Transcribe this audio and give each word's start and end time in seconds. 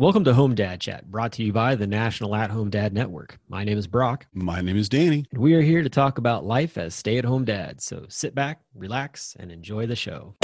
Welcome 0.00 0.22
to 0.26 0.34
Home 0.34 0.54
Dad 0.54 0.80
Chat, 0.80 1.10
brought 1.10 1.32
to 1.32 1.42
you 1.42 1.52
by 1.52 1.74
the 1.74 1.88
National 1.88 2.36
At 2.36 2.52
Home 2.52 2.70
Dad 2.70 2.92
Network. 2.92 3.40
My 3.48 3.64
name 3.64 3.76
is 3.76 3.88
Brock. 3.88 4.28
My 4.32 4.60
name 4.60 4.76
is 4.76 4.88
Danny. 4.88 5.26
And 5.32 5.40
we 5.40 5.54
are 5.54 5.60
here 5.60 5.82
to 5.82 5.88
talk 5.88 6.18
about 6.18 6.44
life 6.44 6.78
as 6.78 6.94
stay 6.94 7.18
at 7.18 7.24
home 7.24 7.44
dads. 7.44 7.84
So 7.84 8.06
sit 8.08 8.32
back, 8.32 8.60
relax, 8.76 9.36
and 9.40 9.50
enjoy 9.50 9.86
the 9.86 9.96
show. 9.96 10.36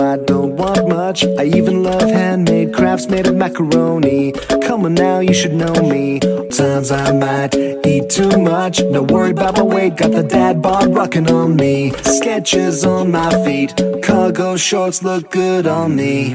I 0.00 0.16
don't 0.16 0.56
want 0.56 0.88
much. 0.88 1.24
I 1.24 1.44
even 1.44 1.82
love 1.82 2.10
handmade 2.10 2.72
crafts 2.72 3.08
made 3.08 3.26
of 3.26 3.36
macaroni. 3.36 4.32
Come 4.62 4.86
on 4.86 4.94
now, 4.94 5.20
you 5.20 5.34
should 5.34 5.52
know 5.52 5.74
me. 5.74 6.20
Times 6.50 6.90
I 6.90 7.12
might 7.12 7.54
eat 7.54 8.08
too 8.08 8.38
much. 8.38 8.82
No 8.82 9.02
worry 9.02 9.32
about 9.32 9.56
my 9.56 9.62
weight, 9.62 9.96
got 9.96 10.12
the 10.12 10.22
dad 10.22 10.62
bod 10.62 10.94
rocking 10.94 11.30
on 11.30 11.54
me. 11.56 11.90
Skechers 11.90 12.86
on 12.86 13.10
my 13.10 13.30
feet, 13.44 13.74
cargo 14.02 14.56
shorts 14.56 15.02
look 15.02 15.30
good 15.30 15.66
on 15.66 15.96
me. 15.96 16.32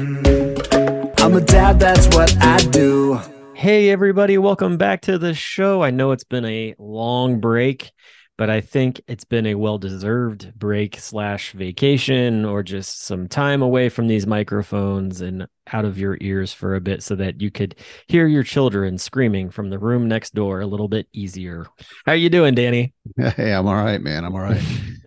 I'm 1.18 1.34
a 1.34 1.40
dad, 1.40 1.80
that's 1.80 2.06
what 2.14 2.36
I 2.40 2.58
do. 2.70 3.20
Hey, 3.54 3.90
everybody, 3.90 4.38
welcome 4.38 4.76
back 4.76 5.00
to 5.02 5.18
the 5.18 5.34
show. 5.34 5.82
I 5.82 5.90
know 5.90 6.12
it's 6.12 6.24
been 6.24 6.44
a 6.44 6.74
long 6.78 7.40
break, 7.40 7.90
but 8.38 8.50
I 8.50 8.60
think 8.60 9.00
it's 9.08 9.24
been 9.24 9.46
a 9.46 9.54
well 9.54 9.78
deserved 9.78 10.52
break 10.58 10.98
slash 10.98 11.52
vacation 11.52 12.44
or 12.44 12.62
just 12.62 13.04
some 13.04 13.28
time 13.28 13.62
away 13.62 13.88
from 13.88 14.08
these 14.08 14.26
microphones 14.26 15.20
and 15.20 15.46
out 15.72 15.84
of 15.84 15.98
your 15.98 16.18
ears 16.20 16.52
for 16.52 16.74
a 16.74 16.80
bit 16.80 17.02
so 17.02 17.16
that 17.16 17.40
you 17.40 17.50
could 17.50 17.76
hear 18.06 18.26
your 18.26 18.42
children 18.42 18.98
screaming 18.98 19.50
from 19.50 19.70
the 19.70 19.78
room 19.78 20.06
next 20.06 20.34
door 20.34 20.60
a 20.60 20.66
little 20.66 20.88
bit 20.88 21.08
easier. 21.12 21.66
How 22.04 22.12
are 22.12 22.16
you 22.16 22.28
doing, 22.28 22.54
Danny? 22.54 22.94
Hey, 23.16 23.52
I'm 23.52 23.66
all 23.66 23.74
right, 23.74 24.00
man. 24.00 24.24
I'm 24.24 24.34
all 24.34 24.42
right. 24.42 24.62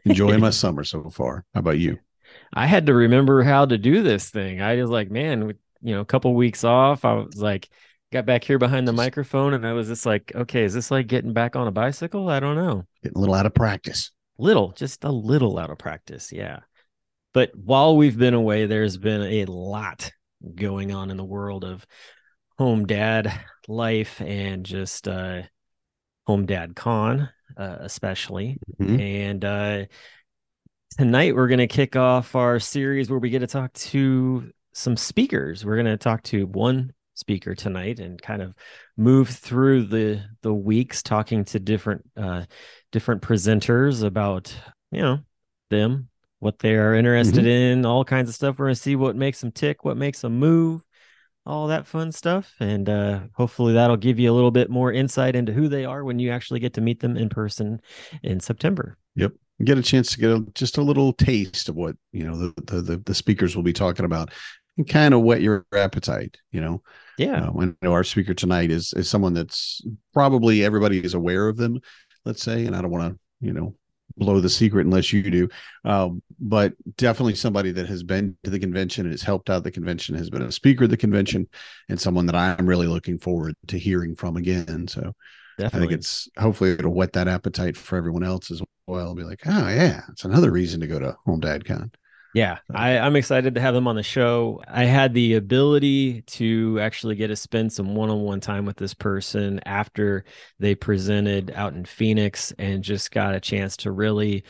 Enjoying 0.06 0.40
my 0.40 0.50
summer 0.52 0.84
so 0.84 1.09
far. 1.09 1.46
How 1.54 1.59
about 1.59 1.80
you? 1.80 2.00
I 2.54 2.66
had 2.66 2.88
to 2.88 2.94
remember 2.94 3.44
how 3.44 3.66
to 3.66 3.78
do 3.78 4.02
this 4.02 4.30
thing. 4.30 4.62
I 4.62 4.76
was 4.82 4.90
like, 4.90 5.12
man, 5.12 5.54
you 5.82 5.96
know, 5.96 6.02
a 6.02 6.06
couple 6.06 6.34
weeks 6.34 6.64
off, 6.64 7.06
I 7.06 7.14
was 7.14 7.38
like, 7.38 7.70
got 8.12 8.26
back 8.26 8.44
here 8.44 8.58
behind 8.58 8.88
the 8.88 8.94
microphone 8.94 9.53
and 9.53 9.66
I 9.66 9.73
was 9.73 9.88
just 9.88 10.06
like, 10.06 10.31
okay, 10.34 10.64
is 10.64 10.73
this 10.73 10.92
like 10.92 11.08
getting 11.08 11.34
back 11.34 11.56
on 11.56 11.67
a 11.67 11.72
bicycle? 11.72 12.30
I 12.30 12.39
don't 12.39 12.56
know. 12.56 12.86
Getting 13.03 13.17
a 13.17 13.20
little 13.20 13.36
out 13.36 13.45
of 13.45 13.53
practice. 13.53 14.11
Little, 14.38 14.72
just 14.72 15.03
a 15.03 15.11
little 15.11 15.59
out 15.59 15.70
of 15.70 15.78
practice. 15.78 16.31
Yeah. 16.31 16.59
But 17.34 17.52
while 17.56 17.95
we've 17.95 18.17
been 18.17 18.34
away, 18.34 18.66
there's 18.66 18.97
been 18.97 19.22
a 19.22 19.45
lot 19.45 20.11
going 20.56 20.92
on 20.94 21.11
in 21.11 21.17
the 21.17 21.25
world 21.25 21.64
of 21.64 21.86
home 22.58 22.88
dad 22.88 23.31
life 23.67 24.22
and 24.22 24.66
just 24.66 25.08
uh, 25.08 25.44
home 26.25 26.45
dad 26.45 26.75
con, 26.75 27.30
uh, 27.58 27.78
especially. 27.81 28.58
Mhm. 28.81 29.00
And 29.00 29.45
uh, 29.45 29.86
tonight 30.97 31.36
we're 31.36 31.47
going 31.47 31.59
to 31.59 31.67
kick 31.67 31.95
off 31.95 32.36
our 32.36 32.59
series 32.59 33.09
where 33.09 33.19
we 33.19 33.30
get 33.30 33.39
to 33.39 33.47
talk 33.47 33.72
to 33.73 34.52
some 34.73 34.97
speakers. 34.97 35.64
We're 35.64 35.75
going 35.75 35.86
to 35.86 35.97
talk 35.97 36.23
to 36.23 36.47
one 36.47 36.94
speaker 37.20 37.53
tonight 37.53 38.00
and 38.00 38.22
kind 38.22 38.42
of 38.42 38.53
move 38.98 39.30
through 39.30 39.86
the 39.86 40.22
the 40.42 40.53
weeks 40.53 41.03
talking 41.03 41.44
to 41.45 41.59
different 41.59 42.02
uh 42.17 42.44
different 42.92 43.22
presenters 43.22 44.03
about 44.03 44.53
you 44.92 45.02
know 45.02 45.20
them 45.70 46.08
what 46.40 46.58
they 46.59 46.75
are 46.75 46.95
interested 46.95 47.45
in 47.45 47.86
all 47.86 48.06
kinds 48.06 48.30
of 48.30 48.36
stuff. 48.36 48.58
We're 48.58 48.67
going 48.67 48.75
to 48.75 48.81
see 48.81 48.95
what 48.95 49.16
makes 49.16 49.42
them 49.42 49.52
tick 49.52 49.84
what 49.84 49.97
makes 49.97 50.22
them 50.22 50.40
move 50.40 50.81
all 51.45 51.67
that 51.67 51.86
fun 51.86 52.12
stuff. 52.12 52.53
And 52.59 52.88
uh 52.90 53.22
hopefully 53.34 53.73
that'll 53.73 53.97
give 53.97 54.20
you 54.20 54.31
a 54.31 54.36
little 54.36 54.52
bit 54.52 54.70
more 54.70 54.92
insight 54.92 55.36
into 55.36 55.52
who 55.52 55.67
they 55.67 55.86
are 55.86 56.03
when 56.03 56.20
you 56.20 56.31
actually 56.31 56.62
get 56.62 56.73
to 56.75 56.81
meet 56.81 57.02
them 57.02 57.17
in 57.17 57.30
person 57.30 57.81
in 58.23 58.40
september. 58.40 58.97
Yep. 59.16 59.34
Get 59.62 59.78
a 59.78 59.84
chance 59.84 60.12
to 60.12 60.20
get 60.20 60.30
a, 60.30 60.45
just 60.53 60.78
a 60.78 60.81
little 60.81 61.12
taste 61.12 61.67
of 61.67 61.75
what 61.75 61.97
you 62.14 62.23
know 62.23 62.38
the 62.38 62.81
the 62.81 62.97
the 63.06 63.14
speakers 63.14 63.58
will 63.58 63.64
be 63.64 63.73
talking 63.73 64.06
about, 64.06 64.31
and 64.80 64.88
kind 64.88 65.13
of 65.13 65.22
whet 65.22 65.41
your 65.41 65.66
appetite. 65.75 66.38
You 66.52 66.61
know, 66.61 66.81
yeah 67.17 67.47
uh, 67.47 67.52
when 67.52 67.75
our 67.85 68.03
speaker 68.03 68.33
tonight 68.33 68.72
is 68.72 68.94
is 68.94 69.09
someone 69.09 69.33
that's 69.33 69.85
probably 70.13 70.63
everybody 70.63 71.03
is 71.03 71.13
aware 71.13 71.47
of 71.47 71.58
them. 71.58 71.80
Let's 72.25 72.41
say, 72.41 72.66
and 72.66 72.75
I 72.75 72.81
don't 72.81 72.91
want 72.91 73.13
to 73.13 73.19
you 73.45 73.53
know 73.53 73.75
blow 74.18 74.39
the 74.39 74.50
secret 74.50 74.85
unless 74.85 75.13
you 75.13 75.22
do, 75.29 75.50
um, 75.85 76.22
but 76.39 76.73
definitely 76.97 77.35
somebody 77.35 77.72
that 77.72 77.88
has 77.88 78.03
been 78.03 78.35
to 78.44 78.50
the 78.50 78.59
convention 78.59 79.06
and 79.06 79.13
has 79.13 79.22
helped 79.22 79.50
out 79.50 79.63
the 79.63 79.72
convention, 79.72 80.16
has 80.16 80.29
been 80.29 80.41
a 80.41 80.51
speaker 80.51 80.85
at 80.85 80.89
the 80.89 80.97
convention, 80.97 81.47
and 81.89 82.00
someone 82.00 82.25
that 82.25 82.35
I'm 82.35 82.66
really 82.66 82.88
looking 82.88 83.19
forward 83.19 83.56
to 83.68 83.78
hearing 83.78 84.16
from 84.16 84.35
again. 84.38 84.88
So. 84.88 85.13
I 85.62 85.68
think 85.68 85.91
it's 85.91 86.29
hopefully 86.38 86.72
it'll 86.72 86.94
whet 86.94 87.12
that 87.12 87.28
appetite 87.28 87.75
for 87.75 87.97
everyone 87.97 88.23
else 88.23 88.50
as 88.50 88.62
well. 88.88 89.13
Be 89.13 89.23
like, 89.23 89.41
oh 89.45 89.68
yeah, 89.68 90.03
it's 90.09 90.23
another 90.23 90.51
reason 90.51 90.79
to 90.79 90.88
go 90.88 91.00
to 91.00 91.18
Home 91.25 91.41
Dad 91.41 91.66
Con. 91.66 91.91
Yeah, 92.31 92.59
I, 92.72 93.00
I'm 93.00 93.16
excited 93.16 93.56
to 93.56 93.62
have 93.62 93.73
them 93.73 93.88
on 93.88 93.95
the 93.95 94.03
show. 94.03 94.62
I 94.67 94.84
had 94.84 95.16
the 95.16 95.34
ability 95.34 96.22
to 96.23 96.79
actually 96.79 97.16
get 97.16 97.28
to 97.29 97.35
spend 97.35 97.73
some 97.73 97.95
one-on-one 97.95 98.40
time 98.40 98.66
with 98.66 98.78
this 98.78 98.94
person 98.94 99.59
after 99.66 100.25
they 100.59 100.75
presented 100.75 101.51
out 101.56 101.73
in 101.73 101.85
Phoenix 101.85 102.53
and 102.59 102.84
just 102.84 103.09
got 103.09 103.34
a 103.34 103.39
chance 103.39 103.78
to 103.78 103.91
really 103.91 104.44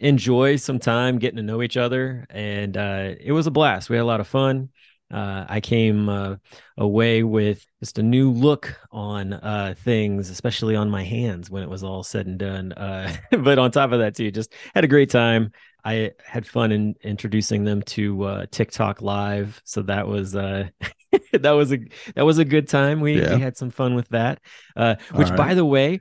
enjoy 0.00 0.56
some 0.56 0.80
time 0.80 1.18
getting 1.18 1.36
to 1.36 1.42
know 1.42 1.62
each 1.62 1.76
other. 1.76 2.26
And 2.30 2.76
uh, 2.76 3.14
it 3.20 3.30
was 3.30 3.46
a 3.46 3.52
blast. 3.52 3.90
We 3.90 3.96
had 3.96 4.02
a 4.02 4.06
lot 4.06 4.20
of 4.20 4.26
fun. 4.26 4.70
Uh, 5.12 5.44
I 5.48 5.60
came 5.60 6.08
uh, 6.08 6.36
away 6.76 7.22
with 7.24 7.64
just 7.80 7.98
a 7.98 8.02
new 8.02 8.30
look 8.30 8.76
on 8.92 9.32
uh, 9.32 9.74
things, 9.76 10.30
especially 10.30 10.76
on 10.76 10.88
my 10.88 11.02
hands 11.02 11.50
when 11.50 11.62
it 11.64 11.68
was 11.68 11.82
all 11.82 12.02
said 12.04 12.26
and 12.26 12.38
done. 12.38 12.72
Uh, 12.72 13.14
but 13.30 13.58
on 13.58 13.70
top 13.70 13.92
of 13.92 14.00
that, 14.00 14.14
too, 14.16 14.30
just 14.30 14.52
had 14.74 14.84
a 14.84 14.88
great 14.88 15.10
time. 15.10 15.52
I 15.84 16.12
had 16.24 16.46
fun 16.46 16.72
in 16.72 16.94
introducing 17.02 17.64
them 17.64 17.82
to 17.82 18.22
uh, 18.24 18.46
TikTok 18.50 19.02
Live, 19.02 19.60
so 19.64 19.82
that 19.82 20.06
was 20.06 20.34
uh, 20.36 20.68
that 21.32 21.50
was 21.52 21.72
a 21.72 21.78
that 22.14 22.24
was 22.24 22.38
a 22.38 22.44
good 22.44 22.68
time. 22.68 23.00
We, 23.00 23.20
Yeah. 23.20 23.34
we 23.36 23.40
had 23.40 23.56
some 23.56 23.70
fun 23.70 23.94
with 23.94 24.08
that. 24.10 24.40
Uh, 24.76 24.96
which, 25.14 25.30
All 25.30 25.36
by 25.36 25.54
the 25.54 25.64
way, 25.64 26.00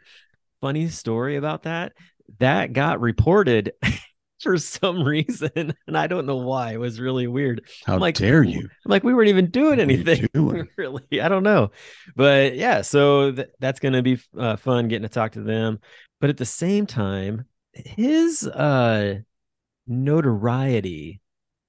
funny 0.62 0.88
story 0.90 1.36
about 1.38 1.64
that 1.64 1.94
that 2.40 2.74
got 2.74 3.00
reported 3.02 3.74
for 4.42 4.58
some 4.58 5.04
reason, 5.04 5.74
and 5.88 5.98
I 5.98 6.08
don't 6.08 6.26
know 6.26 6.38
why. 6.38 6.74
It 6.74 6.80
was 6.80 7.00
really 7.00 7.28
weird. 7.28 7.62
How 7.86 7.96
I'm 7.96 8.00
like, 8.00 8.16
dare 8.16 8.44
you? 8.44 8.60
I'm 8.86 8.90
like, 8.92 9.04
we 9.04 9.14
weren't 9.14 9.30
even 9.30 9.50
doing 9.50 9.80
anything. 9.80 10.28
doing? 10.34 10.68
really, 10.78 11.22
I 11.22 11.28
don't 11.30 11.44
know, 11.44 11.72
but 12.16 12.56
yeah. 12.56 12.82
So 12.82 13.32
th- 13.32 13.50
that's 13.60 13.80
gonna 13.80 14.02
be 14.04 14.20
uh, 14.38 14.56
fun 14.58 14.88
getting 14.88 15.08
to 15.08 15.10
talk 15.14 15.34
to 15.34 15.42
them. 15.42 15.80
But 16.22 16.30
at 16.30 16.38
the 16.38 16.46
same 16.46 16.86
time, 16.86 17.46
his 17.74 18.46
uh, 18.46 19.20
notoriety 19.90 21.22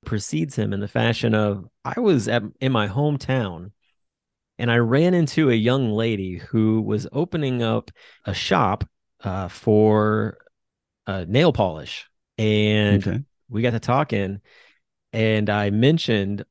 precedes 0.06 0.56
him 0.56 0.72
in 0.72 0.81
the 0.81 0.88
fashion 0.88 1.34
of 1.34 1.69
I 1.84 2.00
was 2.00 2.28
at 2.28 2.42
in 2.60 2.72
my 2.72 2.88
hometown, 2.88 3.72
and 4.58 4.70
I 4.70 4.76
ran 4.78 5.14
into 5.14 5.50
a 5.50 5.54
young 5.54 5.91
lady 5.92 6.38
who 6.38 6.82
was 6.82 7.06
opening 7.12 7.62
up 7.62 7.91
a 8.25 8.34
shop 8.34 8.84
uh, 9.25 9.48
for 9.48 10.38
uh, 11.06 11.25
nail 11.28 11.53
polish, 11.53 12.08
and 12.38 13.06
Okay. 13.06 13.25
we 13.48 13.62
got 13.62 13.72
to 13.72 13.81
talking 13.81 14.41
and 15.12 15.50
I 15.50 15.70
mentioned, 15.70 16.44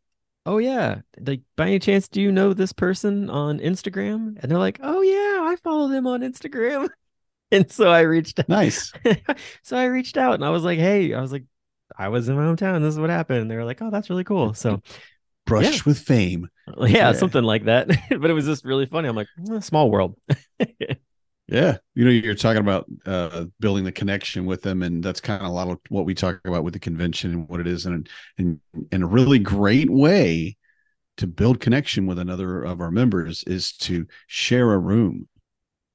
Oh 0.46 0.58
yeah, 0.58 1.02
like 1.20 1.42
by 1.56 1.68
any 1.68 1.80
chance 1.80 2.08
do 2.08 2.22
you 2.22 2.32
know 2.32 2.54
this 2.54 2.74
person 2.74 3.30
on 3.30 3.60
Instagram? 3.60 4.38
And 4.42 4.52
they're 4.52 4.58
like, 4.58 4.80
Oh 4.82 5.02
yeah, 5.02 5.44
I 5.50 5.56
follow 5.64 5.88
them 5.90 6.08
on 6.08 6.22
Instagram. 6.22 6.90
And 7.52 7.72
so 7.72 7.90
I 7.90 8.02
reached 8.02 8.40
out. 8.40 8.48
Nice. 8.48 8.94
so 9.64 9.78
I 9.78 9.86
reached 9.86 10.18
out 10.18 10.36
and 10.36 10.46
I 10.46 10.50
was 10.50 10.64
like, 10.64 10.80
Hey, 10.80 11.14
I 11.14 11.22
was 11.22 11.32
like, 11.32 11.46
I 11.98 12.10
was 12.10 12.30
in 12.30 12.36
my 12.36 12.44
hometown. 12.44 12.82
This 12.82 12.94
is 12.94 13.00
what 13.00 13.10
happened. 13.10 13.40
And 13.42 13.52
they 13.52 13.56
were 13.56 13.66
like, 13.66 13.82
Oh, 13.82 13.90
that's 13.92 14.10
really 14.10 14.24
cool. 14.24 14.54
So 14.54 14.82
Brush 15.46 15.78
Yeah. 15.78 15.82
with 15.86 16.00
fame. 16.00 16.48
yeah, 16.80 17.12
Yeah. 17.12 17.12
something 17.14 17.44
like 17.44 17.66
that. 17.66 17.88
but 18.10 18.30
it 18.30 18.34
was 18.34 18.46
just 18.46 18.66
really 18.66 18.86
funny. 18.86 19.10
I'm 19.10 19.16
like, 19.16 19.28
"Eh, 19.52 19.60
small 19.62 19.90
world. 19.92 20.16
Yeah. 21.48 21.78
You 21.96 22.06
know, 22.06 22.12
you're 22.12 22.36
talking 22.36 22.60
about 22.62 22.86
uh, 23.08 23.46
building 23.60 23.84
the 23.84 23.92
connection 23.92 24.46
with 24.46 24.62
them, 24.62 24.84
and 24.84 25.04
that's 25.04 25.20
kind 25.20 25.42
of 25.42 25.50
a 25.50 25.52
lot 25.52 25.68
of 25.68 25.80
what 25.90 26.06
we 26.06 26.14
talk 26.14 26.40
about 26.46 26.64
with 26.64 26.74
the 26.74 26.80
convention 26.80 27.34
and 27.34 27.50
what 27.50 27.60
it 27.60 27.66
is, 27.66 27.88
and 27.88 28.08
and 28.38 28.60
and 28.92 29.04
a 29.04 29.08
really 29.08 29.40
great 29.40 29.90
way 29.90 30.58
to 31.18 31.26
build 31.26 31.60
connection 31.60 32.06
with 32.06 32.20
another 32.20 32.62
of 32.62 32.80
our 32.82 32.92
members 32.92 33.44
is 33.46 33.74
to 33.78 34.06
share 34.28 34.72
a 34.74 34.78
room. 34.78 35.28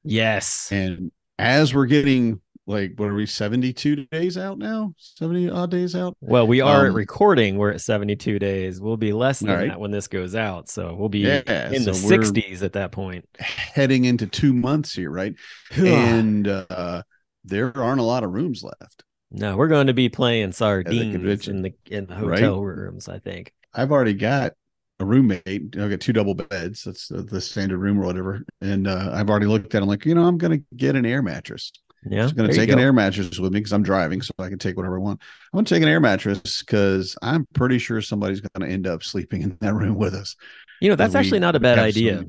yes. 0.03 0.69
And 0.73 1.13
as 1.39 1.73
we're 1.73 1.87
getting 1.87 2.41
like, 2.67 2.93
what 2.97 3.11
are 3.11 3.15
we, 3.15 3.27
72 3.27 4.07
days 4.07 4.39
out 4.39 4.59
now? 4.59 4.95
70 4.99 5.51
odd 5.51 5.71
days 5.71 5.95
out? 5.95 6.17
Well, 6.21 6.47
we 6.47 6.61
are 6.61 6.87
Um, 6.89 6.95
recording. 6.95 7.57
We're 7.59 7.73
at 7.73 7.81
72 7.81 8.39
days. 8.39 8.81
We'll 8.81 8.97
be 8.97 9.13
less 9.13 9.41
than 9.41 9.51
right. 9.51 9.69
that 9.69 9.81
when 9.81 9.91
this 9.91 10.09
goes 10.09 10.35
out. 10.35 10.69
So 10.71 10.95
we'll 10.95 11.09
be 11.11 11.21
Yeah, 11.21 11.71
in 11.71 11.85
the 11.85 11.93
so 11.95 12.09
we're- 12.09 12.25
60s 12.25 12.63
at 12.63 12.73
that 12.73 12.91
point. 12.93 13.27
Heading 13.39 14.05
into 14.07 14.27
two 14.27 14.53
months 14.55 14.95
here, 14.95 15.11
right? 15.11 15.35
and 15.77 16.49
uh, 16.49 17.03
there 17.45 17.77
aren't 17.77 18.01
a 18.01 18.05
lot 18.05 18.25
of 18.25 18.33
rooms 18.33 18.63
left. 18.63 19.05
no, 19.31 19.57
we're 19.57 19.69
going 19.69 19.89
to 19.89 19.95
be 19.95 20.09
playing 20.09 20.53
sardines 20.53 21.13
convention. 21.13 21.57
in 21.57 21.63
the 21.63 21.75
in 21.91 22.07
the 22.07 22.15
Right. 22.27 22.39
hotel 22.41 22.63
rooms. 22.63 23.09
I 23.09 23.19
think. 23.19 23.53
I've 23.75 23.91
already 23.93 24.15
got 24.15 24.53
a 25.01 25.05
roommate. 25.05 25.45
I've 25.77 25.91
got 25.91 26.01
two 26.01 26.13
double 26.13 26.35
beds. 26.35 26.85
That's 26.85 27.09
the, 27.09 27.23
the 27.23 27.41
standard 27.41 27.79
room 27.79 27.99
or 28.01 28.05
whatever. 28.07 28.43
And 28.61 28.87
uh, 28.87 29.11
I've 29.13 29.29
already 29.29 29.47
looked 29.47 29.75
at. 29.75 29.79
it. 29.79 29.83
I'm 29.83 29.89
like, 29.89 30.07
you 30.07 30.15
know, 30.15 30.25
I'm 30.25 30.39
gonna 30.39 30.61
get 30.77 30.95
an 30.95 31.05
air 31.05 31.21
mattress. 31.21 31.73
Yeah. 32.09 32.27
I'm 32.27 32.35
going 32.35 32.51
to 32.51 32.57
take 32.57 32.69
an 32.71 32.77
go. 32.77 32.83
air 32.83 32.93
mattress 32.93 33.39
with 33.39 33.53
me 33.53 33.61
because 33.61 33.73
I'm 33.73 33.83
driving, 33.83 34.21
so 34.23 34.33
I 34.39 34.49
can 34.49 34.59
take 34.59 34.77
whatever 34.77 34.97
I 34.97 35.01
want. 35.01 35.21
I'm 35.53 35.57
going 35.57 35.65
to 35.65 35.75
take 35.75 35.83
an 35.83 35.89
air 35.89 36.01
mattress 36.01 36.63
because 36.63 37.17
I'm 37.23 37.47
pretty 37.55 37.79
sure 37.79 38.01
somebody's 38.01 38.41
going 38.41 38.69
to 38.69 38.73
end 38.73 38.87
up 38.87 39.03
sleeping 39.03 39.43
in 39.43 39.57
that 39.61 39.75
room 39.75 39.95
with 39.97 40.15
us. 40.15 40.37
You 40.81 40.91
know, 40.91 40.97
that's 40.97 41.15
actually 41.15 41.41
not 41.41 41.57
a 41.57 41.61
bad 41.61 41.79
idea. 41.79 42.25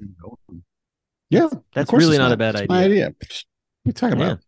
Yeah, 1.29 1.49
That's 1.73 1.91
really 1.91 2.11
it's 2.15 2.19
not 2.19 2.31
a 2.31 2.37
bad 2.37 2.55
idea. 2.55 2.77
idea. 2.77 3.05
What 3.07 3.15
are 3.33 3.41
you 3.85 3.93
talking 3.93 4.19
Yeah. 4.19 4.25
about? 4.25 4.39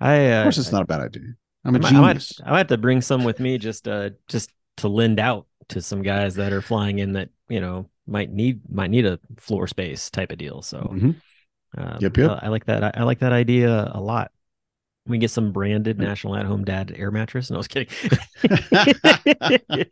I 0.00 0.30
uh, 0.32 0.38
Of 0.38 0.44
course, 0.44 0.58
it's 0.58 0.72
not 0.72 0.82
a 0.82 0.86
bad 0.86 1.00
idea. 1.00 1.34
I'm 1.64 1.74
a 1.74 1.78
I 1.78 1.80
might, 1.80 1.92
I 1.92 2.00
might, 2.00 2.06
genius. 2.12 2.40
I 2.44 2.50
might 2.52 2.58
have 2.58 2.66
to 2.68 2.78
bring 2.78 3.00
some 3.00 3.24
with 3.24 3.40
me 3.40 3.58
just 3.58 3.86
uh 3.88 4.10
just 4.28 4.50
to 4.78 4.88
lend 4.88 5.18
out 5.20 5.46
to 5.68 5.82
some 5.82 6.02
guys 6.02 6.36
that 6.36 6.52
are 6.52 6.62
flying 6.62 7.00
in 7.00 7.12
that 7.14 7.30
you 7.48 7.60
know 7.60 7.90
might 8.06 8.30
need 8.30 8.60
might 8.70 8.90
need 8.90 9.04
a 9.04 9.18
floor 9.38 9.66
space 9.66 10.08
type 10.08 10.32
of 10.32 10.38
deal. 10.38 10.62
So 10.62 10.78
Mhm. 10.94 11.16
uh, 11.76 11.98
Yep, 12.00 12.16
yep. 12.16 12.30
I, 12.30 12.46
I 12.46 12.48
like 12.48 12.64
that. 12.66 12.84
I, 12.84 12.92
I 12.94 13.02
like 13.02 13.18
that 13.18 13.32
idea 13.32 13.90
a 13.92 14.00
lot. 14.00 14.30
We 15.08 15.18
get 15.18 15.30
some 15.30 15.52
branded 15.52 15.96
Mm. 15.98 16.02
National 16.02 16.36
At 16.36 16.44
Home 16.46 16.64
Dad 16.64 16.94
air 16.96 17.10
mattress. 17.10 17.50
No, 17.50 17.56
I 17.56 17.58
was 17.58 17.68
kidding. 17.68 17.88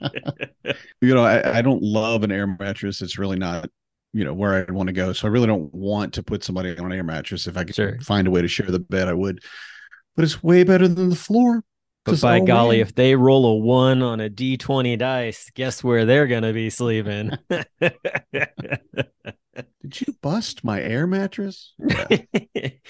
you 1.01 1.15
know, 1.15 1.25
I, 1.25 1.59
I 1.59 1.63
don't 1.63 1.83
love 1.83 2.23
an 2.23 2.31
air 2.33 2.47
mattress. 2.47 3.01
It's 3.03 3.19
really 3.19 3.39
not, 3.39 3.71
you 4.13 4.25
know, 4.25 4.35
where 4.35 4.55
I'd 4.55 4.71
want 4.71 4.89
to 4.89 4.93
go. 4.93 5.13
So 5.13 5.27
I 5.27 5.31
really 5.31 5.47
don't 5.47 5.73
want 5.75 6.15
to 6.15 6.23
put 6.23 6.45
somebody 6.45 6.77
on 6.77 6.87
an 6.87 6.93
air 6.93 7.03
mattress. 7.05 7.47
If 7.47 7.57
I 7.57 7.65
could 7.65 7.75
Sure. 7.75 7.99
find 8.01 8.27
a 8.29 8.31
way 8.31 8.43
to 8.43 8.49
share 8.49 8.67
the 8.71 8.79
bed, 8.79 9.09
I 9.09 9.13
would. 9.15 9.41
But 10.15 10.25
it's 10.25 10.43
way 10.43 10.65
better 10.65 10.87
than 10.89 11.09
the 11.11 11.17
floor. 11.17 11.63
But 12.05 12.21
by 12.21 12.39
golly, 12.41 12.77
man. 12.77 12.87
if 12.87 12.95
they 12.95 13.17
roll 13.17 13.47
a 13.47 13.55
one 13.57 14.01
on 14.01 14.21
a 14.21 14.31
d20 14.31 14.97
dice, 14.97 15.51
guess 15.55 15.83
where 15.83 16.05
they're 16.05 16.29
gonna 16.29 16.53
be 16.53 16.71
sleeping? 16.71 17.33
did 19.83 20.01
you 20.01 20.15
bust 20.23 20.65
my 20.65 20.81
air 20.81 21.07
mattress? 21.07 21.75
hey 22.09 22.81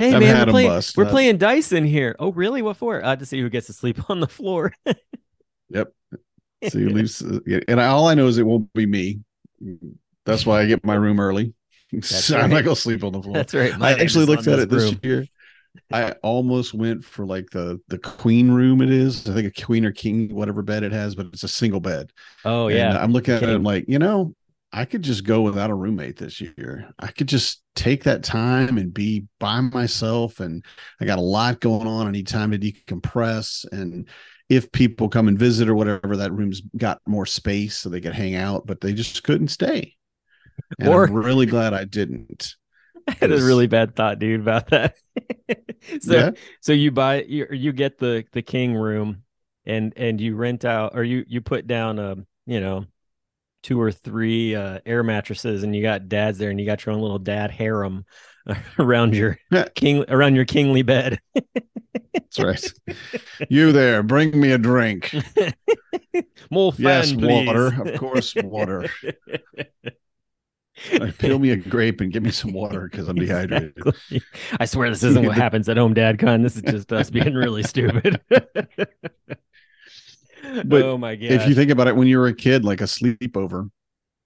I've 0.00 0.20
man, 0.20 0.46
we're 0.46 0.46
playing, 0.46 0.68
bust. 0.70 0.96
we're 0.96 1.06
playing 1.06 1.38
dice 1.38 1.72
in 1.72 1.84
here. 1.84 2.16
Oh, 2.18 2.32
really? 2.32 2.62
What 2.62 2.76
for? 2.76 3.04
Uh, 3.04 3.16
to 3.16 3.26
see 3.26 3.40
who 3.40 3.48
gets 3.50 3.66
to 3.66 3.72
sleep 3.72 4.10
on 4.10 4.20
the 4.20 4.28
floor. 4.28 4.72
Yep. 5.70 5.92
So 6.68 6.78
you 6.78 6.90
leave, 6.90 7.10
uh, 7.22 7.60
and 7.66 7.80
I, 7.80 7.86
all 7.86 8.06
I 8.06 8.14
know 8.14 8.26
is 8.26 8.38
it 8.38 8.46
won't 8.46 8.72
be 8.72 8.86
me. 8.86 9.20
That's 10.26 10.46
why 10.46 10.60
I 10.60 10.66
get 10.66 10.84
my 10.84 10.94
room 10.94 11.18
early. 11.18 11.54
So 12.02 12.38
I'm 12.38 12.50
not 12.50 12.64
gonna 12.64 12.76
sleep 12.76 13.04
on 13.04 13.12
the 13.12 13.22
floor. 13.22 13.34
That's 13.34 13.54
right. 13.54 13.72
I 13.80 13.92
actually 13.94 14.26
looked 14.26 14.46
at 14.46 14.58
it 14.58 14.68
this 14.68 14.94
year. 15.02 15.26
I 15.92 16.12
almost 16.22 16.74
went 16.74 17.04
for 17.04 17.26
like 17.26 17.50
the 17.50 17.80
the 17.88 17.98
queen 17.98 18.50
room. 18.50 18.80
It 18.80 18.90
is, 18.90 19.28
I 19.28 19.34
think 19.34 19.56
a 19.56 19.62
queen 19.62 19.84
or 19.84 19.92
king, 19.92 20.34
whatever 20.34 20.62
bed 20.62 20.82
it 20.82 20.92
has, 20.92 21.14
but 21.14 21.26
it's 21.26 21.42
a 21.42 21.48
single 21.48 21.80
bed. 21.80 22.12
Oh 22.44 22.68
And 22.68 22.76
yeah. 22.76 22.98
I'm 23.02 23.12
looking 23.12 23.34
at 23.34 23.42
it 23.42 23.48
I'm 23.48 23.62
like, 23.62 23.86
you 23.88 23.98
know, 23.98 24.34
I 24.72 24.86
could 24.86 25.02
just 25.02 25.24
go 25.24 25.42
without 25.42 25.70
a 25.70 25.74
roommate 25.74 26.16
this 26.16 26.40
year. 26.40 26.90
I 26.98 27.08
could 27.08 27.28
just 27.28 27.62
take 27.74 28.04
that 28.04 28.22
time 28.24 28.78
and 28.78 28.92
be 28.92 29.26
by 29.38 29.60
myself. 29.60 30.40
And 30.40 30.64
I 31.00 31.04
got 31.04 31.18
a 31.18 31.22
lot 31.22 31.60
going 31.60 31.86
on. 31.86 32.06
I 32.06 32.10
need 32.10 32.26
time 32.26 32.52
to 32.52 32.58
decompress. 32.58 33.66
And 33.70 34.08
if 34.48 34.72
people 34.72 35.08
come 35.10 35.28
and 35.28 35.38
visit 35.38 35.68
or 35.68 35.74
whatever, 35.74 36.16
that 36.16 36.32
room's 36.32 36.62
got 36.76 37.00
more 37.06 37.26
space 37.26 37.76
so 37.76 37.88
they 37.90 38.00
could 38.00 38.14
hang 38.14 38.34
out, 38.34 38.66
but 38.66 38.80
they 38.80 38.94
just 38.94 39.22
couldn't 39.24 39.48
stay. 39.48 39.94
And 40.78 40.88
Or- 40.88 41.04
I'm 41.04 41.12
really 41.12 41.46
glad 41.46 41.74
I 41.74 41.84
didn't. 41.84 42.54
I 43.08 43.12
had 43.20 43.32
a 43.32 43.42
really 43.42 43.66
bad 43.66 43.96
thought, 43.96 44.18
dude, 44.20 44.40
about 44.40 44.68
that. 44.70 44.96
so 46.00 46.12
Yeah. 46.14 46.30
so 46.60 46.72
you 46.72 46.92
buy 46.92 47.22
you 47.22 47.46
you 47.50 47.72
get 47.72 47.98
the 47.98 48.24
the 48.32 48.42
king 48.42 48.74
room 48.74 49.24
and 49.66 49.92
and 49.96 50.20
you 50.20 50.36
rent 50.36 50.64
out 50.64 50.92
or 50.94 51.02
you 51.02 51.24
you 51.26 51.40
put 51.40 51.66
down 51.66 51.98
a 51.98 52.16
you 52.46 52.60
know 52.60 52.86
two 53.62 53.80
or 53.80 53.92
three 53.92 54.54
uh 54.54 54.78
air 54.86 55.02
mattresses 55.02 55.62
and 55.62 55.74
you 55.74 55.82
got 55.82 56.08
dads 56.08 56.38
there 56.38 56.50
and 56.50 56.60
you 56.60 56.66
got 56.66 56.84
your 56.84 56.94
own 56.94 57.00
little 57.00 57.18
dad 57.18 57.50
harem 57.50 58.04
around 58.78 59.14
your 59.14 59.38
king 59.74 60.04
around 60.08 60.34
your 60.34 60.44
kingly 60.44 60.82
bed. 60.82 61.18
That's 62.12 62.38
right. 62.38 62.72
you 63.48 63.72
there, 63.72 64.02
bring 64.02 64.38
me 64.38 64.52
a 64.52 64.58
drink. 64.58 65.14
More 66.50 66.72
fun, 66.72 66.82
Yes, 66.84 67.12
please. 67.12 67.46
water. 67.46 67.66
Of 67.82 67.98
course, 68.00 68.34
water. 68.36 68.88
Peel 71.18 71.38
me 71.38 71.50
a 71.50 71.56
grape 71.56 72.00
and 72.00 72.12
give 72.12 72.22
me 72.22 72.30
some 72.30 72.52
water 72.52 72.88
because 72.90 73.08
I'm 73.08 73.16
dehydrated. 73.16 73.74
Exactly. 73.76 74.22
I 74.58 74.64
swear 74.64 74.88
this 74.90 75.02
isn't 75.02 75.24
what 75.26 75.36
happens 75.36 75.68
at 75.68 75.76
home 75.76 75.94
dad 75.94 76.18
con. 76.18 76.42
This 76.42 76.56
is 76.56 76.62
just 76.62 76.92
us 76.92 77.10
being 77.10 77.34
really 77.34 77.62
stupid. 77.62 78.20
But 80.64 80.82
oh 80.82 80.98
my 80.98 81.16
god. 81.16 81.30
If 81.30 81.48
you 81.48 81.54
think 81.54 81.70
about 81.70 81.88
it, 81.88 81.96
when 81.96 82.08
you 82.08 82.18
were 82.18 82.26
a 82.26 82.34
kid, 82.34 82.64
like 82.64 82.80
a 82.80 82.84
sleepover, 82.84 83.70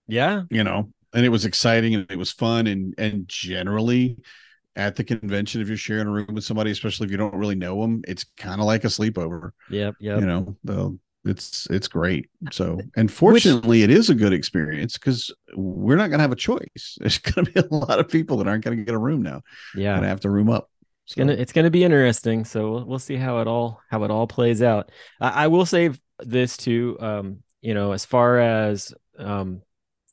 yeah. 0.06 0.42
you 0.50 0.64
know, 0.64 0.92
and 1.14 1.24
it 1.24 1.30
was 1.30 1.44
exciting 1.44 1.94
and 1.94 2.10
it 2.10 2.18
was 2.18 2.32
fun, 2.32 2.66
and 2.66 2.94
and 2.98 3.28
generally 3.28 4.18
at 4.76 4.94
the 4.94 5.04
convention, 5.04 5.60
if 5.60 5.68
you're 5.68 5.76
sharing 5.76 6.06
a 6.06 6.10
room 6.10 6.34
with 6.34 6.44
somebody, 6.44 6.70
especially 6.70 7.06
if 7.06 7.10
you 7.10 7.16
don't 7.16 7.34
really 7.34 7.54
know 7.54 7.80
them, 7.80 8.02
it's 8.06 8.24
kind 8.36 8.60
of 8.60 8.66
like 8.66 8.84
a 8.84 8.88
sleepover. 8.88 9.50
Yep. 9.70 9.94
Yep. 10.00 10.20
You 10.20 10.26
know, 10.26 10.56
the 10.64 10.98
it's 11.24 11.66
it's 11.70 11.88
great. 11.88 12.28
So, 12.52 12.80
and 12.96 13.10
fortunately, 13.10 13.82
it 13.82 13.90
is 13.90 14.10
a 14.10 14.14
good 14.14 14.32
experience 14.32 14.94
because 14.94 15.34
we're 15.54 15.96
not 15.96 16.08
going 16.08 16.18
to 16.18 16.22
have 16.22 16.32
a 16.32 16.36
choice. 16.36 16.96
There's 17.00 17.18
going 17.18 17.46
to 17.46 17.52
be 17.52 17.60
a 17.60 17.74
lot 17.74 17.98
of 17.98 18.08
people 18.08 18.36
that 18.36 18.46
aren't 18.46 18.64
going 18.64 18.78
to 18.78 18.84
get 18.84 18.94
a 18.94 18.98
room 18.98 19.22
now. 19.22 19.42
yeah. 19.74 19.92
Going 19.92 20.02
to 20.02 20.08
have 20.08 20.20
to 20.20 20.30
room 20.30 20.50
up. 20.50 20.70
It's 21.06 21.14
gonna 21.14 21.34
it's 21.34 21.52
gonna 21.52 21.70
be 21.70 21.84
interesting. 21.84 22.44
So 22.44 22.72
we'll, 22.72 22.84
we'll 22.84 22.98
see 22.98 23.14
how 23.14 23.38
it 23.38 23.46
all 23.46 23.80
how 23.88 24.02
it 24.02 24.10
all 24.10 24.26
plays 24.26 24.60
out. 24.60 24.90
I, 25.20 25.44
I 25.44 25.46
will 25.46 25.64
say 25.64 25.90
this 26.20 26.56
too. 26.56 26.96
Um, 27.00 27.42
you 27.60 27.74
know, 27.74 27.92
as 27.92 28.04
far 28.04 28.38
as 28.38 28.94
um, 29.18 29.62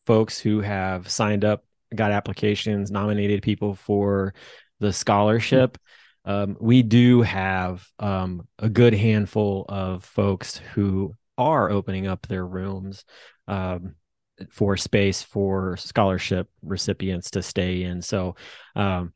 folks 0.05 0.39
who 0.39 0.61
have 0.61 1.09
signed 1.09 1.45
up, 1.45 1.63
got 1.93 2.11
applications, 2.11 2.91
nominated 2.91 3.43
people 3.43 3.75
for 3.75 4.33
the 4.79 4.91
scholarship. 4.91 5.77
Um, 6.25 6.57
we 6.59 6.83
do 6.83 7.21
have 7.21 7.85
um, 7.99 8.47
a 8.57 8.69
good 8.69 8.93
handful 8.93 9.65
of 9.69 10.03
folks 10.03 10.57
who 10.73 11.13
are 11.37 11.69
opening 11.69 12.07
up 12.07 12.27
their 12.27 12.45
rooms 12.45 13.05
um, 13.47 13.95
for 14.49 14.77
space 14.77 15.21
for 15.21 15.77
scholarship 15.77 16.49
recipients 16.61 17.31
to 17.31 17.41
stay 17.41 17.83
in. 17.83 18.01
So 18.01 18.35
um, 18.75 19.13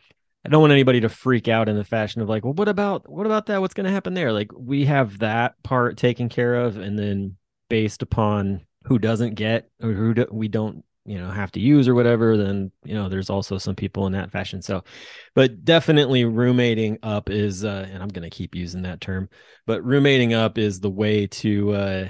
I 0.47 0.49
don't 0.49 0.61
want 0.61 0.71
anybody 0.71 1.01
to 1.01 1.09
freak 1.09 1.49
out 1.49 1.67
in 1.67 1.75
the 1.75 1.83
fashion 1.83 2.21
of 2.21 2.29
like, 2.29 2.45
well, 2.45 2.53
what 2.53 2.69
about 2.69 3.09
what 3.09 3.25
about 3.25 3.47
that? 3.47 3.59
What's 3.59 3.73
going 3.73 3.85
to 3.85 3.91
happen 3.91 4.13
there? 4.13 4.31
Like 4.31 4.49
we 4.57 4.85
have 4.85 5.19
that 5.19 5.61
part 5.61 5.97
taken 5.97 6.29
care 6.29 6.55
of, 6.55 6.77
and 6.77 6.97
then 6.97 7.35
based 7.69 8.01
upon 8.01 8.65
who 8.85 8.97
doesn't 8.97 9.35
get 9.35 9.69
or 9.83 9.91
who 9.91 10.13
do, 10.13 10.25
we 10.31 10.47
don't, 10.47 10.85
you 11.05 11.17
know, 11.19 11.29
have 11.29 11.51
to 11.51 11.59
use 11.59 11.89
or 11.89 11.95
whatever, 11.95 12.37
then 12.37 12.71
you 12.85 12.93
know, 12.93 13.09
there's 13.09 13.29
also 13.29 13.57
some 13.57 13.75
people 13.75 14.07
in 14.07 14.13
that 14.13 14.31
fashion. 14.31 14.61
So, 14.61 14.85
but 15.35 15.65
definitely 15.65 16.23
roommating 16.23 16.99
up 17.03 17.29
is, 17.29 17.65
uh, 17.65 17.85
and 17.91 18.01
I'm 18.01 18.07
going 18.07 18.29
to 18.29 18.35
keep 18.35 18.55
using 18.55 18.83
that 18.83 19.01
term, 19.01 19.27
but 19.65 19.83
roommating 19.83 20.33
up 20.33 20.57
is 20.57 20.79
the 20.79 20.89
way 20.89 21.27
to. 21.27 21.73
uh 21.73 22.07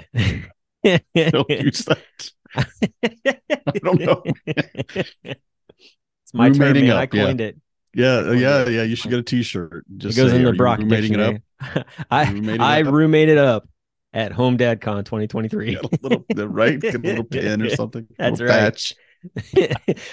Don't 0.84 1.02
use 1.50 1.84
that. 1.86 2.30
I 2.54 3.78
don't 3.82 4.00
know. 4.00 4.22
it's 4.46 6.32
my 6.32 6.50
term, 6.50 6.68
Roommating 6.68 6.86
man. 6.86 6.96
I 6.96 7.02
up, 7.04 7.12
yeah. 7.12 7.24
coined 7.26 7.40
it. 7.40 7.54
Yeah, 7.54 7.60
Well, 7.60 7.67
yeah, 7.98 8.32
yeah. 8.32 8.66
yeah. 8.68 8.82
You 8.84 8.96
should 8.96 9.10
get 9.10 9.20
a 9.20 9.22
T-shirt. 9.22 9.84
It 9.92 9.98
Just 9.98 10.16
goes 10.16 10.30
say, 10.30 10.36
in 10.38 10.44
the 10.44 10.52
Brock 10.52 10.78
roommating 10.78 11.12
it 11.14 11.20
up?" 11.20 11.34
dictionary. 11.60 11.84
I 12.10 12.24
Roommating 12.30 12.60
I 12.60 12.78
it 12.78 12.86
up? 12.86 12.92
roommated 12.94 13.38
up 13.38 13.68
at 14.12 14.32
Home 14.32 14.56
Dad 14.56 14.80
Con 14.80 15.04
2023. 15.04 15.70
Get 15.74 15.84
a 15.84 15.88
little, 16.02 16.24
the 16.34 16.48
right, 16.48 16.82
a 16.82 16.98
little 16.98 17.24
pin 17.30 17.60
or 17.62 17.70
something. 17.70 18.06
That's 18.18 18.40
right. 18.40 18.48
Patch. 18.50 18.94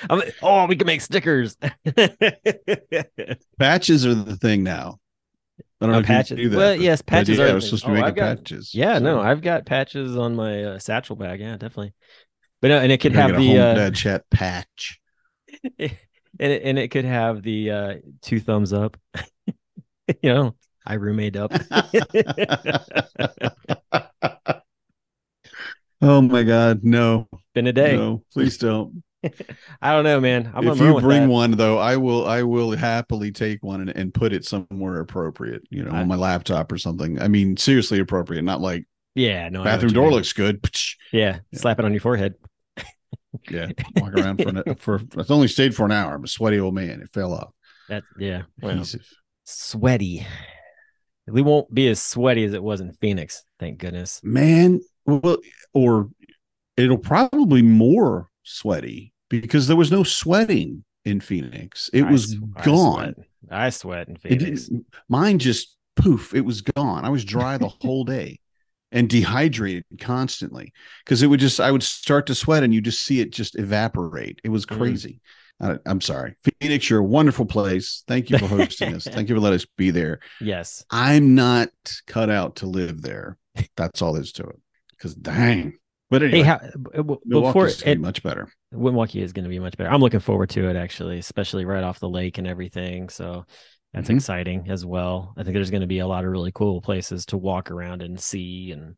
Like, 0.09 0.33
oh, 0.41 0.65
we 0.65 0.75
can 0.75 0.87
make 0.87 0.99
stickers. 1.01 1.55
Patches 3.59 4.05
are 4.05 4.15
the 4.15 4.35
thing 4.41 4.63
now. 4.63 4.99
I 5.79 5.85
don't 5.85 5.91
know 5.91 5.97
Oh, 5.97 5.99
if 5.99 6.09
you 6.09 6.15
patches. 6.15 6.37
knew 6.37 6.49
that, 6.49 6.57
well, 6.57 6.75
yes, 6.75 7.01
patches 7.03 7.37
yeah, 7.37 7.45
are. 7.45 7.49
I 7.49 7.53
was 7.53 7.65
supposed 7.65 7.83
to 7.85 7.91
Oh, 7.91 7.93
be 7.93 7.99
I've 7.99 8.05
making 8.05 8.15
got- 8.15 8.37
patches. 8.37 8.73
Yeah, 8.73 8.97
no, 8.99 9.21
I've 9.21 9.41
got 9.41 9.65
patches 9.67 10.17
on 10.17 10.35
my 10.35 10.63
uh, 10.63 10.79
satchel 10.79 11.15
bag. 11.17 11.39
Yeah, 11.39 11.51
definitely. 11.53 11.93
But 12.61 12.69
no, 12.69 12.79
and 12.79 12.91
it 12.91 12.99
could 12.99 13.11
have 13.13 13.31
the 13.31 13.35
home 13.37 13.59
uh, 13.59 13.73
dad 13.75 13.95
chat 13.95 14.23
patch. 14.31 14.99
And 16.39 16.51
it, 16.51 16.63
and 16.63 16.79
it 16.79 16.89
could 16.89 17.05
have 17.05 17.41
the 17.41 17.71
uh, 17.71 17.93
two 18.21 18.39
thumbs 18.39 18.73
up. 18.73 18.97
you 20.21 20.33
know, 20.33 20.55
I 20.85 20.95
roommate 20.95 21.35
up. 21.35 21.51
oh 26.01 26.21
my 26.21 26.43
god, 26.43 26.83
no, 26.83 27.27
Been 27.53 27.67
a 27.67 27.73
day. 27.73 27.95
no, 27.95 28.23
please 28.33 28.57
don't. 28.57 29.03
I 29.81 29.91
don't 29.93 30.03
know, 30.03 30.19
man. 30.19 30.51
I'm 30.53 30.67
if 30.67 30.77
gonna 30.77 30.93
you 30.93 31.01
bring 31.01 31.27
one 31.27 31.51
though, 31.51 31.79
I 31.79 31.97
will 31.97 32.27
I 32.27 32.43
will 32.43 32.71
happily 32.75 33.31
take 33.31 33.63
one 33.63 33.81
and, 33.81 33.89
and 33.89 34.13
put 34.13 34.33
it 34.33 34.45
somewhere 34.45 34.99
appropriate, 34.99 35.63
you 35.71 35.83
know, 35.83 35.91
I- 35.91 36.01
on 36.01 36.07
my 36.07 36.15
laptop 36.15 36.71
or 36.71 36.77
something. 36.77 37.19
I 37.19 37.27
mean, 37.27 37.57
seriously 37.57 37.99
appropriate, 37.99 38.43
not 38.43 38.61
like 38.61 38.85
Yeah, 39.15 39.49
no. 39.49 39.63
Bathroom 39.63 39.93
door 39.93 40.05
mean. 40.07 40.13
looks 40.15 40.33
good. 40.33 40.63
Yeah, 41.11 41.39
Yeah. 41.51 41.59
slap 41.59 41.79
it 41.79 41.85
on 41.85 41.91
your 41.93 42.01
forehead. 42.01 42.35
Yeah, 43.49 43.69
walk 43.97 44.13
around 44.13 44.41
for 44.41 44.49
an, 44.49 44.75
for 44.79 45.01
it's 45.17 45.31
only 45.31 45.47
stayed 45.47 45.75
for 45.75 45.85
an 45.85 45.91
hour. 45.91 46.15
I'm 46.15 46.23
a 46.23 46.27
sweaty 46.27 46.59
old 46.59 46.75
man. 46.75 47.01
It 47.01 47.09
fell 47.13 47.33
off. 47.33 47.51
That's 47.89 48.07
yeah. 48.19 48.43
Well, 48.61 48.83
sweaty. 49.45 50.25
We 51.27 51.41
won't 51.41 51.73
be 51.73 51.87
as 51.87 52.01
sweaty 52.01 52.43
as 52.43 52.53
it 52.53 52.61
was 52.63 52.81
in 52.81 52.93
Phoenix. 52.93 53.43
Thank 53.59 53.79
goodness. 53.79 54.21
Man, 54.23 54.79
well, 55.05 55.37
or 55.73 56.09
it'll 56.77 56.97
probably 56.97 57.61
more 57.63 58.29
sweaty 58.43 59.13
because 59.29 59.67
there 59.67 59.77
was 59.77 59.91
no 59.91 60.03
sweating 60.03 60.83
in 61.03 61.19
Phoenix. 61.19 61.89
It 61.93 62.03
I 62.03 62.11
was 62.11 62.33
s- 62.33 62.39
I 62.57 62.63
gone. 62.63 63.13
sweat. 63.15 63.27
I 63.51 63.69
sweat 63.69 64.07
in 64.07 64.15
It 64.15 64.21
Phoenix. 64.21 64.65
didn't, 64.67 64.85
mine 65.09 65.39
just 65.39 65.75
poof, 65.95 66.33
it 66.35 66.41
was 66.41 66.61
gone. 66.61 67.05
I 67.05 67.09
was 67.09 67.25
dry 67.25 67.57
the 67.57 67.69
whole 67.69 68.03
day 68.03 68.39
and 68.91 69.09
dehydrated 69.09 69.83
constantly 69.99 70.73
because 71.03 71.21
it 71.23 71.27
would 71.27 71.39
just, 71.39 71.59
I 71.59 71.71
would 71.71 71.83
start 71.83 72.27
to 72.27 72.35
sweat 72.35 72.63
and 72.63 72.73
you 72.73 72.81
just 72.81 73.01
see 73.03 73.19
it 73.19 73.31
just 73.31 73.57
evaporate. 73.57 74.39
It 74.43 74.49
was 74.49 74.65
Mhm. 74.65 74.77
crazy. 74.77 75.21
I, 75.59 75.77
I'm 75.85 76.01
sorry. 76.01 76.35
Phoenix, 76.59 76.89
you're 76.89 76.99
a 76.99 77.03
wonderful 77.03 77.45
place. 77.45 78.03
Thank 78.07 78.29
you 78.29 78.37
for 78.37 78.47
hosting 78.47 78.93
us. 78.93 79.03
Thank 79.09 79.29
you 79.29 79.35
for 79.35 79.41
letting 79.41 79.55
us 79.55 79.65
be 79.77 79.89
there. 79.91 80.19
Yes. 80.41 80.83
I'm 80.91 81.33
not 81.35 81.69
cut 82.07 82.29
out 82.29 82.57
to 82.57 82.67
live 82.67 83.01
there. 83.01 83.37
That's 83.77 84.01
all 84.01 84.13
there's 84.13 84.33
to 84.33 84.43
it. 84.43 84.59
Because 84.91 85.15
dang. 85.15 85.77
But 86.09 86.23
anyway, 86.23 86.39
Hey, 86.39 86.43
how, 86.43 86.59
before 86.93 87.19
Milwaukee's 87.25 87.81
it, 87.81 87.95
be 87.95 88.01
much 88.01 88.21
better. 88.21 88.47
Milwaukee 88.71 89.21
is 89.21 89.33
going 89.33 89.43
to 89.45 89.49
be 89.49 89.59
much 89.59 89.75
better. 89.77 89.89
I'm 89.89 90.01
looking 90.01 90.19
forward 90.19 90.49
to 90.51 90.69
it 90.69 90.75
actually, 90.75 91.17
especially 91.19 91.65
right 91.65 91.83
off 91.83 91.99
the 91.99 92.09
lake 92.09 92.37
and 92.37 92.45
everything. 92.45 93.09
So 93.09 93.45
that's 93.95 94.09
Mhm. 94.09 94.15
exciting 94.15 94.69
as 94.69 94.85
well. 94.85 95.33
I 95.37 95.43
think 95.43 95.53
there's 95.55 95.71
going 95.71 95.81
to 95.81 95.87
be 95.87 95.99
a 95.99 96.07
lot 96.07 96.25
of 96.25 96.31
really 96.31 96.51
cool 96.53 96.81
places 96.81 97.25
to 97.27 97.37
walk 97.37 97.71
around 97.71 98.01
and 98.01 98.19
see 98.19 98.71
and 98.71 98.95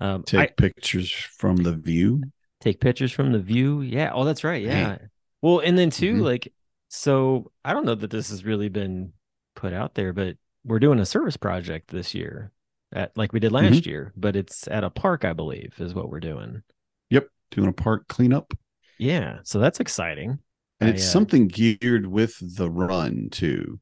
um, 0.00 0.22
Take 0.24 0.40
I, 0.40 0.46
pictures 0.56 1.10
from 1.10 1.56
the 1.56 1.72
view. 1.74 2.22
take 2.60 2.80
pictures 2.80 3.12
from 3.12 3.32
the 3.32 3.38
view. 3.38 3.80
Yeah. 3.82 4.10
Oh, 4.14 4.24
that's 4.24 4.44
right. 4.44 4.62
Hey. 4.64 4.68
Yeah. 4.80 4.98
Well, 5.42 5.60
and 5.60 5.78
then 5.78 5.90
too, 5.90 6.16
Mhm. 6.16 6.22
like, 6.22 6.52
so 6.88 7.50
I 7.64 7.72
don't 7.72 7.86
know 7.86 7.94
that 7.94 8.10
this 8.10 8.28
has 8.30 8.44
really 8.44 8.68
been 8.68 9.12
put 9.54 9.72
out 9.72 9.94
there, 9.94 10.12
but 10.12 10.36
we're 10.64 10.78
doing 10.80 10.98
a 11.00 11.06
service 11.06 11.36
project 11.36 11.88
this 11.88 12.14
year 12.14 12.52
at 12.92 13.16
like 13.16 13.32
we 13.32 13.40
did 13.40 13.52
last 13.52 13.72
Mm-hmm. 13.82 13.88
year, 13.88 14.12
but 14.16 14.36
it's 14.36 14.68
at 14.68 14.84
a 14.84 14.90
park, 14.90 15.24
I 15.24 15.32
believe, 15.32 15.74
is 15.78 15.94
what 15.94 16.10
we're 16.10 16.20
doing. 16.20 16.62
Yep. 17.10 17.28
Doing 17.52 17.68
a 17.68 17.72
park 17.72 18.06
cleanup. 18.08 18.52
Yeah. 18.98 19.38
So 19.44 19.58
that's 19.60 19.80
exciting. 19.80 20.38
and 20.80 20.90
I, 20.90 20.92
it's 20.92 21.04
uh, 21.04 21.10
something 21.10 21.48
geared 21.48 22.06
with 22.06 22.36
the 22.56 22.70
run 22.70 23.28
too. 23.30 23.80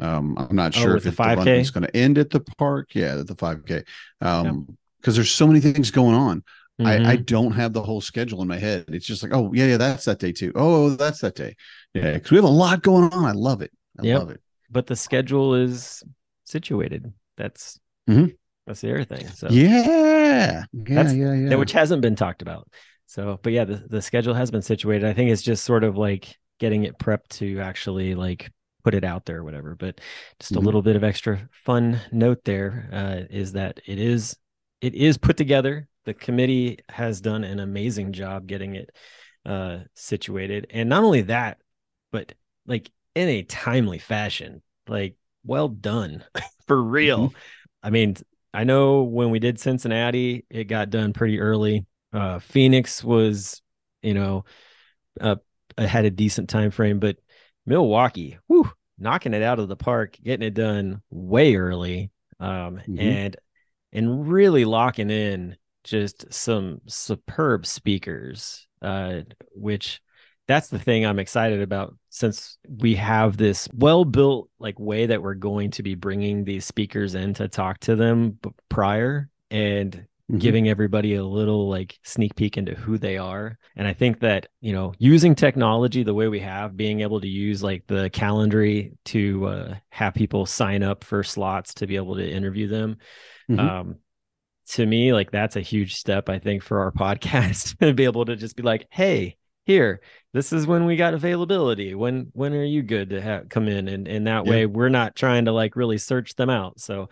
Um, 0.00 0.36
I'm 0.38 0.56
not 0.56 0.76
Oh, 0.76 0.80
sure 0.80 0.94
with 0.94 1.06
if 1.06 1.16
the 1.16 1.22
the 1.22 1.36
5K? 1.36 1.60
is 1.60 1.70
going 1.70 1.84
to 1.84 1.96
end 1.96 2.18
at 2.18 2.30
the 2.30 2.40
park. 2.58 2.94
Yeah, 2.94 3.18
at 3.18 3.26
the 3.26 3.34
5K. 3.36 3.84
Um, 4.20 4.76
because 5.00 5.14
there's 5.16 5.30
so 5.30 5.46
many 5.46 5.60
things 5.60 5.90
going 5.90 6.14
on. 6.14 6.42
I, 6.78 7.12
I 7.12 7.16
Mhm. 7.18 7.26
don't 7.26 7.52
have 7.52 7.72
the 7.74 7.82
whole 7.82 8.00
schedule 8.00 8.40
in 8.42 8.48
my 8.48 8.58
head. 8.58 8.86
It's 8.88 9.06
just 9.06 9.22
like, 9.22 9.32
oh 9.34 9.52
yeah, 9.52 9.66
yeah, 9.66 9.76
that's 9.76 10.06
that 10.06 10.18
day 10.18 10.32
too. 10.32 10.52
Oh, 10.54 10.90
that's 10.90 11.20
that 11.20 11.34
day. 11.34 11.54
Yeah, 11.94 12.14
because 12.14 12.30
we 12.30 12.36
have 12.36 12.44
a 12.44 12.48
lot 12.48 12.82
going 12.82 13.04
on. 13.12 13.24
I 13.26 13.32
love 13.32 13.60
it. 13.62 13.70
I 13.98 14.04
Yep. 14.06 14.18
love 14.18 14.30
it. 14.30 14.40
but 14.72 14.86
the 14.86 14.94
schedule 14.96 15.54
is 15.56 16.02
situated. 16.44 17.12
That's 17.36 17.78
Mhm. 18.08 18.34
that's 18.66 18.80
the 18.82 18.90
other 18.92 19.04
thing. 19.04 19.26
So 19.28 19.48
Yeah, 19.50 20.64
yeah, 20.72 20.94
That's- 20.94 21.14
yeah, 21.14 21.34
yeah. 21.34 21.54
which 21.56 21.72
hasn't 21.72 22.02
been 22.02 22.14
talked 22.16 22.40
about. 22.40 22.68
So, 23.06 23.40
but 23.42 23.52
yeah, 23.52 23.64
the, 23.64 23.76
the 23.88 24.00
schedule 24.00 24.34
has 24.34 24.50
been 24.52 24.62
situated. 24.62 25.06
I 25.08 25.12
think 25.12 25.30
it's 25.30 25.42
just 25.42 25.64
sort 25.64 25.82
of 25.84 25.96
like 25.96 26.36
getting 26.60 26.84
it 26.84 26.98
prepped 26.98 27.28
to 27.40 27.58
actually 27.60 28.14
like 28.14 28.50
put 28.82 28.94
it 28.94 29.04
out 29.04 29.26
there 29.26 29.38
or 29.38 29.44
whatever. 29.44 29.76
But 29.76 30.00
just 30.40 30.56
a 30.56 30.60
Mhm. 30.60 30.64
little 30.64 30.82
bit 30.82 30.96
of 30.96 31.04
extra 31.04 31.48
fun 31.52 32.00
note 32.12 32.44
there 32.44 32.88
uh, 32.92 33.22
is 33.30 33.52
that 33.52 33.80
it 33.86 33.98
is 33.98 34.36
it 34.80 34.94
is 34.94 35.18
put 35.18 35.36
together. 35.36 35.88
The 36.04 36.14
committee 36.14 36.78
has 36.88 37.20
done 37.20 37.44
an 37.44 37.60
amazing 37.60 38.12
job 38.12 38.46
getting 38.46 38.74
it 38.76 38.90
uh, 39.46 39.80
situated, 39.94 40.66
and 40.70 40.88
not 40.88 41.04
only 41.04 41.22
that, 41.22 41.58
but 42.12 42.32
like 42.66 42.90
in 43.14 43.28
a 43.28 43.42
timely 43.42 43.98
fashion. 43.98 44.62
Like, 44.88 45.14
well 45.44 45.68
done 45.68 46.24
for 46.66 46.80
real. 46.82 47.34
I 47.82 47.90
mean, 47.90 48.16
I 48.52 48.64
know 48.64 49.02
when 49.02 49.30
we 49.30 49.38
did 49.38 49.60
Cincinnati, 49.60 50.44
it 50.50 50.64
got 50.64 50.90
done 50.90 51.12
pretty 51.12 51.40
early. 51.40 51.86
Uh, 52.12 52.40
Phoenix 52.40 53.04
was, 53.04 53.62
you 54.02 54.14
know, 54.14 54.44
uh, 55.20 55.36
had 55.78 56.04
a 56.04 56.10
decent 56.10 56.48
time 56.48 56.70
frame, 56.70 56.98
but 56.98 57.16
Milwaukee, 57.66 58.38
whew, 58.46 58.70
knocking 58.98 59.34
it 59.34 59.42
out 59.42 59.58
of 59.58 59.68
the 59.68 59.76
park, 59.76 60.16
getting 60.22 60.46
it 60.46 60.54
done 60.54 61.02
way 61.10 61.56
early, 61.56 62.10
um, 62.38 62.80
Mhm. 62.88 62.98
and 62.98 63.36
and 63.92 64.30
really 64.30 64.64
locking 64.64 65.10
in 65.10 65.56
just 65.82 66.32
some 66.32 66.80
superb 66.86 67.66
speakers, 67.66 68.68
uh, 68.82 69.22
which 69.52 70.00
that's 70.46 70.68
the 70.68 70.78
thing 70.78 71.04
I'm 71.04 71.18
excited 71.18 71.60
about 71.60 71.96
since 72.08 72.58
we 72.68 72.94
have 72.96 73.36
this 73.36 73.68
well 73.72 74.04
built 74.04 74.48
like 74.58 74.78
way 74.78 75.06
that 75.06 75.22
we're 75.22 75.34
going 75.34 75.70
to 75.72 75.82
be 75.82 75.94
bringing 75.94 76.44
these 76.44 76.64
speakers 76.64 77.14
in 77.14 77.34
to 77.34 77.48
talk 77.48 77.78
to 77.80 77.96
them 77.96 78.38
prior 78.68 79.28
and 79.50 80.06
Mhm. 80.30 80.38
giving 80.40 80.68
everybody 80.68 81.14
a 81.14 81.24
little 81.24 81.68
like 81.68 81.98
sneak 82.04 82.36
peek 82.36 82.56
into 82.56 82.74
who 82.74 82.98
they 82.98 83.16
are 83.18 83.58
and 83.76 83.88
i 83.88 83.92
think 83.92 84.20
that 84.20 84.46
you 84.60 84.72
know 84.72 84.92
using 84.98 85.34
technology 85.34 86.02
the 86.02 86.14
way 86.14 86.28
we 86.28 86.40
have 86.40 86.76
being 86.76 87.00
able 87.00 87.20
to 87.20 87.28
use 87.28 87.62
like 87.62 87.84
the 87.88 88.08
Calendly 88.10 88.92
to 89.06 89.46
uh, 89.46 89.74
have 89.90 90.14
people 90.14 90.46
sign 90.46 90.82
up 90.82 91.02
for 91.04 91.22
slots 91.24 91.74
to 91.74 91.86
be 91.86 91.96
able 91.96 92.16
to 92.16 92.28
interview 92.30 92.68
them 92.68 92.96
Mhm. 93.50 93.58
um 93.60 93.94
to 94.68 94.86
me 94.86 95.12
like 95.12 95.30
that's 95.32 95.56
a 95.56 95.60
huge 95.60 95.94
step 95.96 96.28
i 96.28 96.38
think 96.38 96.62
for 96.62 96.80
our 96.80 96.92
podcast 97.04 97.76
to 97.78 97.92
be 97.92 98.04
able 98.04 98.24
to 98.26 98.36
just 98.36 98.56
be 98.56 98.62
like 98.62 98.86
hey 98.90 99.36
here 99.66 100.00
this 100.32 100.52
is 100.52 100.66
when 100.66 100.84
we 100.86 100.96
got 100.96 101.12
availability 101.14 101.94
when 101.94 102.28
when 102.34 102.54
are 102.54 102.64
you 102.64 102.82
good 102.82 103.10
to 103.10 103.20
have 103.20 103.48
come 103.48 103.66
in 103.68 103.88
and 103.88 104.06
and 104.06 104.26
that 104.26 104.44
Yeah. 104.44 104.50
way 104.50 104.66
we're 104.66 104.88
not 104.88 105.16
trying 105.16 105.46
to 105.46 105.52
like 105.52 105.76
really 105.76 105.98
search 105.98 106.34
them 106.36 106.50
out 106.50 106.78
so 106.80 107.08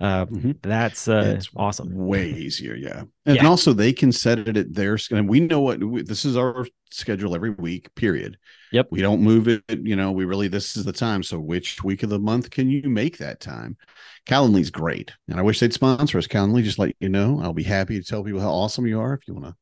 uh 0.00 0.26
Mhm. 0.26 0.56
that's 0.62 1.08
uh 1.08 1.34
It's 1.36 1.48
awesome 1.56 1.92
way 1.94 2.30
easier 2.30 2.74
yeah 2.74 3.02
and 3.26 3.36
Yeah. 3.36 3.48
also 3.48 3.72
they 3.72 3.92
can 3.92 4.12
set 4.12 4.38
it 4.38 4.56
at 4.56 4.72
their 4.72 4.96
sch- 4.96 5.10
and 5.10 5.28
we 5.28 5.40
know 5.40 5.60
what 5.60 5.82
we, 5.82 6.02
this 6.02 6.24
is 6.24 6.36
our 6.36 6.66
schedule 6.90 7.34
every 7.34 7.50
week 7.50 7.92
period 7.96 8.36
Yep. 8.70 8.88
we 8.90 9.00
don't 9.00 9.22
move 9.22 9.48
it 9.48 9.62
you 9.68 9.96
know 9.96 10.12
we 10.12 10.24
really 10.24 10.48
this 10.48 10.76
is 10.76 10.84
the 10.84 10.92
time 10.92 11.22
so 11.22 11.40
which 11.40 11.82
week 11.82 12.02
of 12.04 12.10
the 12.10 12.18
month 12.18 12.50
can 12.50 12.70
you 12.70 12.88
make 12.88 13.18
that 13.18 13.40
time 13.40 13.76
calendly's 14.24 14.70
great 14.70 15.10
and 15.28 15.38
i 15.38 15.42
wish 15.42 15.58
they'd 15.58 15.72
sponsor 15.72 16.18
us 16.18 16.26
calendly 16.28 16.62
just 16.62 16.78
let 16.78 16.94
you 17.00 17.08
know 17.08 17.40
i'll 17.42 17.52
be 17.52 17.64
happy 17.64 17.98
to 17.98 18.04
tell 18.06 18.22
people 18.22 18.40
how 18.40 18.50
awesome 18.50 18.86
you 18.86 19.00
are 19.00 19.14
if 19.14 19.26
you 19.26 19.34
want 19.34 19.46
to 19.46 19.54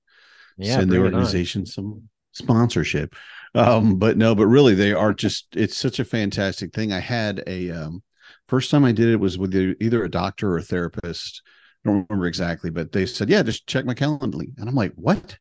yeah 0.59 0.77
send 0.77 0.91
the 0.91 0.97
bring 0.97 1.13
it 1.13 1.15
on. 1.15 1.15
organization 1.15 1.65
some 1.67 2.03
sponsorship 2.33 3.15
um 3.55 3.97
but 3.99 4.17
no 4.19 4.35
but 4.35 4.47
really 4.47 4.75
they 4.75 4.93
are 4.93 5.15
just 5.15 5.47
it's 5.57 5.77
such 5.77 5.99
a 5.99 6.05
fantastic 6.05 6.73
thing 6.75 6.93
i 6.93 7.01
had 7.01 7.43
a 7.47 7.71
um 7.71 8.03
first 8.49 8.71
time 8.71 8.85
i 8.85 8.93
did 8.93 9.09
it 9.09 9.21
was 9.21 9.39
with 9.39 9.55
either 9.55 10.05
a 10.05 10.11
doctor 10.11 10.53
or 10.53 10.59
a 10.59 10.63
therapist. 10.63 11.43
I 11.85 11.91
don't 11.91 12.07
remember 12.09 12.27
exactly 12.27 12.71
but 12.71 12.93
they 12.93 13.07
said 13.07 13.29
yeah 13.29 13.43
just 13.43 13.67
check 13.67 13.85
my 13.85 13.95
calendly 13.95 14.57
and 14.59 14.69
i'm 14.69 14.75
like 14.75 14.93
what? 14.95 15.39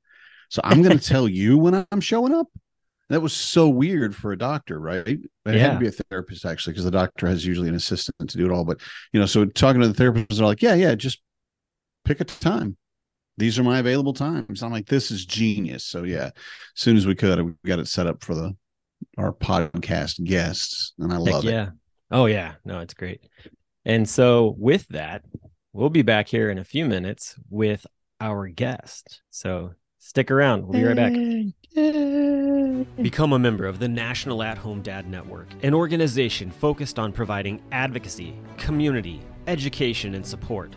So 0.50 0.62
i'm 0.64 0.82
going 0.82 0.98
to 1.00 1.04
tell 1.04 1.28
you 1.28 1.58
when 1.58 1.86
i'm 1.92 2.02
showing 2.02 2.34
up? 2.34 2.48
That 3.10 3.22
was 3.22 3.34
so 3.34 3.70
weird 3.70 4.16
for 4.16 4.32
a 4.32 4.38
doctor 4.38 4.80
right? 4.80 5.08
It 5.08 5.30
had 5.46 5.74
to 5.74 5.80
be 5.80 5.88
a 5.88 5.92
therapist 5.92 6.46
actually 6.46 6.74
because 6.74 6.86
the 6.86 6.92
doctor 6.92 7.28
has 7.28 7.46
usually 7.46 7.70
an 7.70 7.76
assistant 7.76 8.30
to 8.30 8.38
do 8.38 8.46
it 8.46 8.52
all 8.52 8.66
but 8.66 8.80
you 9.14 9.20
know 9.20 9.26
so 9.26 9.46
talking 9.46 9.82
to 9.82 9.88
the 9.88 9.94
therapist 9.94 10.38
they're 10.38 10.46
like 10.46 10.62
yeah 10.62 10.74
yeah 10.74 10.96
just 10.96 11.20
pick 12.06 12.22
a 12.22 12.24
time. 12.24 12.78
These 13.38 13.60
are 13.60 13.64
my 13.64 13.80
available 13.80 14.14
times. 14.14 14.64
I'm 14.64 14.72
like, 14.72 14.86
this 14.86 15.12
is 15.12 15.26
genius. 15.26 15.84
So 15.84 16.04
yeah, 16.04 16.28
as 16.28 16.32
soon 16.76 16.96
as 16.96 17.06
we 17.06 17.16
could, 17.16 17.42
we 17.42 17.54
got 17.66 17.80
it 17.80 17.88
set 17.90 18.08
up 18.08 18.24
for 18.24 18.34
the 18.34 18.56
our 19.18 19.34
podcast 19.34 20.24
guests, 20.24 20.94
and 21.00 21.12
I 21.12 21.18
Heck 21.18 21.34
love 21.34 21.46
it. 21.46 21.70
Yeah 22.12 22.18
oh 22.18 22.26
yeah. 22.26 22.54
No 22.64 22.80
it's 22.80 22.94
great. 22.94 23.22
And 23.86 24.08
so 24.08 24.56
with 24.58 24.88
that 24.90 25.24
we'll 25.74 25.90
be 25.90 26.02
back 26.02 26.28
here 26.28 26.50
in 26.50 26.58
a 26.58 26.64
few 26.64 26.86
minutes 26.86 27.36
with 27.50 27.86
our 28.22 28.48
guest. 28.48 29.22
So 29.30 29.74
stick 30.00 30.32
around. 30.32 30.66
We'll 30.66 30.80
be 30.80 30.86
right 30.86 30.96
back. 30.96 31.12
Become 33.02 33.34
a 33.34 33.40
member 33.40 33.66
of 33.66 33.80
the 33.80 33.88
National 33.88 34.42
At 34.42 34.58
Home 34.58 34.82
Dad 34.82 35.10
Network, 35.10 35.48
an 35.64 35.74
organization 35.74 36.50
focused 36.50 36.98
on 36.98 37.12
providing 37.12 37.62
advocacy, 37.72 38.36
community, 38.58 39.22
education, 39.48 40.16
and 40.16 40.26
support. 40.26 40.74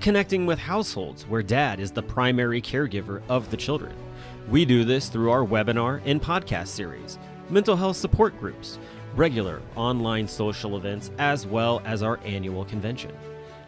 Connecting 0.00 0.46
with 0.46 0.58
households 0.58 1.26
where 1.26 1.42
dad 1.42 1.78
is 1.78 1.92
the 1.92 2.02
primary 2.02 2.60
caregiver 2.60 3.22
of 3.28 3.50
the 3.50 3.56
children. 3.56 3.94
We 4.48 4.64
do 4.64 4.82
this 4.84 5.08
through 5.08 5.30
our 5.30 5.44
webinar 5.44 6.00
and 6.04 6.20
podcast 6.20 6.68
series, 6.68 7.18
mental 7.50 7.76
health 7.76 7.98
support 7.98 8.38
groups, 8.40 8.78
regular 9.16 9.60
online 9.76 10.28
social 10.28 10.76
events, 10.76 11.10
as 11.18 11.46
well 11.46 11.82
as 11.84 12.02
our 12.02 12.18
annual 12.24 12.64
convention. 12.64 13.12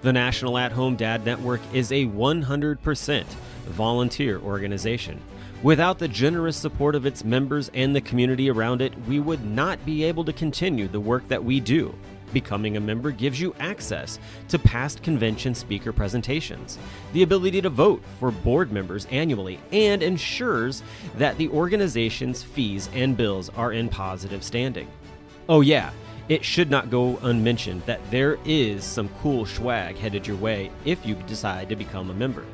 The 0.02 0.12
National 0.12 0.58
At 0.58 0.72
Home 0.72 0.96
Dad 0.96 1.24
Network 1.24 1.60
is 1.72 1.92
a 1.92 2.06
100% 2.06 3.24
volunteer 3.66 4.40
organization. 4.40 5.20
Without 5.62 6.00
the 6.00 6.08
generous 6.08 6.56
support 6.56 6.96
of 6.96 7.06
its 7.06 7.22
members 7.22 7.70
and 7.72 7.94
the 7.94 8.00
community 8.00 8.50
around 8.50 8.82
it, 8.82 8.92
we 9.06 9.20
would 9.20 9.44
not 9.44 9.84
be 9.86 10.02
able 10.02 10.24
to 10.24 10.32
continue 10.32 10.88
the 10.88 10.98
work 10.98 11.26
that 11.28 11.44
we 11.44 11.60
do. 11.60 11.94
Becoming 12.32 12.76
a 12.76 12.80
member 12.80 13.12
gives 13.12 13.40
you 13.40 13.54
access 13.60 14.18
to 14.48 14.58
past 14.58 15.02
convention 15.02 15.54
speaker 15.54 15.92
presentations, 15.92 16.78
the 17.12 17.22
ability 17.22 17.60
to 17.60 17.68
vote 17.68 18.02
for 18.18 18.30
board 18.30 18.72
members 18.72 19.06
annually, 19.12 19.60
and 19.70 20.02
ensures 20.02 20.82
that 21.16 21.36
the 21.38 21.48
organization's 21.50 22.42
fees 22.42 22.88
and 22.94 23.16
bills 23.16 23.48
are 23.50 23.72
in 23.72 23.88
positive 23.88 24.42
standing. 24.42 24.88
Oh, 25.52 25.60
yeah, 25.60 25.90
it 26.30 26.42
should 26.42 26.70
not 26.70 26.88
go 26.88 27.18
unmentioned 27.18 27.82
that 27.82 28.00
there 28.10 28.38
is 28.46 28.84
some 28.84 29.10
cool 29.20 29.44
swag 29.44 29.98
headed 29.98 30.26
your 30.26 30.38
way 30.38 30.70
if 30.86 31.04
you 31.04 31.14
decide 31.26 31.68
to 31.68 31.76
become 31.76 32.08
a 32.08 32.14
member. 32.14 32.46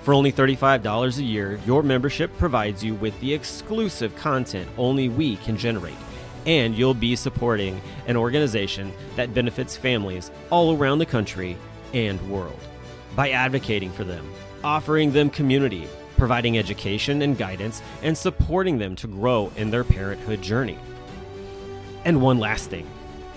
For 0.00 0.14
only 0.14 0.32
$35 0.32 1.18
a 1.18 1.22
year, 1.22 1.60
your 1.66 1.82
membership 1.82 2.34
provides 2.38 2.82
you 2.82 2.94
with 2.94 3.20
the 3.20 3.34
exclusive 3.34 4.16
content 4.16 4.66
only 4.78 5.10
we 5.10 5.36
can 5.36 5.58
generate 5.58 5.92
and 6.46 6.74
you'll 6.74 6.94
be 6.94 7.16
supporting 7.16 7.78
an 8.06 8.16
organization 8.16 8.94
that 9.14 9.34
benefits 9.34 9.76
families 9.76 10.30
all 10.48 10.74
around 10.74 11.00
the 11.00 11.04
country 11.04 11.58
and 11.92 12.18
world 12.30 12.58
by 13.14 13.32
advocating 13.32 13.92
for 13.92 14.04
them, 14.04 14.26
offering 14.64 15.12
them 15.12 15.28
community, 15.28 15.86
providing 16.16 16.56
education 16.56 17.20
and 17.20 17.36
guidance, 17.36 17.82
and 18.02 18.16
supporting 18.16 18.78
them 18.78 18.96
to 18.96 19.06
grow 19.06 19.52
in 19.56 19.70
their 19.70 19.84
parenthood 19.84 20.40
journey. 20.40 20.78
And 22.04 22.20
one 22.20 22.38
last 22.38 22.70
thing 22.70 22.86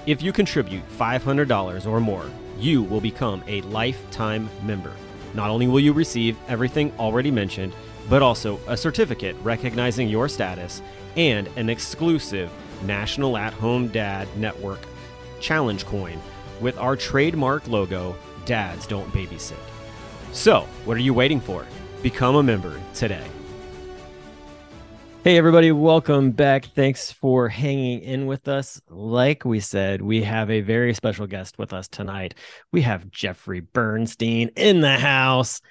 if 0.05 0.21
you 0.21 0.31
contribute 0.31 0.87
$500 0.97 1.87
or 1.87 1.99
more, 1.99 2.29
you 2.59 2.83
will 2.83 3.01
become 3.01 3.43
a 3.47 3.61
lifetime 3.61 4.49
member. 4.63 4.91
Not 5.33 5.49
only 5.49 5.67
will 5.67 5.79
you 5.79 5.93
receive 5.93 6.37
everything 6.47 6.93
already 6.99 7.31
mentioned, 7.31 7.73
but 8.07 8.21
also 8.21 8.59
a 8.67 8.77
certificate 8.77 9.35
recognizing 9.41 10.07
your 10.07 10.29
status 10.29 10.81
and 11.17 11.49
an 11.55 11.69
exclusive 11.69 12.51
National 12.83 13.35
At 13.35 13.53
Home 13.53 13.87
Dad 13.87 14.27
Network 14.37 14.79
challenge 15.39 15.85
coin 15.85 16.19
with 16.61 16.77
our 16.77 16.95
trademark 16.95 17.67
logo, 17.67 18.15
Dads 18.45 18.87
Don't 18.87 19.11
Babysit. 19.11 19.57
So, 20.31 20.67
what 20.85 20.97
are 20.97 21.01
you 21.01 21.13
waiting 21.13 21.39
for? 21.39 21.65
Become 22.01 22.35
a 22.35 22.43
member 22.43 22.79
today. 22.93 23.25
Hey, 25.25 25.39
everybody, 25.39 25.71
welcome 25.71 26.29
back. 26.29 26.65
Thanks 26.75 27.11
for 27.11 27.49
hanging 27.49 28.01
in 28.01 28.27
with 28.27 28.47
us. 28.47 28.79
Like 28.91 29.43
we 29.43 29.59
said, 29.59 30.03
we 30.03 30.21
have 30.21 30.51
a 30.51 30.61
very 30.61 30.93
special 30.93 31.25
guest 31.25 31.57
with 31.57 31.73
us 31.73 31.87
tonight. 31.87 32.35
We 32.71 32.83
have 32.83 33.09
Jeffrey 33.09 33.59
Bernstein 33.59 34.51
in 34.55 34.81
the 34.81 34.97
house 34.99 35.61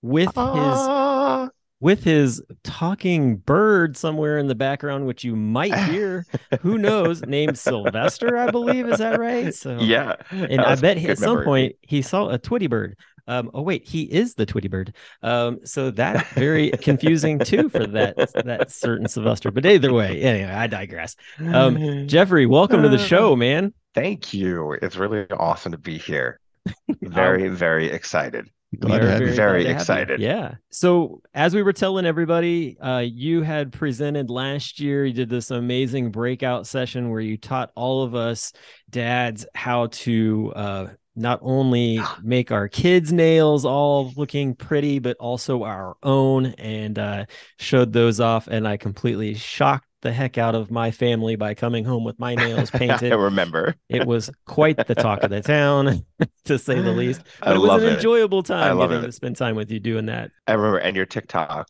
with 0.00 0.28
his 0.28 0.34
Ah, 0.34 1.50
with 1.80 2.04
his 2.04 2.42
talking 2.64 3.36
bird 3.36 3.98
somewhere 3.98 4.38
in 4.38 4.46
the 4.46 4.54
background, 4.54 5.06
which 5.06 5.24
you 5.24 5.36
might 5.36 5.74
hear. 5.90 6.24
Who 6.62 6.78
knows? 6.78 7.20
Named 7.20 7.58
Sylvester, 7.58 8.38
I 8.38 8.50
believe. 8.50 8.88
Is 8.88 8.96
that 9.00 9.20
right? 9.20 9.54
So 9.54 9.78
yeah. 9.78 10.16
and 10.30 10.62
I 10.62 10.76
bet 10.76 10.96
he, 10.96 11.10
at 11.10 11.18
some 11.18 11.44
point 11.44 11.76
he 11.82 12.00
saw 12.00 12.30
a 12.30 12.38
Tweety 12.38 12.66
bird. 12.66 12.96
Um, 13.30 13.50
oh 13.54 13.62
wait, 13.62 13.86
he 13.86 14.02
is 14.02 14.34
the 14.34 14.44
Tweety 14.44 14.66
bird. 14.66 14.92
Um, 15.22 15.60
so 15.64 15.92
that 15.92 16.26
very 16.30 16.70
confusing 16.82 17.38
too 17.38 17.68
for 17.68 17.86
that 17.86 18.16
that 18.44 18.72
certain 18.72 19.06
Sylvester. 19.06 19.52
But 19.52 19.64
either 19.64 19.92
way, 19.92 20.20
anyway, 20.20 20.50
I 20.50 20.66
digress. 20.66 21.14
Um, 21.38 22.06
Jeffrey, 22.08 22.46
welcome 22.46 22.82
to 22.82 22.88
the 22.88 22.98
show, 22.98 23.36
man. 23.36 23.72
Thank 23.94 24.34
you. 24.34 24.72
It's 24.82 24.96
really 24.96 25.26
awesome 25.30 25.70
to 25.72 25.78
be 25.78 25.96
here. 25.96 26.40
Very, 27.02 27.48
very 27.48 27.86
excited. 27.90 28.50
Glad 28.78 29.00
We 29.00 29.00
to 29.00 29.06
are 29.06 29.10
have 29.10 29.20
you. 29.22 29.32
Very 29.32 29.34
glad 29.34 29.36
to 29.36 29.52
have 29.52 29.62
you. 29.62 29.74
excited. 29.74 30.20
Yeah. 30.20 30.54
So 30.70 31.22
as 31.34 31.54
we 31.54 31.62
were 31.62 31.72
telling 31.72 32.06
everybody, 32.06 32.78
uh, 32.78 32.98
you 32.98 33.42
had 33.42 33.72
presented 33.72 34.30
last 34.30 34.78
year. 34.78 35.04
You 35.04 35.12
did 35.12 35.28
this 35.28 35.50
amazing 35.50 36.10
breakout 36.10 36.66
session 36.66 37.10
where 37.10 37.20
you 37.20 37.36
taught 37.36 37.72
all 37.74 38.02
of 38.02 38.14
us 38.14 38.52
dads 38.90 39.46
how 39.54 39.86
to 39.86 40.52
uh, 40.54 40.86
not 41.20 41.38
only 41.42 42.00
make 42.22 42.50
our 42.50 42.68
kids' 42.68 43.12
nails 43.12 43.64
all 43.64 44.12
looking 44.16 44.54
pretty, 44.54 44.98
but 44.98 45.16
also 45.18 45.62
our 45.64 45.96
own, 46.02 46.46
and 46.58 46.98
uh, 46.98 47.26
showed 47.58 47.92
those 47.92 48.20
off. 48.20 48.46
And 48.48 48.66
I 48.66 48.76
completely 48.76 49.34
shocked 49.34 49.86
the 50.02 50.12
heck 50.12 50.38
out 50.38 50.54
of 50.54 50.70
my 50.70 50.90
family 50.90 51.36
by 51.36 51.52
coming 51.52 51.84
home 51.84 52.04
with 52.04 52.18
my 52.18 52.34
nails 52.34 52.70
painted. 52.72 53.12
I 53.12 53.16
remember. 53.16 53.74
It 53.90 54.06
was 54.06 54.30
quite 54.46 54.86
the 54.86 54.94
talk 54.94 55.22
of 55.22 55.28
the 55.30 55.42
town, 55.42 56.06
to 56.46 56.58
say 56.58 56.80
the 56.80 56.92
least. 56.92 57.20
But 57.40 57.48
I 57.48 57.54
it 57.54 57.58
was 57.58 57.68
love 57.68 57.82
an 57.82 57.88
it. 57.90 57.92
enjoyable 57.96 58.42
time 58.42 58.78
love 58.78 58.88
getting 58.88 59.04
it. 59.04 59.08
to 59.08 59.12
spend 59.12 59.36
time 59.36 59.56
with 59.56 59.70
you 59.70 59.78
doing 59.78 60.06
that. 60.06 60.30
I 60.46 60.54
remember. 60.54 60.78
And 60.78 60.96
your 60.96 61.04
TikTok. 61.04 61.68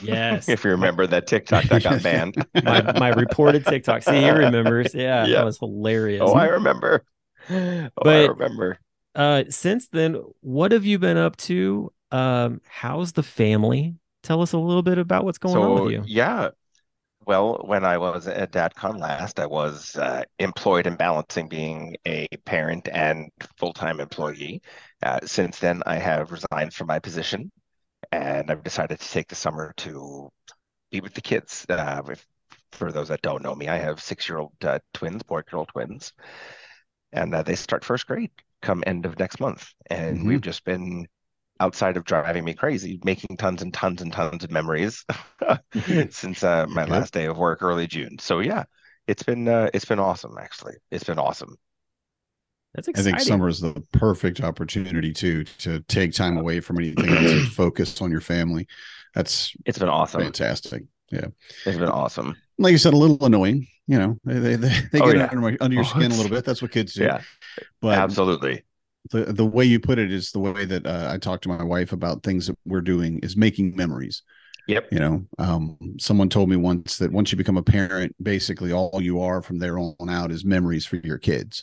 Yes. 0.00 0.48
if 0.48 0.64
you 0.64 0.70
remember 0.70 1.06
that 1.06 1.26
TikTok 1.26 1.64
that 1.64 1.82
got 1.82 2.02
banned. 2.02 2.36
my 2.64 2.80
my 2.98 3.08
reported 3.10 3.66
TikTok. 3.66 4.02
See, 4.04 4.22
he 4.22 4.30
remembers. 4.30 4.94
Yeah, 4.94 5.26
Yeah. 5.26 5.36
that 5.36 5.44
was 5.44 5.58
hilarious. 5.58 6.22
oh, 6.24 6.32
I 6.32 6.46
remember. 6.46 7.04
Oh, 7.50 7.88
I 8.04 8.24
remember. 8.26 8.78
Uh, 9.16 9.44
since 9.48 9.88
then, 9.88 10.22
what 10.40 10.72
have 10.72 10.84
you 10.84 10.98
been 10.98 11.16
up 11.16 11.36
to? 11.38 11.90
Um, 12.10 12.60
how's 12.68 13.12
the 13.12 13.22
family? 13.22 13.94
Tell 14.22 14.42
us 14.42 14.52
a 14.52 14.58
little 14.58 14.82
bit 14.82 14.98
about 14.98 15.24
what's 15.24 15.38
going 15.38 15.56
on 15.56 15.84
with 15.84 15.92
you. 15.92 16.02
yeah. 16.06 16.50
Well, 17.26 17.62
when 17.64 17.84
I 17.84 17.98
was 17.98 18.28
at 18.28 18.52
DadCon 18.52 19.00
last, 19.00 19.40
I 19.40 19.46
was 19.46 19.96
uh, 19.96 20.22
employed 20.38 20.86
and 20.86 20.96
balancing 20.96 21.48
being 21.48 21.96
a 22.06 22.28
parent 22.44 22.88
and 22.92 23.30
full-time 23.56 23.98
employee. 23.98 24.62
Uh, 25.02 25.18
since 25.24 25.58
then, 25.58 25.82
I 25.86 25.96
have 25.96 26.30
resigned 26.30 26.72
from 26.72 26.86
my 26.86 27.00
position, 27.00 27.50
and 28.12 28.48
I've 28.48 28.62
decided 28.62 29.00
to 29.00 29.10
take 29.10 29.26
the 29.26 29.34
summer 29.34 29.72
to 29.78 30.28
be 30.92 31.00
with 31.00 31.14
the 31.14 31.20
kids. 31.20 31.66
Uh, 31.68 32.02
if, 32.08 32.24
for 32.70 32.92
those 32.92 33.08
that 33.08 33.22
don't 33.22 33.42
know 33.42 33.56
me, 33.56 33.66
I 33.66 33.78
have 33.78 34.00
six-year-old 34.00 34.52
uh, 34.62 34.78
twins, 34.94 35.24
boy-girl 35.24 35.66
twins, 35.66 36.12
and 37.12 37.34
uh, 37.34 37.42
they 37.42 37.56
start 37.56 37.84
first 37.84 38.06
grade 38.06 38.30
come 38.62 38.82
end 38.86 39.06
of 39.06 39.18
next 39.18 39.40
month. 39.40 39.68
And 39.90 40.22
Mhm. 40.22 40.26
we've 40.26 40.40
just 40.40 40.64
been 40.64 41.06
outside 41.60 41.96
of 41.96 42.04
driving 42.04 42.44
me 42.44 42.54
crazy, 42.54 43.00
making 43.04 43.36
tons 43.38 43.62
and 43.62 43.72
tons 43.74 44.02
and 44.02 44.12
tons 44.12 44.44
of 44.44 44.50
memories 44.50 45.04
since 46.10 46.42
uh, 46.44 46.66
my 46.68 46.84
Good. 46.84 46.86
last 46.86 47.12
day 47.14 47.26
of 47.26 47.38
work 47.38 47.62
early 47.62 47.86
June. 47.86 48.18
So 48.20 48.40
yeah, 48.40 48.64
it's 49.06 49.22
been 49.22 49.48
uh, 49.48 49.70
it's 49.74 49.84
been 49.86 50.00
awesome 50.00 50.36
actually. 50.38 50.74
It's 50.90 51.04
been 51.04 51.18
awesome. 51.18 51.56
That's 52.74 52.88
exciting. 52.88 53.10
I 53.10 53.14
think 53.14 53.22
summer 53.22 53.48
is 53.48 53.60
the 53.60 53.82
perfect 53.92 54.40
opportunity 54.42 55.12
to 55.14 55.44
to 55.44 55.80
take 55.88 56.12
time 56.12 56.36
away 56.36 56.60
from 56.60 56.78
anything 56.78 57.14
else 57.14 57.32
and 57.32 57.46
focus 57.48 58.00
on 58.02 58.10
your 58.10 58.20
family. 58.20 58.66
That's 59.14 59.56
It's 59.64 59.78
been 59.78 59.88
awesome. 59.88 60.22
fantastic. 60.22 60.84
Yeah. 61.10 61.28
It's 61.66 61.76
been 61.78 61.90
awesome. 61.90 62.40
Like 62.58 62.72
you 62.72 62.78
said, 62.78 62.94
a 62.94 62.96
little 62.96 63.18
annoying. 63.24 63.66
You 63.86 63.98
know, 63.98 64.18
they 64.24 64.56
they 64.56 64.56
they, 64.92 65.00
Oh, 65.00 65.06
get 65.12 65.16
yeah. 65.16 65.28
under, 65.30 65.40
my, 65.40 65.56
under 65.60 65.74
your 65.74 65.84
Oh, 65.84 65.88
skin 65.88 66.10
a 66.10 66.14
little 66.14 66.30
bit. 66.30 66.44
That's 66.44 66.60
what 66.62 66.72
kids 66.72 66.94
do. 66.94 67.04
Yeah, 67.04 67.20
but 67.80 67.98
absolutely. 67.98 68.64
the 69.10 69.24
the 69.32 69.44
way 69.46 69.64
you 69.64 69.78
put 69.78 69.98
it 69.98 70.10
is 70.12 70.32
the 70.32 70.40
way 70.40 70.64
that 70.64 70.86
uh, 70.86 71.10
I 71.12 71.18
talk 71.18 71.40
to 71.42 71.48
my 71.48 71.62
wife 71.62 71.92
about 71.92 72.22
things 72.22 72.46
that 72.48 72.58
we're 72.64 72.80
doing 72.80 73.20
is 73.20 73.36
making 73.36 73.76
memories. 73.76 74.22
Yep. 74.68 74.88
You 74.90 74.98
know, 74.98 75.26
um, 75.38 75.78
someone 76.00 76.28
told 76.28 76.48
me 76.48 76.56
once 76.56 76.98
that 76.98 77.12
once 77.12 77.30
you 77.30 77.38
become 77.38 77.56
a 77.56 77.62
parent, 77.62 78.16
basically 78.20 78.72
all 78.72 79.00
you 79.00 79.20
are 79.20 79.40
from 79.40 79.58
there 79.60 79.78
on 79.78 79.94
out 80.10 80.32
is 80.32 80.44
memories 80.44 80.84
for 80.84 80.96
your 80.96 81.18
kids. 81.18 81.62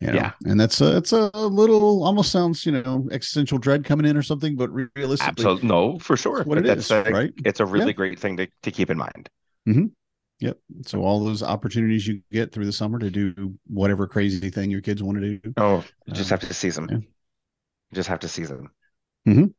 You 0.00 0.08
know? 0.08 0.14
Yeah. 0.14 0.32
and 0.44 0.60
that's 0.60 0.80
a 0.82 0.98
it's 0.98 1.12
a 1.12 1.30
little 1.34 2.04
almost 2.04 2.30
sounds 2.30 2.66
you 2.66 2.72
know 2.72 3.08
existential 3.10 3.56
dread 3.58 3.84
coming 3.84 4.04
in 4.06 4.16
or 4.16 4.22
something, 4.22 4.54
but 4.56 4.68
re- 4.70 4.86
realistically, 4.94 5.30
Absolutely. 5.30 5.68
No, 5.68 5.98
for 5.98 6.16
sure. 6.18 6.44
what 6.44 6.58
it 6.58 6.64
That's 6.64 6.84
is, 6.84 6.90
a- 6.90 7.04
right? 7.10 7.32
It's 7.46 7.60
a 7.60 7.66
really 7.66 7.86
Yeah. 7.86 7.92
great 7.94 8.18
thing 8.18 8.36
to, 8.36 8.46
to 8.64 8.70
keep 8.70 8.90
in 8.90 8.98
mind. 8.98 9.30
Yep. 10.40 10.58
So 10.86 11.02
all 11.02 11.24
those 11.24 11.42
opportunities 11.42 12.06
you 12.06 12.22
get 12.30 12.52
through 12.52 12.66
the 12.66 12.72
summer 12.72 12.98
to 12.98 13.10
do 13.10 13.54
whatever 13.66 14.06
crazy 14.06 14.50
thing 14.50 14.70
your 14.70 14.80
kids 14.80 15.02
want 15.02 15.20
to 15.20 15.38
do. 15.38 15.54
Oh, 15.56 15.84
you 16.06 16.14
just 16.14 16.30
Um, 16.32 16.38
have 16.38 16.48
to 16.48 16.54
seize 16.54 16.76
them. 16.76 16.88
yeah. 16.90 16.96
You 16.96 17.94
just 17.94 18.08
have 18.08 18.20
to 18.20 18.28
seize 18.28 18.48
them. 18.48 18.70
Yep, 19.26 19.50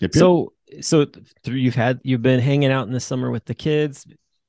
yep. 0.00 0.12
So 0.14 0.52
so 0.80 1.06
through 1.44 1.56
you've 1.56 1.74
had 1.74 2.00
you've 2.02 2.22
been 2.22 2.40
hanging 2.40 2.70
out 2.70 2.86
in 2.86 2.92
the 2.92 3.00
summer 3.00 3.30
with 3.30 3.44
the 3.44 3.54
kids, 3.54 4.06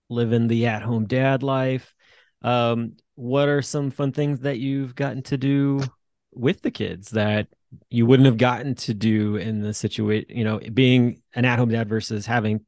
living 0.09 0.47
the 0.47 0.65
at 0.67 0.81
home 0.81 1.05
dad 1.05 1.43
life. 1.43 1.93
Um, 2.41 2.91
what 3.15 3.49
are 3.49 3.61
some 3.61 3.91
fun 3.91 4.11
things 4.11 4.41
that 4.41 4.59
you've 4.59 4.95
gotten 4.95 5.23
to 5.23 5.37
do 5.37 5.91
with 6.33 6.61
the 6.61 6.71
kids 6.71 7.11
that 7.11 7.47
you 7.89 8.05
wouldn't 8.05 8.27
have 8.27 8.37
gotten 8.37 8.75
to 8.75 8.93
do 8.93 9.35
in 9.37 9.61
the 9.61 9.73
situation, 9.73 10.27
you 10.29 10.43
know, 10.43 10.59
being 10.73 11.21
an 11.33 11.45
at 11.45 11.59
home 11.59 11.69
dad 11.69 11.89
versus 11.89 12.25
having, 12.25 12.61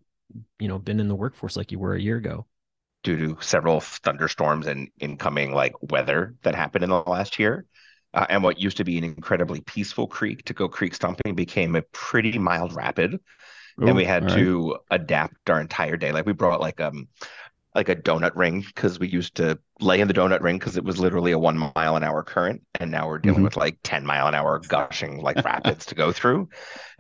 you 0.60 0.68
know, 0.68 0.80
been 0.80 1.00
in 1.00 1.08
the 1.08 1.16
workforce 1.16 1.56
like 1.58 1.72
you 1.72 1.80
were 1.80 1.94
a 1.96 2.02
year 2.02 2.18
ago? 2.18 2.46
Due 3.08 3.16
to 3.18 3.38
several 3.42 3.80
thunderstorms 3.80 4.68
and 4.68 4.90
incoming 5.00 5.54
like 5.54 5.74
weather 5.82 6.36
that 6.44 6.54
happened 6.56 6.84
in 6.84 6.90
the 6.90 7.02
last 7.04 7.40
year. 7.40 7.66
Uh, 8.14 8.26
and 8.28 8.44
what 8.44 8.60
used 8.60 8.76
to 8.76 8.84
be 8.84 8.98
an 8.98 9.06
incredibly 9.06 9.62
peaceful 9.62 10.08
creek 10.08 10.44
to 10.44 10.54
go 10.54 10.68
creek 10.68 10.94
stomping 10.94 11.34
became 11.34 11.78
a 11.78 11.82
pretty 11.94 12.38
mild 12.38 12.76
rapid. 12.76 13.18
and 13.80 13.96
we 13.96 14.04
had 14.04 14.24
all 14.24 14.30
right. 14.30 14.38
to 14.38 14.78
adapt 14.92 15.50
our 15.50 15.62
entire 15.62 15.96
day. 15.96 16.12
Like 16.12 16.26
we 16.26 16.34
brought 16.34 16.60
like 16.60 16.82
um 16.82 17.08
like 17.78 17.90
a 17.90 17.96
donut 17.96 18.36
ring 18.36 18.62
because 18.62 19.00
we 19.00 19.08
used 19.08 19.36
to 19.36 19.60
lay 19.82 20.02
in 20.02 20.10
the 20.10 20.16
donut 20.16 20.42
ring 20.42 20.60
because 20.60 20.78
it 20.78 20.84
was 20.86 21.00
literally 21.00 21.32
a 21.32 21.40
one 21.40 21.58
mile 21.58 21.96
an 21.96 22.04
hour 22.04 22.24
current, 22.24 22.64
and 22.80 22.92
now 22.92 23.08
we're 23.08 23.20
dealing 23.20 23.44
Mhm. 23.44 23.46
with 23.46 23.58
like 23.58 23.80
ten 23.84 24.06
mile 24.06 24.28
an 24.28 24.36
hour 24.36 24.60
gushing 24.60 25.22
like 25.22 25.44
rapids 25.46 25.86
to 25.88 25.96
go 25.96 26.12
through. 26.12 26.50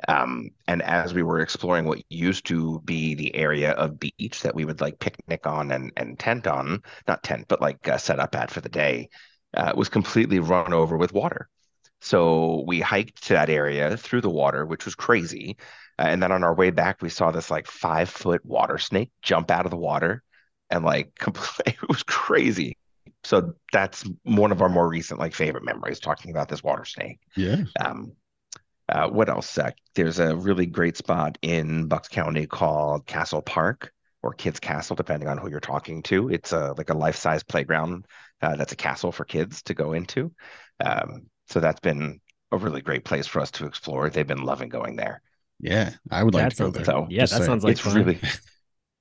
Um, 0.08 0.50
and 0.68 0.82
as 0.84 1.14
we 1.14 1.24
were 1.24 1.42
exploring 1.42 1.86
what 1.86 2.04
used 2.10 2.46
to 2.48 2.82
be 2.86 3.16
the 3.16 3.36
area 3.36 3.72
of 3.74 4.00
beach 4.00 4.42
that 4.44 4.56
we 4.56 4.66
would 4.66 4.82
like 4.82 5.00
picnic 5.00 5.48
on 5.48 5.72
and 5.72 5.92
and 5.98 6.20
tent 6.20 6.48
on, 6.48 6.84
not 7.08 7.24
tent 7.24 7.48
but 7.48 7.62
like 7.62 7.88
uh, 7.88 7.98
set 7.98 8.20
up 8.20 8.36
at 8.36 8.52
for 8.52 8.62
the 8.62 8.70
day, 8.70 9.10
uh, 9.56 9.74
was 9.76 9.90
completely 9.90 10.40
run 10.40 10.74
over 10.74 10.98
with 10.98 11.14
water. 11.14 11.50
So 12.02 12.64
we 12.68 12.80
hiked 12.82 13.24
to 13.28 13.34
that 13.34 13.50
area 13.50 13.98
through 13.98 14.22
the 14.22 14.30
water, 14.30 14.66
which 14.66 14.86
was 14.86 14.96
crazy. 14.96 15.58
Uh, 16.00 16.04
and 16.04 16.22
then 16.22 16.32
on 16.32 16.44
our 16.44 16.54
way 16.54 16.70
back, 16.72 17.02
we 17.02 17.10
saw 17.10 17.32
this 17.32 17.50
like 17.52 17.68
five 17.68 18.10
foot 18.10 18.46
water 18.46 18.78
snake 18.78 19.12
jump 19.22 19.50
out 19.52 19.66
of 19.66 19.72
the 19.72 19.78
water 19.78 20.24
and 20.70 20.84
like 20.84 21.12
it 21.66 21.88
was 21.88 22.04
crazy. 22.04 22.78
So 23.24 23.54
that's 23.74 24.06
one 24.24 24.52
of 24.52 24.62
our 24.62 24.70
more 24.70 24.88
recent 24.88 25.20
like 25.20 25.34
favorite 25.34 25.66
memories 25.66 26.00
talking 26.00 26.32
about 26.32 26.50
this 26.50 26.64
water 26.64 26.86
snake. 26.86 27.20
Yeah. 27.36 27.66
Um, 27.80 28.14
uh, 28.90 29.10
what 29.10 29.30
else? 29.30 29.58
Uh, 29.58 29.72
there's 29.96 30.20
a 30.20 30.36
really 30.36 30.66
great 30.66 30.98
spot 30.98 31.38
in 31.42 31.88
Bucks 31.88 32.08
County 32.08 32.48
called 32.48 33.06
Castle 33.06 33.42
Park 33.42 33.92
or 34.24 34.34
kids 34.34 34.60
castle, 34.60 34.96
depending 34.96 35.28
on 35.28 35.38
who 35.38 35.50
you're 35.50 35.60
talking 35.60 36.04
to. 36.04 36.30
It's 36.30 36.54
a 36.54 36.74
like 36.78 36.90
a 36.90 36.94
life 36.98 37.16
size 37.18 37.44
playground 37.44 38.06
uh, 38.42 38.56
that's 38.56 38.72
a 38.74 38.78
castle 38.78 39.12
for 39.12 39.26
kids 39.26 39.62
to 39.64 39.74
go 39.74 39.94
into. 39.94 40.32
Um, 40.80 41.28
so 41.50 41.60
that's 41.60 41.80
been 41.82 42.22
a 42.52 42.58
really 42.58 42.82
great 42.82 43.04
place 43.04 43.28
for 43.28 43.42
us 43.42 43.52
to 43.52 43.66
explore. 43.66 44.10
They've 44.10 44.26
been 44.28 44.44
loving 44.44 44.70
going 44.70 44.96
there. 44.96 45.22
Yeah, 45.60 45.94
I 46.12 46.24
would 46.24 46.34
like 46.36 46.50
That 46.50 46.52
to 46.52 46.56
go 46.56 46.72
sounds 46.72 46.72
there. 46.72 46.86
So, 46.86 47.08
yeah, 47.10 47.26
that 47.26 47.42
saying. 47.42 47.44
sounds 47.44 47.64
like 47.64 47.76
it's 47.76 47.80
fun. 47.80 47.94
really 47.94 48.20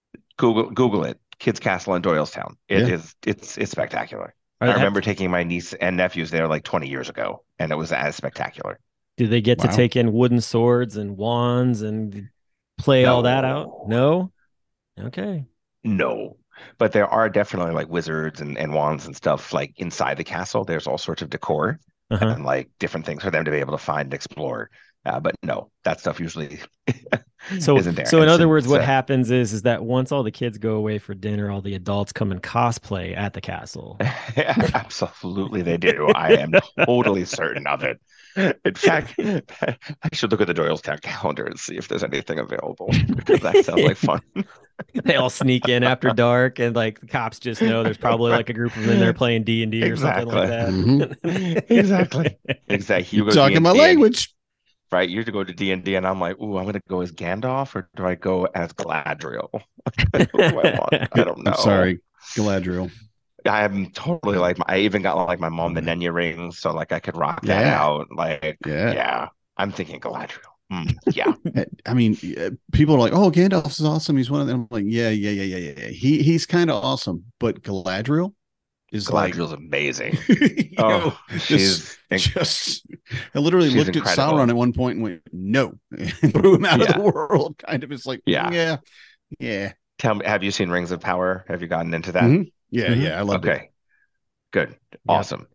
Google 0.36 0.70
Google 0.70 1.04
it. 1.04 1.20
Kids 1.38 1.60
Castle 1.60 1.94
in 1.94 2.02
Doylestown. 2.02 2.54
It 2.68 2.88
Yeah. 2.88 2.94
is 2.94 3.14
it's 3.26 3.58
it's 3.58 3.70
spectacular. 3.70 4.34
Are- 4.60 4.68
I 4.68 4.70
have- 4.70 4.76
remember 4.76 5.00
taking 5.00 5.30
my 5.30 5.42
niece 5.44 5.74
and 5.74 5.96
nephews 5.96 6.30
there 6.30 6.48
like 6.48 6.64
20 6.64 6.88
years 6.88 7.08
ago, 7.10 7.44
and 7.58 7.70
it 7.70 7.76
was 7.76 7.92
as 7.92 8.16
spectacular. 8.16 8.78
Do 9.16 9.26
they 9.26 9.40
get 9.40 9.58
to 9.60 9.68
take 9.68 9.96
in 9.96 10.12
wooden 10.12 10.40
swords 10.40 10.96
and 10.96 11.16
wands 11.16 11.82
and 11.82 12.28
play 12.78 13.04
all 13.06 13.22
that 13.22 13.44
out? 13.44 13.86
No. 13.88 14.30
Okay. 14.98 15.44
No, 15.84 16.36
but 16.78 16.92
there 16.92 17.06
are 17.06 17.28
definitely 17.28 17.72
like 17.72 17.88
wizards 17.88 18.40
and, 18.40 18.58
and 18.58 18.72
wands 18.74 19.06
and 19.06 19.14
stuff 19.16 19.52
like 19.52 19.72
inside 19.76 20.16
the 20.16 20.24
castle. 20.24 20.64
There's 20.64 20.86
all 20.86 20.98
sorts 20.98 21.22
of 21.22 21.30
decor 21.30 21.78
Uh-huh. 22.10 22.26
and 22.26 22.44
like 22.44 22.68
different 22.78 23.06
things 23.06 23.22
for 23.22 23.30
them 23.30 23.44
to 23.44 23.50
be 23.50 23.58
able 23.58 23.72
to 23.76 23.82
find 23.82 24.06
and 24.06 24.14
explore. 24.14 24.70
Uh, 25.06 25.20
but 25.20 25.36
no, 25.42 25.70
that 25.84 26.00
stuff 26.00 26.18
usually 26.18 26.58
So, 27.60 27.76
isn't 27.78 27.94
there. 27.94 28.06
so 28.06 28.22
in 28.22 28.28
other 28.28 28.48
words, 28.48 28.66
what 28.66 28.80
it's, 28.80 28.82
uh, 28.84 28.86
happens 28.86 29.30
is 29.30 29.52
is 29.52 29.62
that 29.62 29.84
once 29.84 30.10
all 30.10 30.24
the 30.24 30.32
kids 30.32 30.58
go 30.58 30.74
away 30.74 30.98
for 30.98 31.14
dinner, 31.14 31.48
all 31.48 31.60
the 31.60 31.74
adults 31.76 32.12
come 32.12 32.32
and 32.32 32.42
cosplay 32.42 33.16
at 33.16 33.34
the 33.34 33.40
castle. 33.40 33.98
Absolutely, 34.36 35.62
they 35.62 35.76
do. 35.76 36.08
I 36.14 36.32
am 36.32 36.52
totally 36.84 37.24
certain 37.24 37.66
of 37.68 37.84
it. 37.84 38.00
In 38.36 38.74
fact, 38.74 39.14
I 39.18 39.76
should 40.12 40.32
look 40.32 40.40
at 40.40 40.48
the 40.48 40.54
Doylestown 40.54 41.00
calendar 41.02 41.44
and 41.44 41.58
see 41.58 41.76
if 41.76 41.86
there's 41.88 42.02
anything 42.02 42.38
available. 42.40 42.90
Because 43.14 43.40
that 43.40 43.64
sounds 43.64 43.82
like 43.82 43.96
fun. 43.96 44.20
they 45.04 45.14
all 45.14 45.30
sneak 45.30 45.68
in 45.68 45.84
after 45.84 46.10
dark, 46.10 46.58
and 46.58 46.74
like 46.74 47.00
the 47.00 47.06
cops 47.06 47.38
just 47.38 47.62
know 47.62 47.82
there's 47.84 47.96
probably 47.96 48.32
like 48.32 48.50
a 48.50 48.54
group 48.54 48.76
of 48.76 48.82
them 48.82 48.94
in 48.94 49.00
there 49.00 49.14
playing 49.14 49.44
D 49.44 49.62
and 49.62 49.70
D 49.70 49.84
or 49.84 49.96
something 49.96 50.26
like 50.26 50.48
that. 50.48 50.68
Mhm. 50.68 51.70
Exactly. 51.70 52.36
Exactly. 52.68 53.16
You 53.18 53.24
You're 53.24 53.32
talking 53.32 53.62
my 53.62 53.72
D&D 53.72 53.84
and- 53.84 53.88
language. 54.00 54.35
Right? 54.92 55.08
You 55.08 55.24
to 55.24 55.32
go 55.32 55.44
to 55.44 55.52
D 55.52 55.72
and 55.72 55.84
D, 55.84 55.94
and 55.96 56.06
I'm 56.06 56.20
like, 56.20 56.38
ooh, 56.40 56.56
I'm 56.58 56.66
gonna 56.66 56.80
go 56.88 57.00
as 57.00 57.12
Gandalf, 57.12 57.74
or 57.74 57.88
do 57.96 58.06
I 58.06 58.14
go 58.14 58.44
as 58.46 58.72
Galadriel? 58.72 59.50
Do 59.52 59.60
I. 60.58 60.88
I 61.12 61.24
don't 61.24 61.44
know. 61.44 61.50
I'm 61.52 61.54
sorry, 61.54 62.00
Galadriel. 62.36 62.90
I'm 63.44 63.90
totally 63.92 64.38
like 64.38 64.58
I 64.66 64.78
even 64.78 65.02
got 65.02 65.16
like 65.16 65.38
my 65.38 65.48
mom 65.48 65.74
the 65.74 65.80
Nenya 65.80 66.12
rings, 66.12 66.58
so 66.58 66.72
like 66.72 66.92
I 66.92 66.98
could 66.98 67.16
rock 67.16 67.42
that 67.42 67.64
Yeah. 67.64 67.80
out. 67.80 68.08
Like, 68.10 68.58
Yeah. 68.66 68.92
yeah, 68.92 69.28
I'm 69.56 69.70
thinking 69.72 70.00
Galadriel. 70.00 70.40
Mm, 70.72 70.96
yeah, 71.14 71.32
I 71.86 71.94
mean, 71.94 72.16
people 72.72 72.96
are 72.96 72.98
like, 72.98 73.12
"Oh, 73.12 73.30
Gandalf 73.30 73.68
is 73.68 73.84
awesome. 73.84 74.16
He's 74.16 74.30
one 74.30 74.40
of 74.40 74.48
them." 74.48 74.62
I'm 74.62 74.68
like, 74.70 74.84
"Yeah, 74.88 75.10
yeah, 75.10 75.30
yeah, 75.30 75.56
yeah, 75.56 75.72
yeah. 75.78 75.88
He 75.90 76.22
he's 76.24 76.44
kind 76.44 76.70
of 76.70 76.82
awesome, 76.82 77.24
but 77.38 77.62
Galadriel 77.62 78.34
is 78.92 79.06
Galadriel's 79.08 79.52
amazing. 79.52 80.16
like, 80.28 80.72
yo, 80.78 80.78
Oh, 80.78 81.18
this- 81.30 81.42
she's 81.44 81.98
just 82.32 82.86
I 83.34 83.38
literally 83.38 83.68
She's 83.68 83.76
looked 83.76 83.96
incredible. 83.96 84.40
at 84.40 84.46
Sauron 84.46 84.48
at 84.48 84.56
one 84.56 84.72
point 84.72 84.94
and 84.96 85.02
went, 85.02 85.22
"No," 85.32 85.74
and 85.90 86.32
threw 86.32 86.54
him 86.54 86.64
out 86.64 86.80
Yeah. 86.80 86.90
of 86.90 86.94
the 86.94 87.00
world. 87.02 87.58
Kind 87.58 87.82
of, 87.84 87.90
it's 87.92 88.06
like, 88.06 88.20
Yeah. 88.26 88.50
yeah, 88.52 88.76
yeah, 89.40 89.72
Tell 89.98 90.14
me, 90.14 90.24
have 90.26 90.42
you 90.44 90.50
seen 90.50 90.70
Rings 90.70 90.90
of 90.92 91.00
Power? 91.00 91.44
Have 91.48 91.62
you 91.62 91.68
gotten 91.68 91.92
into 91.94 92.12
that? 92.12 92.24
Mhm. 92.24 92.52
yeah, 92.70 92.88
Mhm. 92.88 93.02
yeah. 93.02 93.18
I 93.18 93.22
love 93.22 93.44
it. 93.44 93.48
Okay, 93.48 93.70
good, 94.52 94.76
awesome. 95.08 95.46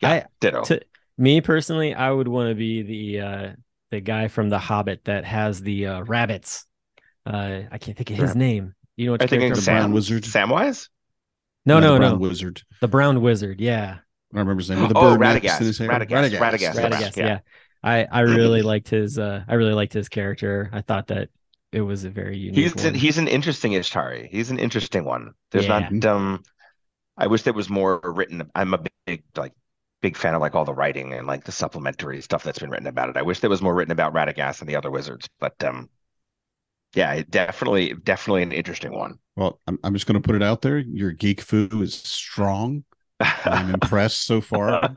Yeah, 0.00 0.10
I- 0.10 0.24
ditto. 0.40 0.64
to- 0.64 0.80
Me 1.18 1.40
personally, 1.42 1.94
I 1.94 2.10
would 2.10 2.28
want 2.28 2.48
to 2.48 2.54
be 2.54 2.82
the 2.82 3.20
uh 3.20 3.48
the 3.90 4.00
guy 4.00 4.28
from 4.28 4.48
The 4.48 4.58
Hobbit 4.58 5.04
that 5.04 5.24
has 5.24 5.60
the 5.60 5.86
uh, 5.86 6.00
rabbits. 6.02 6.64
Uh, 7.26 7.62
I 7.70 7.78
can't 7.78 7.96
think 7.96 8.10
of 8.10 8.16
his 8.16 8.28
Rab- 8.30 8.36
name. 8.36 8.74
You 8.96 9.06
know 9.06 9.12
what 9.12 9.22
I 9.22 9.26
think 9.26 9.42
character? 9.42 9.60
the 9.60 9.70
I'm- 9.70 9.76
brown 9.78 9.82
Sam 9.88 9.92
wizard. 9.92 10.22
Samwise. 10.24 10.88
No, 11.66 11.76
the 11.76 11.80
no, 11.80 11.96
brown 11.98 12.12
no. 12.12 12.18
wizard. 12.18 12.62
The 12.80 12.88
brown 12.88 13.20
wizard. 13.20 13.60
Yeah. 13.60 13.98
I 14.32 14.36
don't 14.36 14.46
remember 14.46 14.60
his 14.60 14.70
name. 14.70 14.88
The 14.88 14.94
Oh, 14.96 15.16
bird 15.16 15.20
nest 15.20 15.42
Radagast. 15.42 15.80
in. 15.80 15.88
Radagast. 15.88 16.38
Radagast. 16.38 16.74
Radagast, 16.74 17.16
yeah. 17.16 17.26
yeah. 17.26 17.38
I 17.82 18.04
I 18.10 18.20
really 18.20 18.62
liked 18.62 18.88
his 18.88 19.18
uh 19.18 19.44
I 19.48 19.54
really 19.54 19.72
liked 19.74 19.92
his 19.92 20.08
character. 20.08 20.70
I 20.72 20.82
thought 20.82 21.08
that 21.08 21.28
it 21.72 21.80
was 21.80 22.04
a 22.04 22.10
very 22.10 22.36
unique 22.36 22.56
He's 22.58 22.74
one. 22.76 22.86
an, 22.86 22.94
he's 22.94 23.18
an 23.18 23.28
interesting 23.28 23.72
Istari. 23.72 24.28
He's 24.30 24.50
an 24.50 24.58
interesting 24.58 25.04
one. 25.04 25.32
There's 25.50 25.66
Yeah. 25.66 25.88
not 25.90 26.04
um 26.04 26.42
I 27.16 27.26
wish 27.26 27.42
there 27.42 27.52
was 27.52 27.68
more 27.68 28.00
written. 28.02 28.50
I'm 28.54 28.74
a 28.74 28.82
big 29.06 29.22
like 29.36 29.52
big 30.02 30.16
fan 30.16 30.34
of 30.34 30.40
like 30.40 30.54
all 30.54 30.64
the 30.64 30.72
writing 30.74 31.12
and 31.12 31.26
like 31.26 31.44
the 31.44 31.52
supplementary 31.52 32.20
stuff 32.22 32.42
that's 32.42 32.58
been 32.58 32.70
written 32.70 32.86
about 32.86 33.10
it. 33.10 33.16
I 33.16 33.22
wish 33.22 33.40
there 33.40 33.50
was 33.50 33.60
more 33.62 33.74
written 33.74 33.92
about 33.92 34.14
Radagast 34.14 34.60
and 34.60 34.68
the 34.68 34.76
other 34.76 34.90
wizards, 34.90 35.28
but 35.38 35.62
um 35.64 35.88
yeah, 36.94 37.22
definitely 37.28 37.94
definitely 38.04 38.42
an 38.42 38.52
interesting 38.52 38.92
one. 38.92 39.18
Well, 39.36 39.60
I'm, 39.66 39.78
I'm 39.84 39.94
just 39.94 40.06
going 40.06 40.20
to 40.20 40.26
put 40.26 40.36
it 40.36 40.42
out 40.42 40.62
there. 40.62 40.78
Your 40.78 41.12
geek 41.12 41.40
foo 41.40 41.68
is 41.82 41.94
strong. 41.94 42.84
I'm 43.20 43.74
impressed 43.74 44.22
so 44.24 44.40
far. 44.40 44.90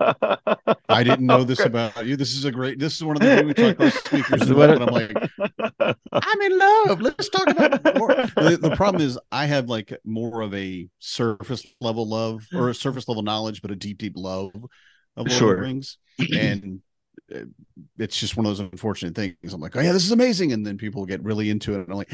I 0.87 1.03
didn't 1.03 1.25
know 1.25 1.43
this 1.43 1.59
about 1.59 2.05
you. 2.05 2.15
This 2.15 2.33
is 2.33 2.45
a 2.45 2.51
great. 2.51 2.79
This 2.79 2.95
is 2.95 3.03
one 3.03 3.17
of 3.17 3.21
the 3.21 3.35
thing 3.35 3.47
we 3.47 3.53
talked 3.53 3.79
about 3.79 3.93
speakers. 4.05 4.49
And 4.49 4.83
I'm 4.83 4.93
like, 4.93 5.97
I'm 6.11 6.41
in 6.41 6.57
love. 6.57 7.01
Let's 7.01 7.29
talk 7.29 7.47
about 7.49 7.97
more. 7.97 8.09
The, 8.35 8.57
the 8.61 8.75
problem 8.75 9.01
is, 9.01 9.19
I 9.31 9.45
have 9.45 9.69
like 9.69 9.93
more 10.05 10.41
of 10.41 10.53
a 10.53 10.87
surface 10.99 11.65
level 11.81 12.07
love 12.07 12.45
or 12.53 12.69
a 12.69 12.75
surface 12.75 13.07
level 13.07 13.23
knowledge, 13.23 13.61
but 13.61 13.71
a 13.71 13.75
deep, 13.75 13.97
deep 13.97 14.13
love 14.15 14.51
of 14.55 15.27
Lord 15.27 15.31
of 15.31 15.31
Sure. 15.31 15.55
the 15.55 15.61
Rings, 15.61 15.97
and 16.33 16.81
it's 17.97 18.19
just 18.19 18.37
one 18.37 18.45
of 18.45 18.49
those 18.51 18.59
unfortunate 18.59 19.15
things. 19.15 19.53
I'm 19.53 19.61
like, 19.61 19.75
oh 19.75 19.81
yeah, 19.81 19.91
this 19.91 20.05
is 20.05 20.11
amazing, 20.11 20.51
and 20.53 20.65
then 20.65 20.77
people 20.77 21.05
get 21.05 21.23
really 21.23 21.49
into 21.49 21.73
it, 21.73 21.81
and 21.81 21.89
I'm 21.91 21.97
like, 21.97 22.11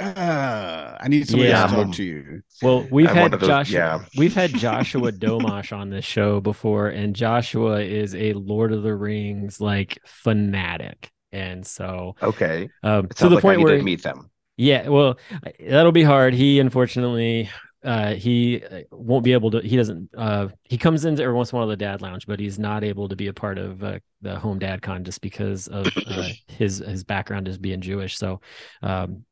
ah, 0.00 0.96
I 1.00 1.08
need 1.08 1.28
somebody 1.28 1.50
Yeah. 1.50 1.62
else 1.62 1.72
to 1.72 1.84
talk 1.84 1.94
to 1.94 2.02
you. 2.04 2.42
Well, 2.62 2.86
we've 2.90 3.08
I'm 3.08 3.16
had 3.16 3.34
of 3.34 3.40
those- 3.40 3.48
Joshua. 3.48 3.78
yeah. 3.78 4.04
We've 4.16 4.34
had 4.34 4.52
Joshua 4.54 5.12
Domash 5.12 5.76
on 5.76 5.90
this 5.90 6.04
show 6.04 6.40
before, 6.40 6.88
and 6.88 7.14
Joshua 7.14 7.80
is 7.80 8.14
a 8.14 8.32
Lord 8.34 8.72
of 8.72 8.82
the 8.82 8.94
Rings 8.94 9.60
like 9.60 9.98
fanatic, 10.06 11.10
and 11.32 11.66
so 11.66 12.14
Okay. 12.22 12.68
um, 12.82 13.08
to 13.08 13.28
the 13.28 13.36
like 13.36 13.38
I 13.38 13.42
point 13.42 13.58
need 13.58 13.64
where 13.64 13.76
to 13.76 13.82
meet 13.82 14.02
them. 14.02 14.30
yeah, 14.56 14.88
well, 14.88 15.18
that'll 15.60 15.92
be 15.92 16.02
hard. 16.04 16.34
He 16.34 16.60
unfortunately, 16.60 17.50
uh, 17.84 18.14
he 18.14 18.62
uh, 18.64 18.80
won't 18.90 19.24
be 19.24 19.32
able 19.32 19.50
to. 19.52 19.60
He 19.60 19.76
doesn't. 19.76 20.10
Uh, 20.16 20.48
he 20.64 20.76
comes 20.78 21.04
into 21.04 21.22
every 21.22 21.34
once 21.34 21.52
in 21.52 21.56
a 21.56 21.58
while 21.58 21.66
to 21.68 21.70
the 21.72 21.76
Dad 21.76 22.02
Lounge, 22.02 22.26
but 22.26 22.40
he's 22.40 22.58
not 22.58 22.82
able 22.84 23.08
to 23.08 23.16
be 23.16 23.28
a 23.28 23.32
part 23.32 23.58
of 23.58 23.82
uh, 23.84 23.98
the 24.20 24.38
Home 24.38 24.58
Dad 24.58 24.82
Con 24.82 25.04
just 25.04 25.20
because 25.20 25.68
of 25.68 25.86
uh, 26.06 26.28
his 26.48 26.78
his 26.78 27.04
background 27.04 27.48
as 27.48 27.58
being 27.58 27.80
Jewish. 27.80 28.16
So, 28.18 28.40
um, 28.82 29.24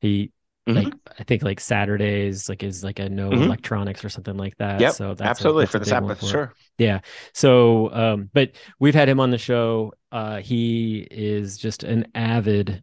he 0.00 0.30
Mhm. 0.66 0.76
like 0.76 0.94
I 1.18 1.24
think 1.24 1.42
like 1.42 1.60
Saturdays 1.60 2.48
like 2.48 2.62
is 2.62 2.82
like 2.82 2.98
a 2.98 3.08
no 3.10 3.30
Mhm. 3.30 3.44
electronics 3.44 4.02
or 4.02 4.08
something 4.08 4.36
like 4.38 4.56
that. 4.56 4.80
Yep, 4.80 4.92
so 4.94 5.08
that's 5.10 5.20
a- 5.20 5.28
Absolutely 5.28 5.64
that's 5.64 5.72
for 5.72 5.78
the 5.78 5.84
Sabbath, 5.84 6.20
for 6.20 6.24
it. 6.24 6.28
sure. 6.30 6.52
Yeah. 6.78 7.00
So, 7.34 7.92
um, 7.92 8.30
but 8.32 8.52
we've 8.80 8.94
had 8.94 9.06
him 9.08 9.20
on 9.20 9.30
the 9.30 9.36
show. 9.36 9.92
Uh, 10.10 10.38
he 10.40 11.06
is 11.10 11.58
just 11.58 11.84
an 11.84 12.06
avid 12.14 12.82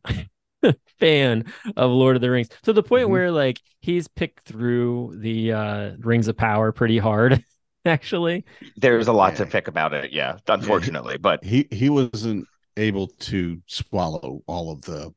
fan 0.99 1.45
of 1.77 1.91
Lord 1.91 2.15
of 2.15 2.21
the 2.21 2.29
Rings 2.31 2.49
to 2.63 2.73
the 2.73 2.83
point 2.83 3.09
Mhm. 3.09 3.09
where 3.09 3.31
like 3.31 3.61
he's 3.81 4.07
picked 4.07 4.47
through 4.47 5.15
the 5.19 5.53
uh 5.53 5.91
Rings 5.99 6.27
of 6.27 6.37
Power 6.37 6.71
pretty 6.71 6.97
hard, 6.97 7.43
actually. 7.85 8.45
There's 8.75 9.07
a 9.07 9.13
lot 9.13 9.35
to 9.37 9.45
pick 9.45 9.67
about 9.67 9.93
it, 9.93 10.11
yeah, 10.11 10.37
unfortunately, 10.47 11.17
but 11.17 11.43
He 11.43 11.67
he 11.71 11.89
wasn't 11.89 12.47
able 12.77 13.07
to 13.07 13.61
swallow 13.67 14.41
all 14.47 14.71
of 14.71 14.81
the 14.83 15.13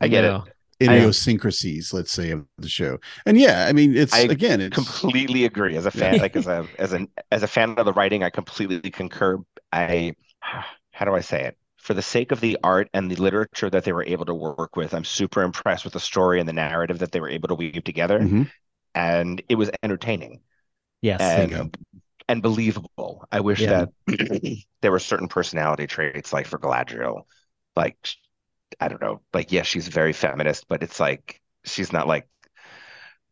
I 0.00 0.08
get 0.08 0.24
it. 0.24 0.36
No. 0.36 0.44
idiosyncrasies, 0.82 1.92
let's 1.92 2.12
say, 2.12 2.30
of 2.30 2.46
the 2.58 2.68
show. 2.68 2.98
And 3.26 3.38
yeah, 3.38 3.66
I 3.68 3.72
mean, 3.72 3.96
it's 3.96 4.12
I 4.12 4.20
again, 4.24 4.60
it's 4.60 4.74
completely 4.74 5.44
agree 5.44 5.76
as 5.76 5.86
a 5.86 5.90
fan 5.90 6.18
like 6.18 6.36
as 6.36 6.46
a 6.46 6.68
as 6.78 6.92
an 6.92 7.08
as 7.30 7.42
a 7.42 7.48
fan 7.48 7.74
of 7.78 7.84
the 7.84 7.92
writing 7.92 8.22
i 8.22 8.30
completely 8.30 8.90
concur 8.90 9.38
i 9.72 10.14
how 10.92 11.04
do 11.04 11.14
i 11.14 11.20
say 11.20 11.44
it 11.44 11.58
for 11.84 11.94
the 11.94 12.02
sake 12.02 12.32
of 12.32 12.40
the 12.40 12.58
art 12.64 12.90
and 12.94 13.10
the 13.10 13.16
literature 13.16 13.70
that 13.70 13.84
they 13.84 13.92
were 13.92 14.04
able 14.06 14.26
to 14.26 14.34
work 14.34 14.76
with 14.76 14.94
i'm 14.94 15.04
super 15.04 15.42
impressed 15.42 15.84
with 15.84 15.94
the 15.94 16.00
story 16.00 16.40
and 16.40 16.48
the 16.48 16.54
narrative 16.54 17.00
that 17.00 17.12
they 17.12 17.20
were 17.20 17.30
able 17.30 17.48
to 17.48 17.56
weave 17.56 17.84
together 17.84 18.20
Mhm. 18.20 18.50
and 18.94 19.42
it 19.48 19.56
was 19.56 19.70
entertaining 19.82 20.40
Yes. 21.02 21.36
And 21.36 21.76
and 22.28 22.42
believable 22.42 23.26
i 23.32 23.40
wish 23.40 23.66
Yeah. 23.66 23.68
that 23.68 23.90
there 24.82 24.92
were 24.92 24.98
certain 25.00 25.28
personality 25.28 25.86
traits 25.86 26.32
like 26.32 26.46
for 26.46 26.58
galadriel 26.58 27.24
like 27.76 27.96
i 28.80 28.88
don't 28.88 29.02
know 29.02 29.22
like 29.34 29.52
yes 29.52 29.66
she's 29.66 29.88
very 29.88 30.12
feminist 30.12 30.66
but 30.68 30.82
it's 30.82 31.00
like 31.00 31.40
she's 31.64 31.92
not 31.92 32.08
like 32.08 32.28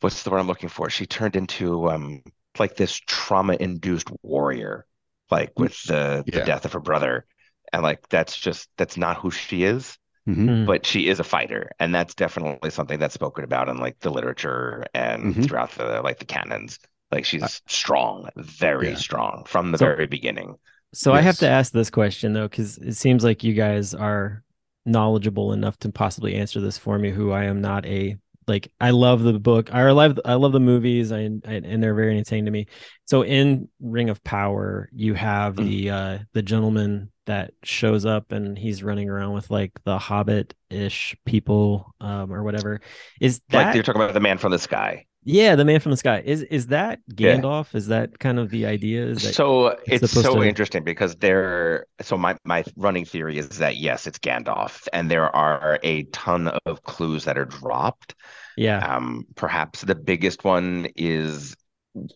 what's 0.01 0.23
the 0.23 0.31
word 0.31 0.39
i'm 0.39 0.47
looking 0.47 0.69
for 0.69 0.91
she 0.91 1.07
turned 1.07 1.37
into 1.37 1.89
um 1.89 2.23
like 2.59 2.77
this 2.77 2.95
trauma 3.07 3.57
induced 3.59 4.09
warrior 4.23 4.87
like 5.31 5.59
with 5.59 5.83
the, 5.87 6.27
the 6.33 6.41
death 6.41 6.65
of 6.65 6.73
her 6.73 6.81
brother 6.81 7.25
and 7.73 7.83
like 7.83 8.09
that's 8.09 8.37
just 8.39 8.69
that's 8.77 8.97
not 8.97 9.17
who 9.17 9.31
she 9.31 9.65
is 9.65 9.99
Mhm. 10.29 10.47
Mm. 10.49 10.67
but 10.67 10.87
she 10.87 11.09
is 11.09 11.19
a 11.19 11.25
fighter 11.25 11.73
and 11.81 11.93
that's 11.93 12.15
definitely 12.15 12.71
something 12.71 13.01
that's 13.01 13.15
spoken 13.15 13.43
about 13.43 13.69
in 13.69 13.79
like 13.79 13.99
the 14.01 14.11
literature 14.11 14.85
and 14.95 15.35
Mhm. 15.35 15.45
throughout 15.49 15.73
the 15.73 16.01
like 16.01 16.21
the 16.21 16.25
canons 16.25 16.79
like 17.11 17.25
she's 17.25 17.61
strong 17.67 18.29
very 18.37 18.91
Yeah. 18.91 18.95
strong 18.95 19.43
from 19.47 19.73
the 19.73 19.79
So- 19.79 19.87
very 19.87 20.07
beginning 20.07 20.55
So 20.95 21.13
I 21.13 21.23
have 21.23 21.39
to 21.39 21.49
ask 21.49 21.73
this 21.73 21.89
question 21.91 22.35
though, 22.35 22.47
because 22.49 22.77
it 22.79 22.95
seems 22.95 23.25
like 23.25 23.43
you 23.43 23.55
guys 23.55 23.95
are 23.95 24.45
knowledgeable 24.87 25.53
enough 25.55 25.79
to 25.79 25.89
possibly 25.91 26.35
answer 26.35 26.61
this 26.61 26.77
for 26.79 26.99
me, 26.99 27.11
who 27.11 27.33
I 27.33 27.45
am 27.45 27.61
not 27.61 27.85
a 27.87 28.17
like 28.47 28.73
I 28.81 28.91
love 28.91 29.23
the 29.23 29.39
book. 29.39 29.73
I 29.73 29.91
love 29.91 30.19
I 30.25 30.35
love 30.35 30.53
the 30.53 30.61
movies. 30.61 31.13
I, 31.13 31.19
I 31.47 31.53
and 31.55 31.83
they're 31.83 31.95
very 31.95 32.13
entertaining 32.17 32.47
to 32.47 32.51
me. 32.51 32.67
So 33.07 33.23
in 33.25 33.69
Ring 33.81 34.11
of 34.11 34.23
Power, 34.25 34.89
you 34.93 35.15
have 35.15 35.57
Mm. 35.57 35.65
the 35.65 35.91
uh 35.91 36.19
the 36.33 36.43
gentleman 36.43 37.11
that 37.27 37.53
shows 37.63 38.05
up 38.05 38.33
and 38.33 38.59
he's 38.59 38.83
running 38.83 39.09
around 39.09 39.33
with 39.35 39.51
like 39.51 39.73
the 39.85 39.99
Hobbit 39.99 40.55
ish 40.71 41.17
people 41.25 41.95
um 42.01 42.33
or 42.33 42.43
whatever. 42.43 42.81
Is 43.21 43.41
like 43.53 43.69
that 43.69 43.75
you're 43.75 43.85
talking 43.85 44.03
about 44.03 44.15
the 44.15 44.21
man 44.21 44.39
from 44.39 44.53
the 44.53 44.59
sky. 44.59 45.07
Yeah 45.25 45.55
the 45.57 45.65
man 45.65 45.81
from 45.81 45.91
the 45.93 45.97
sky? 45.97 46.23
Is 46.25 46.43
is 46.43 46.69
that 46.69 47.01
Yeah. 47.17 47.37
Gandalf? 47.37 47.75
Is 47.75 47.87
that 47.89 48.19
kind 48.19 48.39
of 48.39 48.51
the 48.51 48.67
idea? 48.67 49.07
Is 49.07 49.23
that 49.23 49.35
So 49.35 49.77
it's 49.87 50.09
supposed 50.11 50.27
so 50.27 50.35
to- 50.37 50.43
interesting 50.43 50.85
because 50.85 51.15
there. 51.17 51.87
So 52.01 52.17
my 52.17 52.37
my 52.45 52.65
running 52.77 53.05
theory 53.05 53.39
is 53.39 53.49
that 53.59 53.77
yes, 53.77 54.07
it's 54.07 54.19
Gandalf, 54.19 54.87
and 54.93 55.11
there 55.11 55.35
are 55.35 55.79
a 55.83 56.05
ton 56.05 56.49
of 56.67 56.83
clues 56.83 57.25
that 57.25 57.39
are 57.39 57.45
dropped. 57.47 58.15
yeah 58.57 58.79
Um, 58.97 59.25
perhaps 59.37 59.83
the 59.83 59.95
biggest 59.95 60.45
one 60.45 60.89
is, 60.97 61.55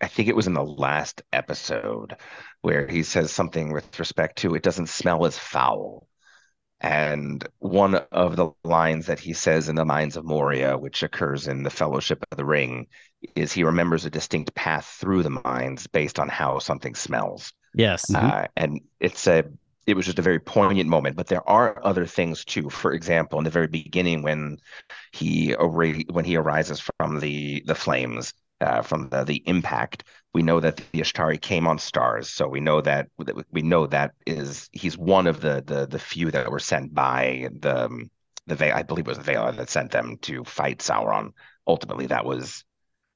I 0.03 0.09
think 0.09 0.29
it 0.29 0.37
was 0.37 0.47
in 0.47 0.55
the 0.55 0.65
last 0.65 1.23
episode 1.33 2.17
where 2.63 2.87
he 2.89 3.03
says 3.03 3.31
something 3.31 3.73
with 3.73 3.99
respect 3.99 4.39
to 4.39 4.55
it 4.55 4.63
doesn't 4.63 4.89
smell 4.89 5.25
as 5.27 5.39
foul. 5.39 6.06
And 6.87 7.45
one 7.59 7.97
of 7.97 8.37
the 8.37 8.51
lines 8.63 9.07
that 9.07 9.19
he 9.19 9.33
says 9.33 9.69
in 9.69 9.75
the 9.75 9.85
Mines 9.85 10.17
of 10.17 10.25
Moria, 10.25 10.79
which 10.79 11.03
occurs 11.03 11.49
in 11.49 11.65
the 11.65 11.71
Fellowship 11.71 12.25
of 12.31 12.37
the 12.37 12.45
Ring, 12.45 12.87
is 13.35 13.53
he 13.53 13.65
remembers 13.65 14.05
a 14.05 14.11
distinct 14.11 14.55
path 14.55 14.87
through 15.01 15.25
the 15.25 15.41
mines 15.45 15.89
based 15.89 16.21
on 16.21 16.29
how 16.29 16.61
something 16.61 16.95
smells. 16.95 17.53
yes 17.75 18.15
Uh, 18.15 18.47
and 18.57 18.81
it's 19.01 19.27
a 19.27 19.45
it 19.87 19.97
was 19.97 20.07
just 20.07 20.19
a 20.19 20.23
very 20.23 20.39
poignant 20.41 20.89
moment. 20.89 21.17
But 21.17 21.27
there 21.27 21.49
are 21.49 21.85
other 21.85 22.07
things 22.07 22.45
too. 22.45 22.71
For 22.71 22.93
example, 22.93 23.39
in 23.39 23.45
the 23.45 23.51
very 23.51 23.69
beginning, 23.69 24.23
when 24.23 24.59
he 25.13 25.53
when 25.53 26.25
he 26.25 26.37
arises 26.37 26.81
from 26.99 27.21
the 27.21 27.63
the 27.67 27.75
flames, 27.75 28.33
uh, 28.61 28.83
from 28.83 29.09
the 29.09 29.25
the 29.25 29.43
impact, 29.47 30.05
we 30.37 30.43
know 30.43 30.61
that 30.61 30.77
the 30.77 31.01
Istari 31.01 31.41
came 31.41 31.67
on 31.67 31.79
stars. 31.79 32.29
So 32.29 32.47
we 32.47 32.61
know 32.61 32.83
that 32.83 33.09
we 33.51 33.63
know 33.63 33.87
that 33.87 34.13
is 34.27 34.69
he's 34.73 34.99
one 34.99 35.27
of 35.27 35.41
the 35.41 35.63
the 35.67 35.87
the 35.87 35.99
few 35.99 36.31
that 36.31 36.51
were 36.51 36.59
sent 36.59 36.93
by 36.95 37.49
the 37.61 38.07
the 38.47 38.55
Ve- 38.55 38.71
I 38.71 38.83
believe 38.83 39.07
it 39.07 39.09
was 39.09 39.19
the 39.19 39.33
Valar 39.33 39.57
that 39.57 39.71
sent 39.71 39.93
them 39.93 40.19
to 40.29 40.45
fight 40.45 40.81
Sauron. 40.81 41.33
Ultimately, 41.67 42.07
that 42.09 42.27
was 42.27 42.65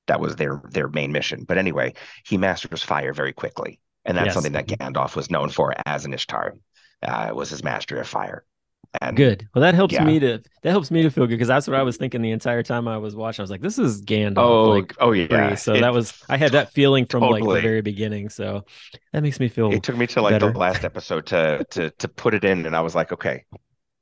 that 0.07 0.21
was 0.21 0.37
their 0.37 0.63
their 0.71 0.89
main 0.89 1.13
mission. 1.13 1.45
But 1.45 1.59
anyway, 1.59 1.95
he 2.25 2.39
masters 2.39 2.83
fire 2.83 3.13
very 3.13 3.35
quickly, 3.35 3.81
and 4.07 4.17
that's 4.17 4.27
Yes. 4.27 4.35
something 4.35 4.53
that 4.55 4.69
Gandalf 4.69 5.17
was 5.17 5.31
known 5.31 5.51
for 5.51 5.75
as 5.87 6.07
an 6.07 6.15
Istar. 6.15 6.57
Uh, 7.03 7.33
was 7.35 7.51
his 7.51 7.65
mastery 7.65 8.01
of 8.01 8.09
fire. 8.09 8.45
And 9.01 9.17
good 9.17 9.49
well 9.55 9.63
that 9.63 9.75
helps 9.75 9.95
yeah. 9.95 10.03
me 10.05 10.19
to 10.19 10.43
that 10.63 10.71
helps 10.71 10.91
me 10.91 11.03
to 11.03 11.11
feel 11.11 11.25
good 11.27 11.35
because 11.37 11.47
that's 11.47 11.69
what 11.69 11.77
i 11.79 11.83
was 11.83 11.97
thinking 11.97 12.23
the 12.23 12.33
entire 12.33 12.63
time 12.65 12.89
i 12.89 12.99
was 12.99 13.15
watching 13.15 13.41
i 13.41 13.45
was 13.45 13.51
like 13.51 13.61
this 13.61 13.79
is 13.79 14.03
gandalf 14.03 14.39
Oh, 14.39 14.71
like 14.71 14.95
oh 14.99 15.13
yeah. 15.13 15.49
free. 15.51 15.57
so 15.57 15.75
It- 15.75 15.81
that 15.83 15.93
was 15.93 16.13
i 16.29 16.37
had 16.37 16.51
that 16.53 16.73
feeling 16.73 17.07
from 17.07 17.23
like 17.23 17.45
the 17.45 17.61
very 17.61 17.83
beginning 17.83 18.29
so 18.31 18.65
that 19.13 19.23
makes 19.23 19.39
me 19.39 19.49
feel 19.49 19.73
It 19.73 19.85
took 19.85 19.97
me 19.97 20.09
to 20.09 20.21
like 20.23 20.33
better. 20.33 20.51
the 20.51 20.59
last 20.59 20.85
episode 20.85 21.27
to 21.27 21.65
to 21.71 21.91
to 21.91 22.09
put 22.09 22.35
it 22.35 22.43
in, 22.45 22.67
and 22.67 22.75
I 22.75 22.81
was 22.81 22.95
like, 22.97 23.13
okay, 23.13 23.45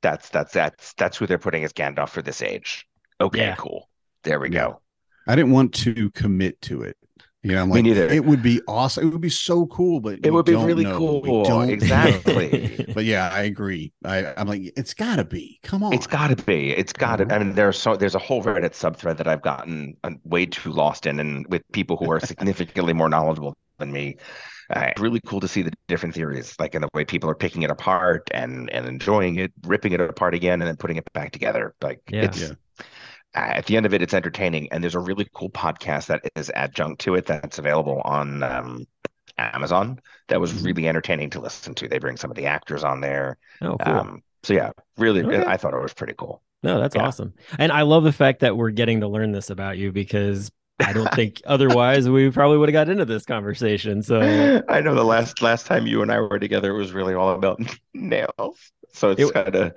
that's 0.01 0.29
that's 0.29 0.53
that's 0.53 0.93
that's 0.93 1.17
who 1.17 1.27
they're 1.27 1.37
putting 1.37 1.63
as 1.63 1.71
Gandalf 1.73 2.09
for 2.09 2.21
this 2.23 2.41
age. 2.41 2.87
Okay, 3.21 3.39
Yeah. 3.39 3.55
cool. 3.55 3.89
There 4.23 4.39
we 4.39 4.49
Yeah. 4.49 4.59
go. 4.69 4.81
I 5.27 5.35
didn't 5.35 5.51
want 5.51 5.73
to 5.85 6.09
commit 6.11 6.59
to 6.63 6.81
it. 6.81 6.97
You 7.41 7.53
know, 7.55 7.61
I'm 7.61 7.69
Me 7.69 7.75
like, 7.75 7.83
neither. 7.85 8.07
it 8.07 8.25
would 8.25 8.41
be 8.43 8.61
awesome. 8.67 9.07
It 9.07 9.11
would 9.11 9.21
be 9.21 9.29
so 9.29 9.65
cool, 9.67 10.01
but 10.01 10.19
It 10.23 10.31
would 10.31 10.45
be 10.45 10.55
really 10.55 10.83
know. 10.83 10.97
cool. 10.97 11.61
Exactly. 11.69 12.85
but 12.93 13.05
yeah, 13.05 13.29
I 13.31 13.43
agree. 13.43 13.93
I, 14.03 14.33
I'm 14.35 14.47
like, 14.47 14.73
it's 14.75 14.93
gotta 14.93 15.23
be. 15.23 15.57
Come 15.63 15.81
on. 15.81 15.93
It's 15.93 16.05
got 16.07 16.35
to 16.37 16.43
be. 16.43 16.71
It's 16.71 16.91
got 16.91 17.17
to. 17.17 17.25
Mhm. 17.25 17.31
I 17.31 17.39
mean, 17.39 17.53
there's 17.53 17.79
so 17.79 17.95
there's 17.95 18.15
a 18.15 18.19
whole 18.19 18.43
Reddit 18.43 18.71
subthread 18.71 19.15
that 19.17 19.27
I've 19.27 19.41
gotten 19.41 19.95
uh, 20.03 20.11
way 20.25 20.47
too 20.47 20.71
lost 20.71 21.05
in, 21.05 21.19
and 21.21 21.45
with 21.47 21.61
people 21.71 21.95
who 21.95 22.11
are 22.11 22.19
significantly 22.19 22.91
more 22.93 23.07
knowledgeable 23.07 23.55
than 23.77 23.91
me. 23.93 24.17
Uh, 24.75 24.81
it's 24.91 25.01
really 25.01 25.21
cool 25.25 25.39
to 25.39 25.47
see 25.47 25.61
the 25.61 25.71
different 25.87 26.13
theories, 26.13 26.55
like 26.59 26.75
in 26.75 26.81
the 26.81 26.89
way 26.93 27.03
people 27.05 27.29
are 27.29 27.35
picking 27.35 27.61
it 27.63 27.71
apart 27.71 28.29
and 28.33 28.69
and 28.71 28.85
enjoying 28.85 29.37
it, 29.37 29.51
ripping 29.65 29.93
it 29.93 30.01
apart 30.01 30.35
again, 30.35 30.61
and 30.61 30.67
then 30.67 30.75
putting 30.75 30.97
it 30.97 31.05
back 31.13 31.31
together. 31.31 31.73
Like 31.81 32.01
Yeah. 32.11 32.23
it's 32.25 32.41
Yeah. 32.41 32.51
At 33.33 33.65
the 33.67 33.77
end 33.77 33.85
of 33.85 33.93
it, 33.93 34.01
it's 34.01 34.13
entertaining, 34.13 34.71
and 34.71 34.83
there's 34.83 34.95
a 34.95 34.99
really 34.99 35.27
cool 35.33 35.49
podcast 35.51 36.07
that 36.07 36.21
is 36.35 36.49
adjunct 36.55 37.01
to 37.01 37.15
it 37.15 37.25
that's 37.25 37.59
available 37.59 38.01
on 38.05 38.43
um, 38.43 38.85
Amazon. 39.37 39.99
That 40.27 40.41
was 40.41 40.53
Mhm. 40.53 40.65
really 40.65 40.87
entertaining 40.87 41.29
to 41.31 41.39
listen 41.39 41.73
to. 41.75 41.87
They 41.87 41.99
bring 41.99 42.17
some 42.17 42.31
of 42.31 42.37
the 42.37 42.47
actors 42.47 42.83
on 42.83 43.01
there. 43.01 43.37
oh 43.61 43.77
cool 43.77 43.93
Um, 43.93 44.23
so 44.43 44.53
yeah, 44.53 44.71
really, 44.97 45.23
Okay. 45.23 45.43
I 45.45 45.57
thought 45.57 45.73
it 45.73 45.81
was 45.81 45.93
pretty 45.93 46.13
cool. 46.17 46.41
no 46.63 46.79
that's 46.79 46.95
yeah. 46.95 47.03
awesome 47.07 47.33
and 47.57 47.71
i 47.71 47.83
love 47.83 48.03
the 48.03 48.11
fact 48.11 48.41
that 48.41 48.57
we're 48.57 48.69
getting 48.71 48.99
to 48.99 49.07
learn 49.07 49.31
this 49.31 49.49
about 49.49 49.77
you 49.77 49.93
because 49.93 50.51
i 50.81 50.91
don't 50.91 51.13
think 51.13 51.41
otherwise 51.45 52.09
we 52.09 52.29
probably 52.29 52.57
would 52.57 52.67
have 52.67 52.73
got 52.73 52.89
into 52.89 53.05
this 53.05 53.23
conversation 53.25 54.03
so 54.03 54.19
I 54.67 54.81
know 54.81 54.93
the 54.93 55.05
last 55.05 55.41
last 55.41 55.67
time 55.67 55.87
you 55.87 56.01
and 56.01 56.11
I 56.11 56.19
were 56.19 56.37
together, 56.39 56.71
it 56.75 56.77
was 56.77 56.91
really 56.91 57.13
all 57.13 57.29
about 57.31 57.61
nails. 57.93 58.57
So 58.91 59.11
it's 59.11 59.21
It- 59.21 59.33
kind 59.33 59.55
of, 59.55 59.73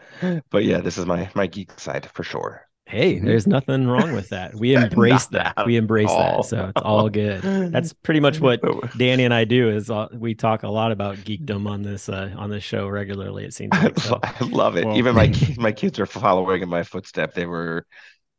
but 0.51 0.65
yeah, 0.65 0.81
this 0.81 0.99
is 0.99 1.07
my 1.07 1.31
my 1.37 1.47
geek 1.47 1.79
side 1.79 2.09
for 2.15 2.25
sure. 2.25 2.67
Hey 2.93 3.19
there's 3.25 3.47
nothing 3.47 3.89
wrong 3.89 4.13
with 4.13 4.29
that 4.29 4.55
we 4.55 4.75
embrace 4.75 5.27
that 5.27 5.55
we 5.67 5.77
embrace 5.77 6.09
all. 6.11 6.43
that 6.43 6.49
so 6.49 6.73
it's 6.75 6.83
all 6.83 7.09
good 7.09 7.43
that's 7.73 7.93
pretty 7.93 8.21
much 8.21 8.39
what 8.41 8.61
Danny 8.97 9.25
and 9.25 9.35
I 9.35 9.45
do 9.45 9.69
is 9.71 9.91
uh, 9.91 10.09
we 10.13 10.35
talk 10.35 10.63
a 10.63 10.69
lot 10.69 10.93
about 10.93 11.17
geekdom 11.17 11.69
on 11.69 11.83
this 11.83 12.09
uh, 12.09 12.33
on 12.37 12.51
this 12.51 12.63
show 12.63 12.87
regularly. 12.89 13.45
It 13.45 13.55
seems 13.55 13.71
I, 13.73 13.85
like 13.85 13.99
so. 13.99 14.19
I 14.23 14.45
love 14.45 14.77
it. 14.77 14.85
Well- 14.85 14.97
Even 14.97 15.15
my 15.15 15.33
my 15.57 15.73
kids 15.73 15.99
are 15.99 16.07
following 16.07 16.63
in 16.63 16.69
my 16.69 16.83
footstep. 16.83 17.35
They 17.35 17.47
were, 17.47 17.87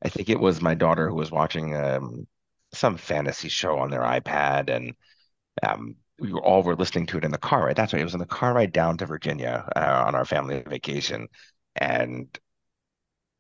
I 0.04 0.10
think 0.10 0.30
it 0.30 0.40
was 0.40 0.62
my 0.62 0.76
daughter 0.76 1.10
who 1.10 1.16
was 1.16 1.32
watching 1.32 1.76
um, 1.76 2.28
some 2.74 2.98
fantasy 2.98 3.50
show 3.50 3.78
on 3.80 3.90
their 3.90 4.02
iPad, 4.02 4.70
and 4.70 4.94
um, 5.62 5.96
we 6.20 6.32
were 6.32 6.44
all 6.44 6.64
were 6.64 6.76
listening 6.76 7.06
to 7.08 7.18
it 7.18 7.26
in 7.26 7.32
the 7.32 7.38
car 7.38 7.66
ride. 7.66 7.76
That's 7.76 7.94
right. 7.94 8.02
It 8.02 8.06
was 8.06 8.14
in 8.14 8.20
the 8.20 8.26
car 8.26 8.54
ride 8.54 8.72
down 8.72 8.98
to 8.98 9.06
Virginia 9.06 9.68
uh, 9.76 10.04
on 10.08 10.16
our 10.16 10.26
family 10.26 10.64
vacation, 10.68 11.28
and 11.76 12.28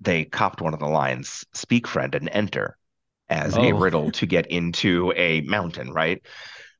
they 0.01 0.25
copped 0.25 0.61
one 0.61 0.73
of 0.73 0.79
the 0.79 0.87
lines, 0.87 1.45
"Speak, 1.53 1.87
friend, 1.87 2.15
and 2.15 2.29
enter," 2.29 2.77
as 3.29 3.57
a 3.59 3.73
Oh. 3.73 3.73
riddle 3.73 4.11
to 4.13 4.25
get 4.25 4.47
into 4.47 5.13
a 5.15 5.41
mountain, 5.41 5.91
right? 5.93 6.21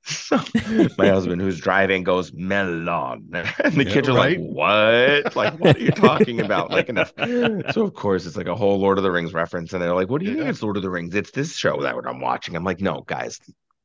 So 0.06 0.40
my 0.98 1.10
husband, 1.10 1.42
who's 1.42 1.60
driving, 1.60 2.04
goes 2.04 2.34
mellon, 2.34 3.30
and 3.34 3.80
the 3.80 3.86
Yeah, 3.86 3.86
kids 3.86 4.10
are 4.10 4.14
right. 4.14 4.16
like, 4.16 4.36
"What? 4.36 5.36
Like, 5.36 5.54
what 5.54 5.76
are 5.76 5.80
you 5.80 5.92
talking 5.92 6.42
about?" 6.42 6.72
Like, 6.72 6.90
enough. 6.90 7.14
So 7.70 7.84
of 7.84 7.94
course, 7.94 8.26
it's 8.26 8.38
like 8.38 8.48
a 8.48 8.56
whole 8.56 8.80
Lord 8.80 8.98
of 8.98 9.04
the 9.04 9.12
Rings 9.12 9.34
reference, 9.34 9.74
and 9.74 9.82
they're 9.82 9.96
like, 9.96 10.10
"What 10.10 10.20
do 10.22 10.28
you 10.28 10.34
mean 10.34 10.48
Yeah. 10.48 10.50
it's 10.50 10.62
Lord 10.64 10.78
of 10.78 10.84
the 10.84 10.90
Rings? 10.90 11.16
It's 11.16 11.32
this 11.32 11.56
show 11.56 11.82
that 11.82 11.96
I'm 12.08 12.20
watching." 12.20 12.56
I'm 12.56 12.64
like, 12.64 12.82
"No, 12.82 13.02
guys, 13.08 13.40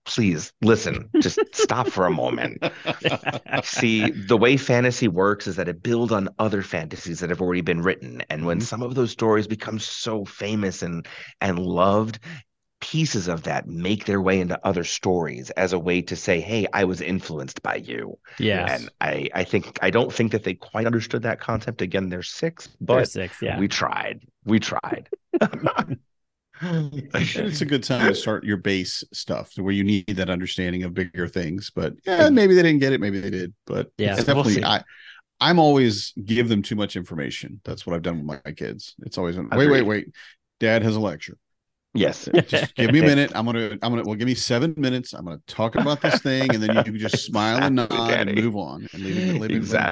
please 0.08 0.52
listen. 0.62 1.10
Just 1.20 1.42
stop 1.54 1.88
for 1.88 2.06
a 2.06 2.10
moment." 2.10 2.62
See, 3.62 4.10
the 4.12 4.36
way 4.36 4.56
fantasy 4.56 5.08
works 5.08 5.46
is 5.46 5.56
that 5.56 5.68
it 5.68 5.82
builds 5.82 6.12
on 6.12 6.28
other 6.38 6.62
fantasies 6.62 7.20
that 7.20 7.30
have 7.30 7.40
already 7.42 7.60
been 7.60 7.82
written. 7.82 8.22
And 8.30 8.46
when 8.46 8.60
Mhm. 8.60 8.60
some 8.60 8.82
of 8.82 8.94
those 8.94 9.10
stories 9.10 9.46
become 9.46 9.78
so 9.78 10.24
famous 10.24 10.82
and 10.82 11.06
and 11.40 11.58
loved, 11.58 12.20
pieces 12.80 13.28
of 13.28 13.44
that 13.44 13.66
make 13.68 14.04
their 14.06 14.20
way 14.22 14.40
into 14.40 14.58
other 14.66 14.84
stories 14.84 15.50
as 15.52 15.72
a 15.72 15.78
way 15.78 16.02
to 16.02 16.16
say, 16.16 16.40
"Hey, 16.40 16.66
I 16.72 16.84
was 16.84 17.00
influenced 17.00 17.62
by 17.62 17.76
you." 17.76 18.18
yeah, 18.38 18.70
And 18.70 18.90
I 19.00 19.28
I 19.34 19.44
think 19.44 19.78
I 19.82 19.90
don't 19.90 20.12
think 20.12 20.32
that 20.32 20.44
they 20.44 20.54
quite 20.54 20.86
understood 20.86 21.22
that 21.22 21.40
concept. 21.40 21.82
Again, 21.82 22.08
they're 22.10 22.22
six, 22.22 22.68
They're 22.88 23.04
but 23.04 23.04
six. 23.04 23.40
Yeah, 23.42 23.60
we 23.60 23.68
tried. 23.68 24.20
We 24.44 24.60
tried. 24.60 25.10
it's 27.14 27.60
a 27.60 27.64
good 27.66 27.82
time 27.84 28.08
to 28.08 28.14
start 28.14 28.44
your 28.44 28.56
base 28.56 29.04
stuff 29.12 29.52
where 29.56 29.72
you 29.72 29.84
need 29.84 30.06
that 30.08 30.30
understanding 30.30 30.82
of 30.82 30.94
bigger 30.94 31.28
things. 31.28 31.70
But 31.74 31.94
eh, 32.06 32.28
yeah, 32.28 32.30
maybe 32.30 32.54
they 32.54 32.62
didn't 32.62 32.80
get 32.80 32.92
it, 32.92 33.00
maybe 33.00 33.20
they 33.20 33.30
did. 33.30 33.54
But 33.66 33.90
Yeah, 33.98 34.16
it's 34.16 34.26
we'll 34.26 34.44
definitely. 34.44 34.64
I 34.64 34.82
I'm 35.40 35.58
always 35.58 36.12
give 36.24 36.48
them 36.48 36.62
too 36.62 36.76
much 36.76 36.96
information. 36.96 37.60
That's 37.64 37.86
what 37.86 37.94
I've 37.96 38.02
done 38.02 38.26
with 38.26 38.42
my 38.44 38.52
kids. 38.52 38.94
It's 39.00 39.18
always 39.18 39.36
wait, 39.52 39.68
wait, 39.68 39.82
Agreed. 39.82 39.82
wait. 39.82 40.08
Dad 40.60 40.82
has 40.82 40.96
a 40.96 41.00
lecture. 41.00 41.38
yes. 41.94 42.28
Just 42.46 42.74
give 42.76 42.90
me 42.92 43.00
a 43.00 43.02
minute. 43.02 43.32
I'm 43.34 43.46
gonna 43.46 43.72
I'm 43.82 43.92
gonna 43.92 44.04
well 44.04 44.14
give 44.16 44.26
me 44.26 44.34
seven 44.34 44.74
minutes. 44.76 45.12
I'm 45.12 45.24
gonna 45.24 45.40
talk 45.46 45.76
about 45.76 46.00
this 46.00 46.20
thing, 46.20 46.54
and 46.54 46.62
then 46.62 46.72
you 46.72 46.82
can 46.82 46.98
just 46.98 47.24
smile 47.24 47.62
and 47.64 47.76
nod 47.76 47.90
Exactly, 47.90 48.28
and 48.28 48.32
move 48.32 48.56
on 48.56 48.88
and 48.92 49.02
leave 49.04 49.18
it. 49.18 49.36
Leave 49.38 49.52
it 49.54 49.88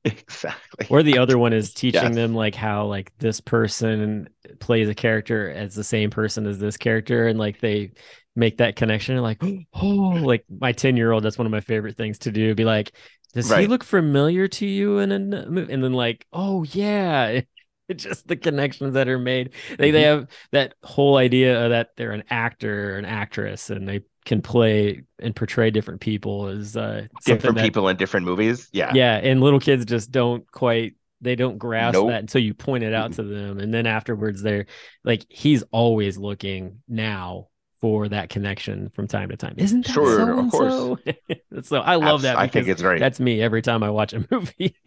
Exactly. 0.04 0.86
Or 0.88 1.02
the 1.02 1.18
other 1.18 1.38
one 1.38 1.52
is 1.52 1.74
teaching 1.74 2.02
Yes. 2.02 2.14
them 2.14 2.34
like 2.34 2.54
how 2.54 2.86
like 2.86 3.12
this 3.18 3.40
person 3.40 4.28
plays 4.60 4.88
a 4.88 4.94
character 4.94 5.50
as 5.50 5.74
the 5.74 5.84
same 5.84 6.10
person 6.10 6.46
as 6.46 6.58
this 6.58 6.76
character, 6.76 7.26
and 7.26 7.38
like 7.38 7.60
they 7.60 7.92
make 8.36 8.58
that 8.58 8.76
connection. 8.76 9.14
and 9.14 9.22
Like, 9.22 9.42
oh, 9.74 9.86
like 9.86 10.44
my 10.48 10.72
ten 10.72 10.96
year 10.96 11.12
old. 11.12 11.24
That's 11.24 11.38
one 11.38 11.46
of 11.46 11.52
my 11.52 11.60
favorite 11.60 11.96
things 11.96 12.18
to 12.20 12.30
do. 12.30 12.54
Be 12.54 12.64
like, 12.64 12.92
does 13.34 13.50
he 13.50 13.66
look 13.66 13.84
familiar 13.84 14.48
to 14.48 14.66
you? 14.66 14.98
in 14.98 15.12
a 15.12 15.18
movie? 15.18 15.72
And 15.72 15.82
then 15.82 15.92
like, 15.92 16.26
oh 16.32 16.64
yeah. 16.64 17.40
It's 17.88 18.04
just 18.04 18.28
the 18.28 18.36
connections 18.36 18.92
that 18.92 19.08
are 19.08 19.18
made. 19.18 19.54
They 19.78 19.90
they 19.92 20.02
mm-hmm. 20.02 20.18
have 20.20 20.28
that 20.52 20.74
whole 20.82 21.16
idea 21.16 21.64
of 21.64 21.70
that 21.70 21.92
they're 21.96 22.12
an 22.12 22.24
actor 22.28 22.92
or 22.94 22.98
an 22.98 23.06
actress 23.06 23.70
and 23.70 23.88
they 23.88 24.02
can 24.28 24.40
play 24.42 25.02
and 25.18 25.34
portray 25.34 25.70
different 25.72 26.00
people 26.00 26.48
is 26.48 26.76
uh 26.76 27.06
Different 27.26 27.56
that- 27.56 27.64
people 27.64 27.88
in 27.88 27.96
different 27.96 28.26
movies. 28.26 28.68
Yeah. 28.72 28.92
yeah 28.94 29.16
and 29.16 29.40
little 29.40 29.58
kids 29.60 29.84
just 29.84 30.12
don't 30.12 30.48
quite 30.52 30.94
they 31.20 31.34
don't 31.34 31.58
grasp 31.58 31.94
Nope. 31.94 32.10
that 32.10 32.20
until 32.20 32.40
you 32.42 32.54
point 32.54 32.84
it 32.84 32.94
out 32.94 33.14
to 33.14 33.24
them 33.24 33.58
and 33.58 33.74
then 33.74 33.86
afterwards 33.86 34.40
they're 34.42 34.66
like 35.02 35.26
he's 35.28 35.64
always 35.72 36.16
looking 36.16 36.78
now 36.86 37.48
for 37.80 38.08
that 38.08 38.28
connection 38.28 38.90
from 38.94 39.08
time 39.08 39.28
to 39.30 39.36
time 39.36 39.54
isn't 39.56 39.86
that 39.86 39.92
Sure, 39.92 40.16
so 40.18 40.38
of 40.38 40.50
course. 40.50 40.72
so 40.72 40.98
so 41.62 41.78
i 41.80 41.96
love 41.96 42.22
that 42.22 42.36
I 42.38 42.46
think 42.46 42.68
it's 42.68 42.80
very. 42.82 42.98
that's 43.00 43.18
me 43.18 43.40
every 43.42 43.62
time 43.62 43.82
i 43.82 43.90
watch 43.90 44.12
a 44.12 44.24
movie 44.30 44.76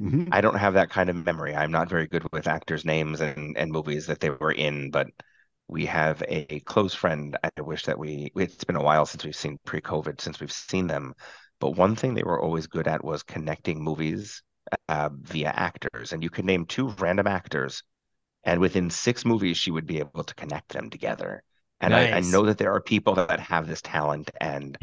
Mhm. 0.00 0.28
I 0.32 0.40
don't 0.40 0.54
have 0.56 0.74
that 0.74 0.88
kind 0.88 1.10
of 1.10 1.16
memory. 1.26 1.54
I'm 1.54 1.70
not 1.70 1.90
very 1.90 2.06
good 2.06 2.26
with 2.32 2.46
actors' 2.46 2.86
names 2.86 3.20
and, 3.20 3.54
and 3.58 3.70
movies 3.70 4.06
that 4.06 4.20
they 4.20 4.30
were 4.30 4.50
in, 4.52 4.90
but 4.90 5.08
we 5.70 5.86
have 5.86 6.22
a 6.28 6.60
close 6.60 6.94
friend. 6.94 7.36
I 7.44 7.60
wish 7.60 7.84
that 7.84 7.98
we, 7.98 8.32
it's 8.36 8.64
been 8.64 8.76
a 8.76 8.82
while 8.82 9.06
since 9.06 9.24
we've 9.24 9.36
seen 9.36 9.58
pre 9.64 9.80
COVID, 9.80 10.20
since 10.20 10.40
we've 10.40 10.52
seen 10.52 10.86
them. 10.86 11.14
But 11.60 11.76
one 11.76 11.96
thing 11.96 12.14
they 12.14 12.22
were 12.22 12.40
always 12.40 12.66
good 12.66 12.88
at 12.88 13.04
was 13.04 13.22
connecting 13.22 13.82
movies 13.82 14.42
uh, 14.88 15.10
via 15.12 15.48
actors. 15.54 16.12
And 16.12 16.22
you 16.22 16.30
could 16.30 16.44
name 16.44 16.66
two 16.66 16.88
random 16.98 17.26
actors, 17.26 17.82
and 18.44 18.60
within 18.60 18.90
six 18.90 19.24
movies, 19.24 19.58
she 19.58 19.70
would 19.70 19.86
be 19.86 19.98
able 20.00 20.24
to 20.24 20.34
connect 20.34 20.70
them 20.70 20.90
together. 20.90 21.42
And 21.80 21.94
I, 21.94 22.08
I 22.12 22.20
know 22.20 22.46
that 22.46 22.58
there 22.58 22.74
are 22.74 22.80
people 22.82 23.14
that 23.14 23.40
have 23.40 23.66
this 23.68 23.82
talent. 23.82 24.30
And 24.40 24.78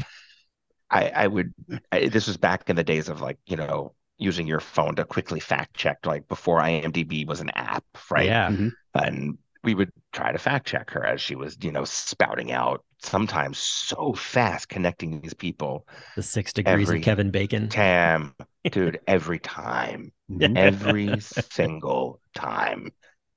I, 0.90 1.10
I 1.10 1.28
would, 1.28 1.54
I, 1.92 2.08
this 2.08 2.28
was 2.28 2.38
back 2.38 2.70
in 2.70 2.76
the 2.76 2.84
days 2.84 3.10
of 3.10 3.22
like, 3.22 3.38
you 3.46 3.58
know, 3.58 3.94
using 4.18 4.48
your 4.48 4.60
phone 4.60 4.96
to 4.96 5.06
quickly 5.06 5.40
fact 5.40 5.76
check, 5.76 6.06
like 6.06 6.28
before 6.28 6.60
IMDb 6.62 7.26
was 7.28 7.42
an 7.42 7.50
app, 7.52 7.84
right? 8.10 8.36
yeah 8.36 8.50
Mhm. 8.50 8.72
And 8.94 9.38
we 9.64 9.76
would 9.76 9.92
try 10.14 10.32
to 10.32 10.38
fact 10.38 10.68
check 10.68 10.92
her 10.92 11.06
as 11.06 11.22
she 11.22 11.36
was, 11.36 11.58
you 11.62 11.72
know, 11.72 11.84
spouting 11.86 12.52
out 12.52 12.84
sometimes 13.02 13.58
so 13.58 14.14
fast 14.14 14.70
connecting 14.70 15.22
these 15.22 15.34
people. 15.34 15.88
the 16.16 16.24
six 16.24 16.52
degrees 16.52 16.90
Every 16.90 17.00
of 17.00 17.02
kevin 17.02 17.32
bacon 17.32 17.70
Tam, 17.70 18.36
dude, 18.72 19.00
every 19.08 19.40
time, 19.40 20.12
every 20.56 21.20
single 21.22 22.22
time. 22.36 22.92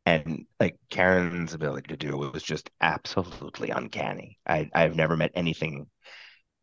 And 0.06 0.46
like 0.58 0.76
Karen's 0.90 1.54
ability 1.54 1.88
to 1.88 1.96
do 1.96 2.24
it 2.24 2.32
was 2.32 2.42
just 2.42 2.70
absolutely 2.80 3.70
uncanny. 3.70 4.38
I, 4.46 4.70
I've 4.74 4.96
never 4.96 5.16
met 5.16 5.32
anything, 5.34 5.86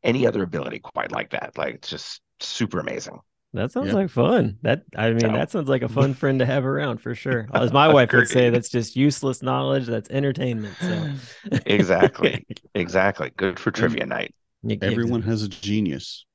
any 0.04 0.28
other 0.28 0.44
ability 0.44 0.80
quite 0.80 1.12
like 1.12 1.32
that. 1.32 1.58
Like 1.58 1.76
it's 1.76 1.90
just 1.90 2.22
super 2.40 2.80
amazing. 2.80 3.20
That 3.54 3.72
sounds 3.72 3.88
Yeah. 3.88 3.94
like 3.94 4.10
fun. 4.10 4.58
That 4.62 4.84
I 4.96 5.12
mean, 5.12 5.22
So- 5.22 5.32
that 5.32 5.52
sounds 5.52 5.70
like 5.70 5.82
a 5.82 5.90
fun 5.90 6.14
friend 6.14 6.40
to 6.40 6.46
have 6.46 6.66
around 6.66 7.00
for 7.00 7.16
sure. 7.16 7.48
As 7.54 7.72
my 7.72 7.88
wife 7.92 8.12
would 8.14 8.28
say, 8.28 8.50
that's 8.50 8.70
just 8.70 8.96
useless 8.96 9.42
knowledge. 9.42 9.86
That's 9.86 10.10
entertainment. 10.10 10.76
So 10.80 11.10
Exactly. 11.66 12.46
Exactly. 12.76 13.32
Good 13.38 13.60
for 13.60 13.72
trivia 13.72 14.02
mm-hmm. 14.06 14.10
night. 14.10 14.82
Everyone 14.82 15.22
has 15.24 15.44
a 15.44 15.48
genius. 15.48 16.26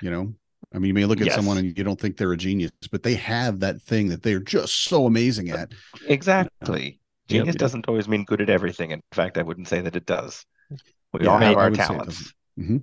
You 0.00 0.10
know, 0.10 0.34
I 0.74 0.78
mean, 0.78 0.88
you 0.88 0.94
may 0.94 1.04
look 1.06 1.20
at 1.20 1.26
Yes. 1.26 1.34
someone 1.34 1.58
and 1.58 1.76
you 1.76 1.84
don't 1.84 1.98
think 2.00 2.16
they're 2.16 2.32
a 2.32 2.36
genius, 2.36 2.70
but 2.90 3.02
they 3.02 3.14
have 3.14 3.60
that 3.60 3.80
thing 3.82 4.08
that 4.08 4.22
they're 4.22 4.40
just 4.40 4.84
so 4.84 5.06
amazing 5.06 5.50
at. 5.50 5.72
Exactly. 6.06 6.84
Yep. 6.84 6.94
Genius 7.28 7.56
doesn't 7.56 7.88
always 7.88 8.08
mean 8.08 8.24
good 8.24 8.40
at 8.40 8.50
everything. 8.50 8.90
In 8.92 9.02
fact, 9.12 9.36
I 9.38 9.42
wouldn't 9.42 9.68
say 9.68 9.80
that 9.80 9.96
it 9.96 10.06
does. 10.06 10.44
We 11.12 11.24
Yeah, 11.24 11.30
all 11.30 11.38
have 11.38 11.56
I 11.56 11.60
our 11.60 11.70
would 11.70 11.76
say 11.76 11.82
it 11.82 11.86
talents. 11.86 12.32
Mm-hmm. 12.58 12.76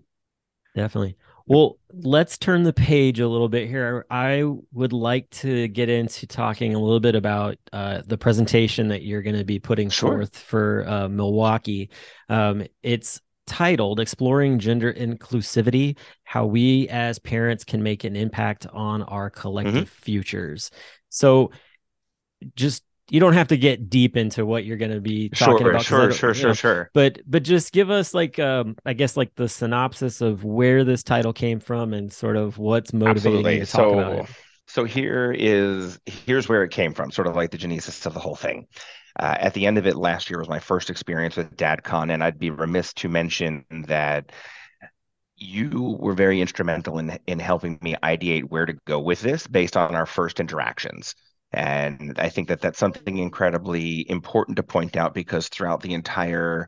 Definitely. 0.75 1.17
Well, 1.45 1.77
let's 1.91 2.37
turn 2.37 2.63
the 2.63 2.71
page 2.73 3.19
a 3.19 3.27
little 3.27 3.49
bit 3.49 3.67
here. 3.67 4.05
I 4.09 4.45
would 4.71 4.93
like 4.93 5.29
to 5.31 5.67
get 5.67 5.89
into 5.89 6.25
talking 6.25 6.73
a 6.73 6.79
little 6.79 7.01
bit 7.01 7.15
about 7.15 7.57
uh, 7.73 8.01
the 8.05 8.17
presentation 8.17 8.87
that 8.89 9.03
you're 9.03 9.21
going 9.21 9.35
to 9.35 9.43
be 9.43 9.59
putting 9.59 9.89
Sure. 9.89 10.19
forth 10.19 10.37
for 10.37 10.87
uh, 10.87 11.09
Milwaukee. 11.09 11.89
Um, 12.29 12.63
it's 12.81 13.19
titled 13.45 13.99
Exploring 13.99 14.59
Gender 14.59 14.93
Inclusivity 14.93 15.97
How 16.23 16.45
We 16.45 16.87
as 16.87 17.19
Parents 17.19 17.65
Can 17.65 17.83
Make 17.83 18.05
an 18.05 18.15
Impact 18.15 18.65
on 18.71 19.03
Our 19.03 19.29
Collective 19.29 19.89
Futures. 19.89 20.71
So, 21.09 21.51
just 22.55 22.83
you 23.13 23.21
don't 23.21 23.35
have 23.35 23.49
to 23.49 23.57
get 23.57 23.89
deep 23.89 24.17
into 24.17 24.45
what 24.45 24.65
you're 24.65 24.77
going 24.77 24.91
to 24.91 25.01
be 25.01 25.29
talking 25.29 25.67
Sure, 25.67 25.69
about. 25.69 25.85
sure, 25.85 26.11
sure, 26.11 26.33
sure, 26.33 26.49
know, 26.49 26.53
sure. 26.53 26.91
but 26.93 27.19
but 27.27 27.43
just 27.43 27.73
give 27.73 27.89
us 27.91 28.13
like 28.13 28.39
um 28.39 28.75
i 28.85 28.93
guess 28.93 29.17
like 29.17 29.35
the 29.35 29.49
synopsis 29.49 30.21
of 30.21 30.43
where 30.43 30.83
this 30.83 31.03
title 31.03 31.33
came 31.33 31.59
from 31.59 31.93
and 31.93 32.13
sort 32.13 32.37
of 32.37 32.57
what's 32.57 32.93
motivating 32.93 33.51
Absolutely. 33.51 33.53
you 33.53 33.65
to 33.65 33.71
talk 33.71 33.91
about 33.91 34.13
So, 34.13 34.15
it 34.15 34.29
so 34.67 34.83
here 34.85 35.31
is 35.37 35.99
here's 36.05 36.47
where 36.47 36.63
it 36.63 36.71
came 36.71 36.93
from, 36.93 37.11
sort 37.11 37.27
of 37.27 37.35
like 37.35 37.51
the 37.51 37.57
genesis 37.57 38.05
of 38.05 38.13
the 38.13 38.19
whole 38.19 38.35
thing. 38.35 38.67
Uh, 39.19 39.35
at 39.39 39.53
the 39.53 39.65
end 39.67 39.77
of 39.77 39.85
it, 39.85 39.95
last 39.95 40.29
year 40.29 40.39
was 40.39 40.49
my 40.49 40.59
first 40.59 40.89
experience 40.89 41.35
with 41.37 41.55
DadCon, 41.55 42.11
and 42.11 42.23
I'd 42.23 42.39
be 42.39 42.49
remiss 42.49 42.93
to 42.95 43.09
mention 43.09 43.65
that 43.87 44.31
you 45.35 45.97
were 45.99 46.13
very 46.13 46.41
instrumental 46.41 46.99
in 46.99 47.17
in 47.27 47.39
helping 47.39 47.79
me 47.81 47.95
ideate 48.03 48.43
where 48.49 48.65
to 48.65 48.73
go 48.85 48.99
with 48.99 49.21
this 49.21 49.47
based 49.47 49.75
on 49.75 49.95
our 49.95 50.05
first 50.05 50.39
interactions. 50.39 51.15
And 51.53 52.17
I 52.17 52.29
think 52.29 52.47
that 52.47 52.61
that's 52.61 52.79
something 52.79 53.17
incredibly 53.17 54.09
important 54.09 54.57
to 54.57 54.63
point 54.63 54.97
out 54.97 55.13
because 55.13 55.49
throughout 55.49 55.81
the 55.81 55.93
entire 55.93 56.67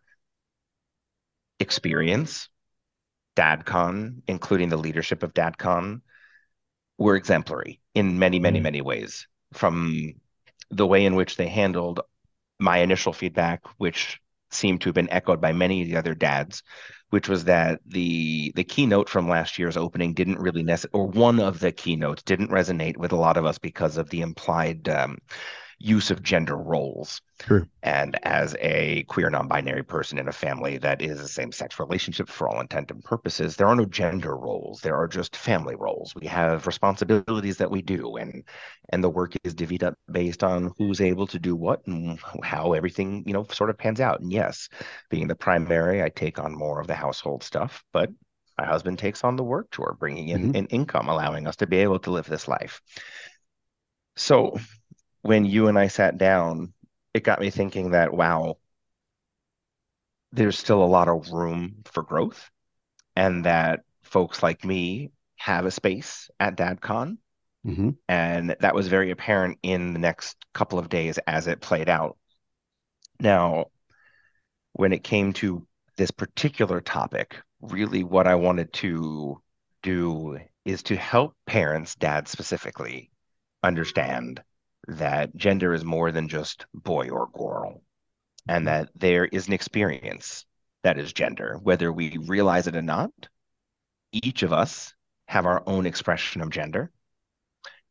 experience, 1.59 2.49
DadCon, 3.35 4.21
including 4.27 4.69
the 4.69 4.77
leadership 4.77 5.23
of 5.23 5.33
DadCon, 5.33 6.01
were 6.97 7.15
exemplary 7.15 7.81
in 7.95 8.19
many, 8.19 8.39
many, 8.39 8.59
Mhm. 8.59 8.63
many 8.63 8.81
ways. 8.81 9.27
From 9.53 10.13
the 10.69 10.87
way 10.87 11.05
in 11.05 11.15
which 11.15 11.35
they 11.35 11.47
handled 11.47 12.01
my 12.59 12.77
initial 12.77 13.11
feedback, 13.11 13.65
which 13.77 14.21
seemed 14.51 14.81
to 14.81 14.89
have 14.89 14.95
been 14.95 15.09
echoed 15.09 15.41
by 15.41 15.51
many 15.51 15.81
of 15.81 15.87
the 15.87 15.97
other 15.97 16.13
dads, 16.13 16.63
which 17.09 17.29
was 17.29 17.45
that 17.45 17.79
the 17.85 18.51
the 18.55 18.63
keynote 18.63 19.09
from 19.09 19.29
last 19.29 19.57
year's 19.59 19.77
opening 19.77 20.13
didn't 20.13 20.39
really 20.39 20.63
necessarily, 20.63 20.99
or 20.99 21.07
one 21.11 21.39
of 21.39 21.59
the 21.59 21.71
keynotes 21.71 22.23
didn't 22.23 22.49
resonate 22.51 22.97
with 22.97 23.11
a 23.11 23.15
lot 23.17 23.37
of 23.37 23.45
us 23.45 23.57
because 23.57 23.97
of 23.97 24.09
the 24.09 24.21
implied 24.21 24.87
um, 24.89 25.17
use 25.79 26.11
of 26.11 26.23
gender 26.23 26.57
roles. 26.57 27.21
True. 27.39 27.67
And 27.83 28.17
as 28.23 28.55
a 28.59 29.03
queer 29.03 29.29
non-binary 29.29 29.83
person 29.83 30.17
in 30.17 30.27
a 30.27 30.33
family 30.33 30.77
that 30.79 31.01
is 31.01 31.19
a 31.19 31.27
same-sex 31.27 31.79
relationship 31.79 32.27
for 32.29 32.49
all 32.49 32.59
intent 32.59 32.89
and 32.89 33.03
purposes, 33.03 33.55
there 33.55 33.67
are 33.67 33.75
no 33.75 33.85
gender 33.85 34.35
roles. 34.35 34.81
There 34.81 34.95
are 34.95 35.07
just 35.07 35.35
family 35.35 35.75
roles. 35.75 36.15
We 36.15 36.25
have 36.27 36.65
responsibilities 36.65 37.57
that 37.57 37.69
we 37.69 37.81
do, 37.81 38.15
and 38.15 38.43
and 38.89 39.03
the 39.03 39.09
work 39.09 39.33
is 39.43 39.53
divvied 39.53 39.83
up 39.83 39.95
based 40.11 40.43
on 40.43 40.71
who's 40.77 41.01
able 41.01 41.27
to 41.27 41.39
do 41.39 41.55
what 41.55 41.85
and 41.85 42.19
how 42.41 42.73
everything, 42.73 43.23
you 43.27 43.33
know, 43.33 43.45
sort 43.51 43.69
of 43.69 43.77
pans 43.77 43.99
out. 43.99 44.19
And 44.19 44.31
yes, 44.31 44.69
being 45.09 45.27
the 45.27 45.35
primary, 45.35 46.01
I 46.01 46.09
take 46.09 46.39
on 46.39 46.55
more 46.57 46.79
of 46.79 46.88
the 46.88 46.95
household 46.95 47.43
stuff, 47.43 47.83
but 47.91 48.09
my 48.57 48.65
husband 48.65 48.97
takes 48.97 49.23
on 49.23 49.35
the 49.35 49.43
work 49.43 49.69
tour, 49.69 49.95
bringing 49.99 50.29
in 50.29 50.53
Mhm. 50.53 50.55
an 50.55 50.65
income, 50.67 51.09
allowing 51.09 51.45
us 51.45 51.57
to 51.57 51.67
be 51.67 51.77
able 51.77 51.99
to 51.99 52.11
live 52.11 52.25
this 52.25 52.47
life. 52.47 52.81
So 54.15 54.57
when 55.25 55.43
you 55.45 55.67
and 55.67 55.77
I 55.79 55.88
sat 55.88 56.17
down, 56.19 56.73
it 57.13 57.23
got 57.23 57.39
me 57.39 57.49
thinking 57.49 57.91
that, 57.91 58.13
wow, 58.13 58.57
there's 60.31 60.57
still 60.57 60.83
a 60.83 60.85
lot 60.85 61.07
of 61.07 61.29
room 61.31 61.81
for 61.85 62.03
growth, 62.03 62.49
and 63.15 63.45
that 63.45 63.81
folks 64.03 64.43
like 64.43 64.65
me 64.65 65.11
have 65.38 65.65
a 65.65 65.71
space 65.71 66.29
at 66.39 66.57
DadCon. 66.57 67.17
hmm 67.63 67.89
And 68.07 68.55
that 68.59 68.75
was 68.75 68.88
very 68.88 69.11
apparent 69.11 69.59
in 69.63 69.93
the 69.93 69.99
next 69.99 70.38
couple 70.53 70.79
of 70.79 70.89
days 70.89 71.19
as 71.27 71.47
it 71.47 71.61
played 71.61 71.89
out. 71.89 72.17
Now, 73.19 73.71
when 74.73 74.93
it 74.93 75.03
came 75.03 75.33
to 75.33 75.65
this 75.97 76.11
particular 76.11 76.81
topic, 76.81 77.38
really 77.61 78.03
what 78.03 78.27
I 78.27 78.35
wanted 78.35 78.71
to 78.73 79.41
do 79.81 80.39
is 80.65 80.83
to 80.83 80.95
help 80.95 81.35
parents, 81.45 81.95
dads 81.95 82.31
specifically, 82.31 83.11
understand 83.63 84.43
that 84.87 85.35
gender 85.35 85.73
is 85.73 85.83
more 85.83 86.11
than 86.11 86.27
just 86.27 86.65
boy 86.73 87.09
or 87.09 87.27
girl, 87.27 87.81
and 88.47 88.65
mm-hmm. 88.65 88.83
that 88.83 88.89
there 88.95 89.25
is 89.25 89.47
an 89.47 89.53
experience 89.53 90.45
that 90.83 90.99
is 90.99 91.13
gender, 91.13 91.59
whether 91.61 91.91
we 91.91 92.17
realize 92.17 92.67
it 92.67 92.75
or 92.75 92.81
not. 92.81 93.11
Each 94.11 94.43
of 94.43 94.53
us 94.53 94.93
have 95.27 95.45
our 95.45 95.63
own 95.65 95.85
expression 95.85 96.41
of 96.41 96.51
gender. 96.51 96.91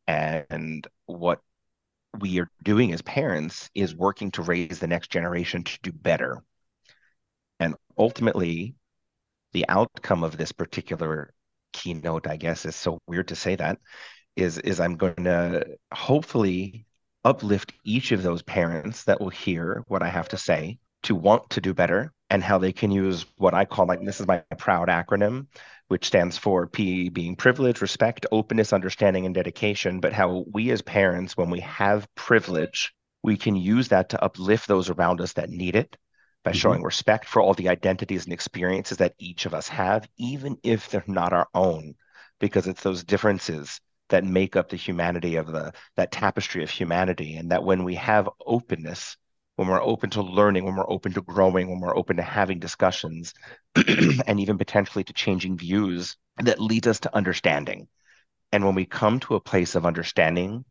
And 0.07 0.87
what 1.07 1.41
we 2.21 2.39
are 2.41 2.51
doing 2.63 2.93
as 2.93 3.03
parents 3.03 3.69
is 3.75 3.97
working 3.97 4.31
to 4.33 4.43
raise 4.43 4.79
the 4.79 4.87
next 4.87 5.11
generation 5.11 5.65
to 5.65 5.79
do 5.83 5.93
better. 5.93 6.43
And 7.59 7.75
ultimately, 7.99 8.75
the 9.53 9.67
outcome 9.69 10.23
of 10.23 10.37
this 10.37 10.53
particular 10.53 11.33
keynote, 11.73 12.27
I 12.27 12.37
guess, 12.37 12.65
is 12.65 12.77
so 12.77 12.99
weird 13.07 13.29
to 13.29 13.37
say 13.37 13.57
that, 13.57 13.79
is 14.37 14.59
is 14.59 14.81
I'm 14.81 14.97
going 14.97 15.25
to 15.25 15.77
hopefully 15.93 16.87
uplift 17.25 17.73
each 17.85 18.13
of 18.13 18.23
those 18.23 18.43
parents 18.43 19.05
that 19.05 19.21
will 19.21 19.31
hear 19.31 19.85
what 19.89 20.03
I 20.03 20.09
have 20.09 20.29
to 20.29 20.37
say 20.37 20.79
to 21.05 21.15
want 21.15 21.51
to 21.51 21.61
do 21.61 21.75
better 21.75 22.13
and 22.31 22.43
how 22.43 22.59
they 22.59 22.73
can 22.73 22.91
use 22.91 23.27
what 23.37 23.55
I 23.55 23.65
call 23.65 23.87
like 23.87 24.01
this 24.05 24.21
is 24.21 24.27
my 24.27 24.39
proud 24.59 24.89
acronym, 24.89 25.47
which 25.89 26.07
stands 26.07 26.37
for 26.39 26.67
P 26.67 27.09
being 27.09 27.37
privilege, 27.37 27.81
respect, 27.81 28.27
openness, 28.33 28.73
understanding, 28.73 29.27
and 29.27 29.35
dedication. 29.35 30.01
But 30.01 30.13
how 30.13 30.45
we 30.53 30.71
as 30.71 30.83
parents, 30.83 31.37
when 31.37 31.51
we 31.51 31.61
have 31.61 32.09
privilege, 32.15 32.93
we 33.23 33.37
can 33.37 33.57
use 33.57 33.89
that 33.89 34.11
to 34.11 34.23
uplift 34.23 34.67
those 34.69 34.91
around 34.91 35.21
us 35.21 35.35
that 35.35 35.51
need 35.51 35.77
it 35.77 35.97
by 36.43 36.53
Mhm. 36.53 36.53
showing 36.53 36.83
respect 36.83 37.27
for 37.27 37.41
all 37.41 37.55
the 37.55 37.69
identities 37.69 38.25
and 38.25 38.33
experiences 38.33 38.99
that 38.99 39.15
each 39.19 39.47
of 39.47 39.55
us 39.55 39.69
have, 39.69 40.07
even 40.19 40.59
if 40.63 40.89
they're 40.91 41.05
not 41.07 41.33
our 41.33 41.49
own, 41.55 41.95
because 42.39 42.67
it's 42.67 42.83
those 42.83 43.05
differences 43.05 43.81
that 44.09 44.25
make 44.25 44.57
up 44.57 44.69
the 44.69 44.77
humanity 44.77 45.37
of 45.37 45.47
the 45.47 45.73
that 45.97 46.13
tapestry 46.13 46.63
of 46.63 46.71
humanity 46.71 47.37
and 47.37 47.51
that 47.51 47.65
when 47.65 47.85
we 47.85 47.95
have 47.95 48.29
openness 48.47 49.17
when 49.57 49.69
we're 49.69 49.83
open 49.83 50.11
to 50.11 50.23
learning 50.23 50.65
when 50.65 50.77
we're 50.77 50.91
open 50.91 51.13
to 51.13 51.23
growing 51.23 51.69
when 51.71 51.81
we're 51.81 51.97
open 51.97 52.17
to 52.17 52.23
having 52.23 52.59
discussions 52.59 53.35
and 54.27 54.41
even 54.41 54.59
potentially 54.59 55.05
to 55.05 55.13
changing 55.13 55.57
views 55.57 56.17
that 56.43 56.61
leads 56.61 56.89
us 56.89 57.01
to 57.01 57.15
understanding. 57.15 57.87
And 58.51 58.65
when 58.65 58.75
we 58.75 58.87
come 58.87 59.21
to 59.21 59.37
a 59.37 59.41
place 59.41 59.75
of 59.75 59.87
understanding 59.87 60.65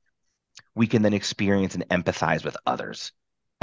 we 0.76 0.88
can 0.88 1.02
then 1.02 1.14
experience 1.14 1.76
and 1.76 1.88
empathize 1.90 2.44
with 2.44 2.58
others 2.66 3.12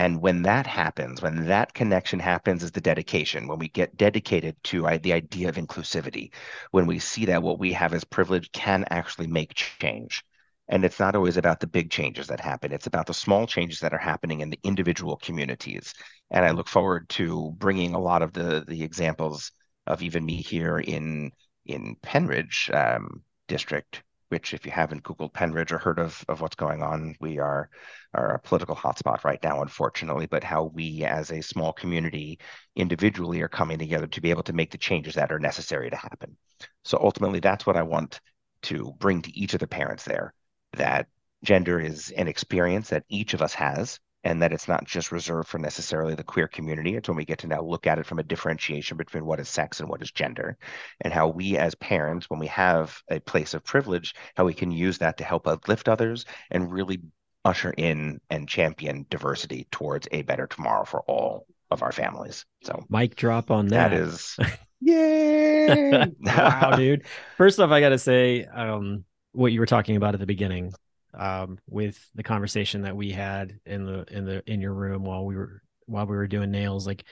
and 0.01 0.22
when 0.22 0.40
that 0.44 0.66
happens, 0.66 1.20
when 1.20 1.44
that 1.48 1.74
connection 1.74 2.20
happens, 2.20 2.62
is 2.62 2.70
the 2.70 2.80
dedication. 2.80 3.46
When 3.46 3.59
we 3.59 3.68
get 3.68 3.98
dedicated 3.98 4.57
to 4.64 4.86
uh, 4.86 4.96
the 4.96 5.12
idea 5.12 5.51
of 5.51 5.57
inclusivity, 5.57 6.32
when 6.70 6.86
we 6.86 6.98
see 6.98 7.26
that 7.26 7.42
what 7.42 7.59
we 7.59 7.74
have 7.74 7.92
as 7.92 8.03
privilege 8.05 8.51
can 8.53 8.86
actually 8.88 9.26
make 9.26 9.53
change. 9.53 10.24
And 10.68 10.86
it's 10.86 10.98
not 11.01 11.16
always 11.16 11.36
about 11.36 11.61
the 11.61 11.66
big 11.66 11.90
changes 11.90 12.28
that 12.28 12.40
happen, 12.40 12.72
it's 12.72 12.86
about 12.86 13.09
the 13.09 13.12
small 13.12 13.46
changes 13.46 13.80
that 13.80 13.92
are 13.92 13.98
happening 13.98 14.40
in 14.40 14.48
the 14.48 14.59
individual 14.64 15.18
communities. 15.18 15.92
And 16.30 16.46
I 16.46 16.53
look 16.53 16.68
forward 16.68 17.11
to 17.11 17.55
bringing 17.59 17.92
a 17.92 18.01
lot 18.01 18.22
of 18.22 18.32
the, 18.32 18.64
the 18.66 18.82
examples 18.82 19.53
of 19.86 20.03
even 20.03 20.24
me 20.24 20.36
here 20.36 20.78
in, 20.78 21.30
in 21.66 21.96
Pennridge 22.03 22.74
um, 22.74 23.22
district 23.48 24.03
which 24.31 24.55
if 24.55 24.64
you 24.64 24.72
haven't 24.72 25.03
Googled 25.03 25.33
Pennridge 25.33 25.72
or 25.72 25.78
heard 25.78 25.99
of, 25.99 26.24
of 26.28 26.41
what's 26.41 26.57
going 26.57 26.83
on, 26.83 27.16
we 27.20 27.39
are, 27.39 27.68
are 28.14 28.35
a 28.35 28.39
political 28.39 28.76
hotspot 28.76 29.24
right 29.24 29.43
now, 29.43 29.61
unfortunately, 29.61 30.26
but 30.26 30.45
how 30.45 30.64
we 30.64 31.05
as 31.05 31.31
a 31.31 31.43
small 31.43 31.72
community 31.72 32.39
individually 32.76 33.43
are 33.43 33.49
coming 33.49 33.78
together 33.78 34.07
to 34.07 34.20
be 34.20 34.31
able 34.31 34.45
to 34.45 34.53
make 34.53 34.70
the 34.70 34.78
changes 34.78 35.14
that 35.14 35.33
are 35.33 35.41
necessary 35.41 35.91
to 35.91 35.97
happen. 35.97 36.37
So 36.85 36.99
ultimately, 37.01 37.41
that's 37.41 37.66
what 37.66 37.76
I 37.76 37.83
want 37.83 38.20
to 38.62 38.95
bring 38.99 39.22
to 39.22 39.37
each 39.37 39.55
of 39.55 39.61
the 39.61 39.66
parents 39.66 40.05
there, 40.05 40.33
that 40.74 41.09
gender 41.43 41.81
is 41.81 42.11
an 42.11 42.28
experience 42.28 42.91
that 42.91 43.05
each 43.09 43.35
of 43.35 43.43
us 43.43 43.55
has 43.55 43.99
and 44.24 44.42
that 44.42 44.52
it's 44.52 44.68
not 44.68 44.84
just 44.84 45.12
reserved 45.12 45.48
for 45.48 45.58
necessarily 45.58 46.14
the 46.14 46.24
queer 46.24 46.48
community. 46.48 46.96
It's 46.96 47.08
when 47.08 47.16
we 47.16 47.24
get 47.24 47.38
to 47.40 47.46
now 47.46 47.62
look 47.62 47.86
at 47.86 47.98
it 47.98 48.06
from 48.06 48.18
a 48.18 48.24
differentiation 48.24 48.96
between 48.96 49.24
what 49.24 49.40
is 49.40 49.48
sex 49.48 49.80
and 49.80 49.88
what 49.88 50.02
is 50.02 50.10
gender, 50.10 50.58
and 51.00 51.12
how 51.12 51.28
we 51.28 51.56
as 51.56 51.74
parents, 51.76 52.28
when 52.28 52.40
we 52.40 52.48
have 52.48 53.00
a 53.10 53.20
place 53.20 53.54
of 53.54 53.64
privilege, 53.64 54.14
how 54.36 54.44
we 54.44 54.54
can 54.54 54.70
use 54.70 54.98
that 54.98 55.16
to 55.18 55.24
help 55.24 55.46
uplift 55.46 55.88
others 55.88 56.26
and 56.50 56.72
really 56.72 57.00
usher 57.44 57.72
in 57.76 58.20
and 58.28 58.48
champion 58.48 59.06
diversity 59.08 59.66
towards 59.70 60.06
a 60.12 60.22
better 60.22 60.46
tomorrow 60.46 60.84
for 60.84 61.00
all 61.02 61.46
of 61.70 61.82
our 61.82 61.92
families. 61.92 62.44
So, 62.62 62.84
mic 62.90 63.16
drop 63.16 63.50
on 63.50 63.68
that. 63.68 63.90
That 63.90 63.92
is, 63.98 64.36
Yay! 64.80 66.06
wow, 66.20 66.76
dude. 66.76 67.04
First 67.36 67.60
off, 67.60 67.70
I 67.70 67.80
got 67.80 67.90
to 67.90 67.98
say, 67.98 68.44
um, 68.44 69.04
what 69.32 69.52
you 69.52 69.60
were 69.60 69.66
talking 69.66 69.96
about 69.96 70.14
at 70.14 70.20
the 70.20 70.26
beginning 70.26 70.72
um, 71.14 71.58
with 71.68 71.98
the 72.14 72.22
conversation 72.22 72.82
that 72.82 72.96
we 72.96 73.11
had 73.11 73.58
in 73.66 73.84
the 73.84 74.04
in 74.11 74.24
the 74.24 74.42
in 74.50 74.61
your 74.61 74.74
room 74.74 75.04
while 75.04 75.24
we 75.24 75.36
were 75.36 75.62
while 75.86 76.06
we 76.06 76.16
were 76.16 76.26
doing 76.26 76.50
nails. 76.50 76.86
Like, 76.86 77.04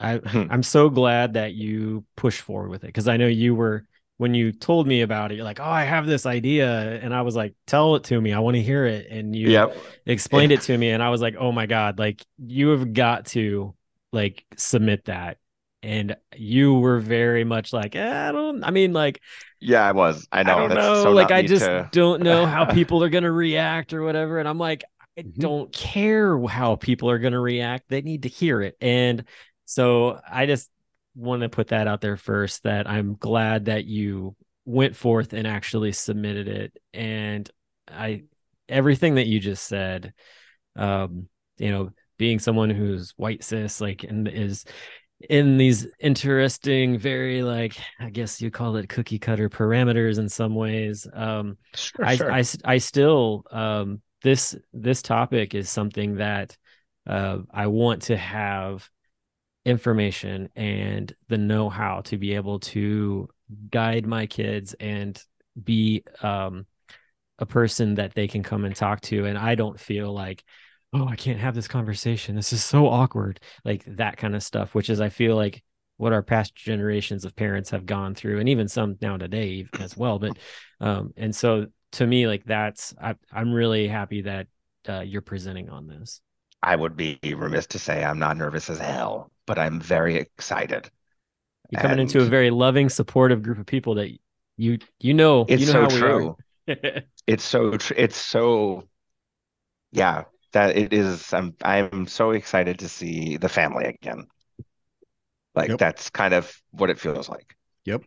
I 0.00 0.16
hmm. 0.16 0.44
I'm 0.50 0.62
so 0.62 0.88
glad 0.88 1.34
that 1.34 1.54
you 1.54 2.04
pushed 2.16 2.40
forward 2.40 2.70
with 2.70 2.84
it 2.84 2.88
because 2.88 3.08
I 3.08 3.16
know 3.16 3.26
you 3.26 3.54
were 3.54 3.86
when 4.18 4.34
you 4.34 4.52
told 4.52 4.86
me 4.86 5.02
about 5.02 5.32
it. 5.32 5.36
You're 5.36 5.44
like, 5.44 5.60
oh, 5.60 5.64
I 5.64 5.84
have 5.84 6.06
this 6.06 6.26
idea, 6.26 7.00
and 7.02 7.14
I 7.14 7.22
was 7.22 7.36
like, 7.36 7.54
tell 7.66 7.96
it 7.96 8.04
to 8.04 8.20
me. 8.20 8.32
I 8.32 8.38
want 8.38 8.56
to 8.56 8.62
hear 8.62 8.86
it, 8.86 9.08
and 9.10 9.34
you 9.34 9.50
yep. 9.50 9.76
explained 10.06 10.52
it 10.52 10.62
to 10.62 10.76
me, 10.76 10.90
and 10.90 11.02
I 11.02 11.10
was 11.10 11.20
like, 11.20 11.36
oh 11.38 11.52
my 11.52 11.66
god, 11.66 11.98
like 11.98 12.24
you 12.38 12.68
have 12.68 12.92
got 12.92 13.26
to 13.26 13.74
like 14.12 14.44
submit 14.56 15.06
that 15.06 15.38
and 15.86 16.16
you 16.34 16.74
were 16.74 16.98
very 16.98 17.44
much 17.44 17.72
like 17.72 17.94
eh, 17.94 18.28
i 18.28 18.32
don't 18.32 18.64
i 18.64 18.70
mean 18.72 18.92
like 18.92 19.20
yeah 19.60 19.86
i 19.86 19.92
was. 19.92 20.26
I 20.32 20.42
know. 20.42 20.56
i 20.56 20.60
don't 20.66 20.74
know 20.74 21.02
so 21.04 21.12
like 21.12 21.30
i 21.30 21.42
just 21.42 21.64
to... 21.64 21.88
don't 21.92 22.22
know 22.22 22.44
how 22.44 22.64
people 22.72 23.04
are 23.04 23.08
going 23.08 23.24
to 23.24 23.30
react 23.30 23.94
or 23.94 24.02
whatever 24.02 24.40
and 24.40 24.48
i'm 24.48 24.58
like 24.58 24.82
i 25.16 25.22
mm-hmm. 25.22 25.40
don't 25.40 25.72
care 25.72 26.42
how 26.46 26.74
people 26.74 27.08
are 27.08 27.20
going 27.20 27.34
to 27.34 27.40
react 27.40 27.84
they 27.88 28.02
need 28.02 28.24
to 28.24 28.28
hear 28.28 28.60
it 28.62 28.76
and 28.80 29.24
so 29.64 30.20
i 30.28 30.44
just 30.44 30.68
want 31.14 31.42
to 31.42 31.48
put 31.48 31.68
that 31.68 31.86
out 31.86 32.00
there 32.00 32.16
first 32.16 32.64
that 32.64 32.88
i'm 32.88 33.14
glad 33.14 33.66
that 33.66 33.84
you 33.84 34.34
went 34.64 34.96
forth 34.96 35.32
and 35.32 35.46
actually 35.46 35.92
submitted 35.92 36.48
it 36.48 36.76
and 36.92 37.48
i 37.88 38.24
everything 38.68 39.14
that 39.14 39.28
you 39.28 39.38
just 39.38 39.64
said 39.64 40.12
um 40.74 41.28
you 41.58 41.70
know 41.70 41.90
being 42.18 42.40
someone 42.40 42.70
who's 42.70 43.12
white 43.16 43.44
cis 43.44 43.80
like 43.80 44.02
and 44.02 44.26
is 44.26 44.64
in 45.20 45.56
these 45.56 45.86
interesting, 45.98 46.98
very 46.98 47.42
like 47.42 47.76
I 47.98 48.10
guess 48.10 48.40
you 48.40 48.50
call 48.50 48.76
it 48.76 48.88
cookie 48.88 49.18
cutter 49.18 49.48
parameters 49.48 50.18
in 50.18 50.28
some 50.28 50.54
ways. 50.54 51.06
Um, 51.12 51.58
sure, 51.74 52.04
I, 52.04 52.16
sure. 52.16 52.32
I, 52.32 52.44
I 52.64 52.78
still 52.78 53.44
um, 53.50 54.02
this 54.22 54.56
this 54.72 55.02
topic 55.02 55.54
is 55.54 55.70
something 55.70 56.16
that 56.16 56.56
uh, 57.06 57.38
I 57.50 57.68
want 57.68 58.02
to 58.02 58.16
have 58.16 58.88
information 59.64 60.48
and 60.54 61.14
the 61.28 61.38
know 61.38 61.68
how 61.68 62.00
to 62.02 62.18
be 62.18 62.34
able 62.34 62.60
to 62.60 63.28
guide 63.70 64.06
my 64.06 64.26
kids 64.26 64.74
and 64.78 65.20
be 65.62 66.04
um, 66.22 66.66
a 67.38 67.46
person 67.46 67.94
that 67.96 68.14
they 68.14 68.28
can 68.28 68.42
come 68.42 68.64
and 68.64 68.76
talk 68.76 69.00
to. 69.02 69.24
And 69.24 69.36
I 69.36 69.54
don't 69.54 69.78
feel 69.78 70.12
like 70.12 70.44
oh, 70.92 71.06
I 71.06 71.16
can't 71.16 71.40
have 71.40 71.54
this 71.54 71.68
conversation. 71.68 72.36
This 72.36 72.52
is 72.52 72.64
so 72.64 72.86
awkward. 72.86 73.40
Like 73.64 73.84
that 73.86 74.16
kind 74.16 74.34
of 74.34 74.42
stuff, 74.42 74.74
which 74.74 74.90
is, 74.90 75.00
I 75.00 75.08
feel 75.08 75.36
like, 75.36 75.62
what 75.98 76.12
our 76.12 76.22
past 76.22 76.54
generations 76.54 77.24
of 77.24 77.34
parents 77.34 77.70
have 77.70 77.86
gone 77.86 78.14
through, 78.14 78.38
and 78.38 78.48
even 78.48 78.68
some 78.68 78.96
now 79.00 79.16
today 79.16 79.66
as 79.80 79.96
well. 79.96 80.18
But, 80.18 80.36
um, 80.80 81.14
and 81.16 81.34
so 81.34 81.66
to 81.92 82.06
me, 82.06 82.26
like 82.26 82.44
that's, 82.44 82.94
I, 83.00 83.14
I'm 83.32 83.52
really 83.52 83.88
happy 83.88 84.22
that 84.22 84.46
uh, 84.88 85.00
you're 85.00 85.22
presenting 85.22 85.70
on 85.70 85.86
this. 85.86 86.20
I 86.62 86.76
would 86.76 86.96
be 86.96 87.18
remiss 87.24 87.66
to 87.68 87.78
say 87.78 88.04
I'm 88.04 88.18
not 88.18 88.36
nervous 88.36 88.68
as 88.68 88.78
hell, 88.78 89.30
but 89.46 89.58
I'm 89.58 89.80
very 89.80 90.16
excited. 90.16 90.90
You're 91.70 91.80
coming 91.80 92.00
and... 92.00 92.14
into 92.14 92.20
a 92.20 92.28
very 92.28 92.50
loving, 92.50 92.88
supportive 92.88 93.42
group 93.42 93.58
of 93.58 93.66
people 93.66 93.94
that 93.96 94.10
you 94.56 94.78
you 95.00 95.14
know 95.14 95.44
it's 95.48 95.66
you 95.66 95.72
know 95.72 95.88
so 95.88 95.98
true. 95.98 96.36
it's 97.26 97.44
so 97.44 97.76
tr- 97.76 97.94
it's 97.96 98.16
so 98.16 98.84
yeah 99.92 100.24
that 100.56 100.74
it 100.74 100.94
is 100.94 101.34
I'm 101.34 101.54
I'm 101.62 102.06
so 102.06 102.30
excited 102.30 102.78
to 102.78 102.88
see 102.88 103.36
the 103.36 103.48
family 103.48 103.84
again. 103.84 104.26
Like 105.54 105.68
yep. 105.68 105.78
that's 105.78 106.08
kind 106.08 106.32
of 106.32 106.50
what 106.70 106.88
it 106.88 106.98
feels 106.98 107.28
like. 107.28 107.54
Yep. 107.84 108.04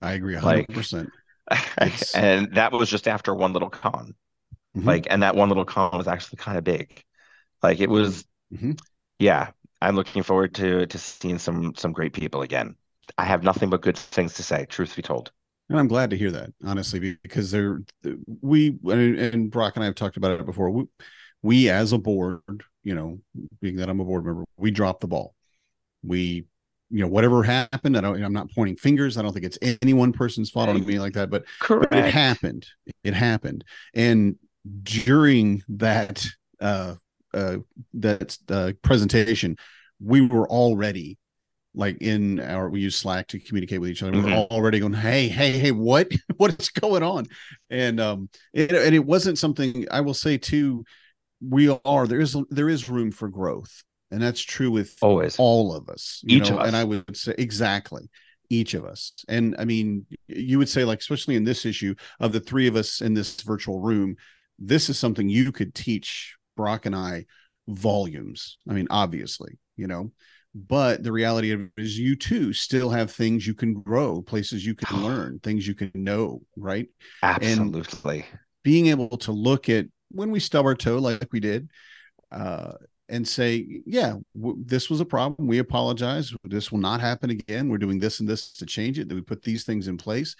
I 0.00 0.12
agree 0.12 0.34
100%. 0.34 1.10
Like, 1.50 1.92
and 2.14 2.54
that 2.54 2.72
was 2.72 2.88
just 2.88 3.06
after 3.06 3.34
one 3.34 3.52
little 3.52 3.68
con. 3.68 4.14
Mm-hmm. 4.74 4.88
Like 4.88 5.08
and 5.10 5.22
that 5.22 5.36
one 5.36 5.48
little 5.48 5.66
con 5.66 5.96
was 5.96 6.08
actually 6.08 6.38
kind 6.38 6.56
of 6.56 6.64
big. 6.64 7.04
Like 7.62 7.80
it 7.80 7.90
was 7.90 8.24
mm-hmm. 8.50 8.72
yeah, 9.18 9.50
I'm 9.82 9.94
looking 9.94 10.22
forward 10.22 10.54
to 10.54 10.86
to 10.86 10.98
seeing 10.98 11.38
some 11.38 11.74
some 11.76 11.92
great 11.92 12.14
people 12.14 12.40
again. 12.40 12.76
I 13.18 13.24
have 13.24 13.42
nothing 13.42 13.68
but 13.68 13.82
good 13.82 13.98
things 13.98 14.34
to 14.34 14.42
say, 14.42 14.64
truth 14.64 14.96
be 14.96 15.02
told. 15.02 15.32
And 15.68 15.78
I'm 15.78 15.88
glad 15.88 16.10
to 16.10 16.16
hear 16.16 16.30
that, 16.30 16.50
honestly, 16.64 17.18
because 17.22 17.50
there 17.50 17.82
we 18.40 18.78
and, 18.84 19.18
and 19.18 19.50
Brock 19.50 19.76
and 19.76 19.82
I 19.82 19.86
have 19.86 19.96
talked 19.96 20.16
about 20.16 20.32
it 20.32 20.46
before. 20.46 20.70
We, 20.70 20.84
we 21.42 21.68
as 21.68 21.92
a 21.92 21.98
board, 21.98 22.62
you 22.82 22.94
know, 22.94 23.18
being 23.60 23.76
that 23.76 23.88
I'm 23.88 24.00
a 24.00 24.04
board 24.04 24.24
member, 24.24 24.44
we 24.56 24.70
dropped 24.70 25.00
the 25.00 25.08
ball. 25.08 25.34
We, 26.02 26.46
you 26.90 27.00
know, 27.00 27.06
whatever 27.06 27.42
happened, 27.42 27.96
I 27.96 28.00
don't, 28.00 28.22
I'm 28.22 28.32
not 28.32 28.50
pointing 28.50 28.76
fingers. 28.76 29.16
I 29.16 29.22
don't 29.22 29.32
think 29.32 29.46
it's 29.46 29.58
any 29.82 29.94
one 29.94 30.12
person's 30.12 30.50
fault 30.50 30.68
on 30.68 30.84
me 30.84 30.98
like 30.98 31.14
that, 31.14 31.30
but 31.30 31.44
Correct. 31.60 31.94
it 31.94 32.12
happened. 32.12 32.66
It 33.04 33.14
happened. 33.14 33.64
And 33.94 34.36
during 34.82 35.62
that, 35.68 36.26
uh, 36.60 36.96
uh, 37.32 37.58
that 37.94 38.36
uh, 38.48 38.72
presentation, 38.82 39.56
we 40.00 40.20
were 40.26 40.48
already 40.48 41.18
like 41.74 41.98
in 42.00 42.40
our 42.40 42.68
we 42.68 42.80
use 42.80 42.96
slack 42.96 43.28
to 43.28 43.38
communicate 43.38 43.80
with 43.80 43.90
each 43.90 44.02
other 44.02 44.10
we 44.10 44.18
mm-hmm. 44.18 44.30
were 44.30 44.46
already 44.46 44.80
going 44.80 44.92
hey 44.92 45.28
hey 45.28 45.52
hey 45.52 45.70
what 45.70 46.10
what 46.36 46.58
is 46.60 46.68
going 46.68 47.02
on 47.02 47.26
and 47.70 48.00
um 48.00 48.28
it, 48.52 48.72
and 48.72 48.94
it 48.94 49.04
wasn't 49.04 49.38
something 49.38 49.86
i 49.90 50.00
will 50.00 50.14
say 50.14 50.36
too 50.36 50.84
we 51.40 51.68
are 51.84 52.06
there 52.06 52.20
is 52.20 52.36
there 52.50 52.68
is 52.68 52.88
room 52.88 53.10
for 53.10 53.28
growth. 53.28 53.82
And 54.12 54.20
that's 54.20 54.40
true 54.40 54.72
with 54.72 54.96
always. 55.02 55.36
all 55.38 55.72
of 55.72 55.88
us 55.88 56.22
each 56.26 56.50
know? 56.50 56.56
of 56.56 56.62
us. 56.62 56.66
and 56.66 56.76
i 56.76 56.82
would 56.82 57.16
say 57.16 57.32
exactly 57.38 58.10
each 58.48 58.74
of 58.74 58.84
us. 58.84 59.12
And 59.28 59.54
i 59.58 59.64
mean 59.64 60.06
you 60.26 60.58
would 60.58 60.68
say 60.68 60.84
like 60.84 60.98
especially 60.98 61.36
in 61.36 61.44
this 61.44 61.64
issue 61.64 61.94
of 62.18 62.32
the 62.32 62.40
three 62.40 62.66
of 62.66 62.74
us 62.76 63.00
in 63.00 63.14
this 63.14 63.40
virtual 63.42 63.80
room 63.80 64.16
this 64.58 64.90
is 64.90 64.98
something 64.98 65.28
you 65.28 65.52
could 65.52 65.74
teach 65.74 66.36
brock 66.56 66.86
and 66.86 66.96
i 66.96 67.24
volumes. 67.68 68.58
I 68.68 68.72
mean 68.72 68.88
obviously 68.90 69.58
you 69.76 69.86
know 69.86 70.10
but 70.52 71.04
the 71.04 71.12
reality 71.12 71.52
of 71.52 71.60
it 71.60 71.70
is 71.76 71.96
you 71.96 72.16
too 72.16 72.52
still 72.52 72.90
have 72.90 73.12
things 73.12 73.46
you 73.46 73.54
can 73.54 73.74
grow 73.74 74.20
places 74.20 74.66
you 74.66 74.74
can 74.74 75.02
learn 75.04 75.38
things 75.38 75.66
you 75.66 75.74
can 75.74 75.92
know 75.94 76.42
right? 76.56 76.88
Absolutely. 77.22 78.16
and 78.16 78.38
being 78.64 78.88
able 78.88 79.16
to 79.18 79.32
look 79.32 79.68
at 79.68 79.86
when 80.10 80.30
we 80.30 80.40
stub 80.40 80.66
our 80.66 80.74
toe 80.74 80.98
like 80.98 81.28
we 81.32 81.40
did 81.40 81.68
uh, 82.32 82.72
and 83.08 83.26
say 83.26 83.82
yeah 83.86 84.14
w- 84.36 84.62
this 84.64 84.88
was 84.90 85.00
a 85.00 85.04
problem. 85.04 85.48
We 85.48 85.58
apologize. 85.58 86.34
This 86.44 86.70
will 86.70 86.78
not 86.78 87.00
happen 87.00 87.30
again. 87.30 87.68
We're 87.68 87.78
doing 87.78 87.98
this 87.98 88.20
and 88.20 88.28
this 88.28 88.52
to 88.54 88.66
change 88.66 88.98
it. 88.98 89.08
That 89.08 89.14
we 89.14 89.22
put 89.22 89.42
these 89.42 89.64
things 89.64 89.88
in 89.88 89.96
place. 89.96 90.36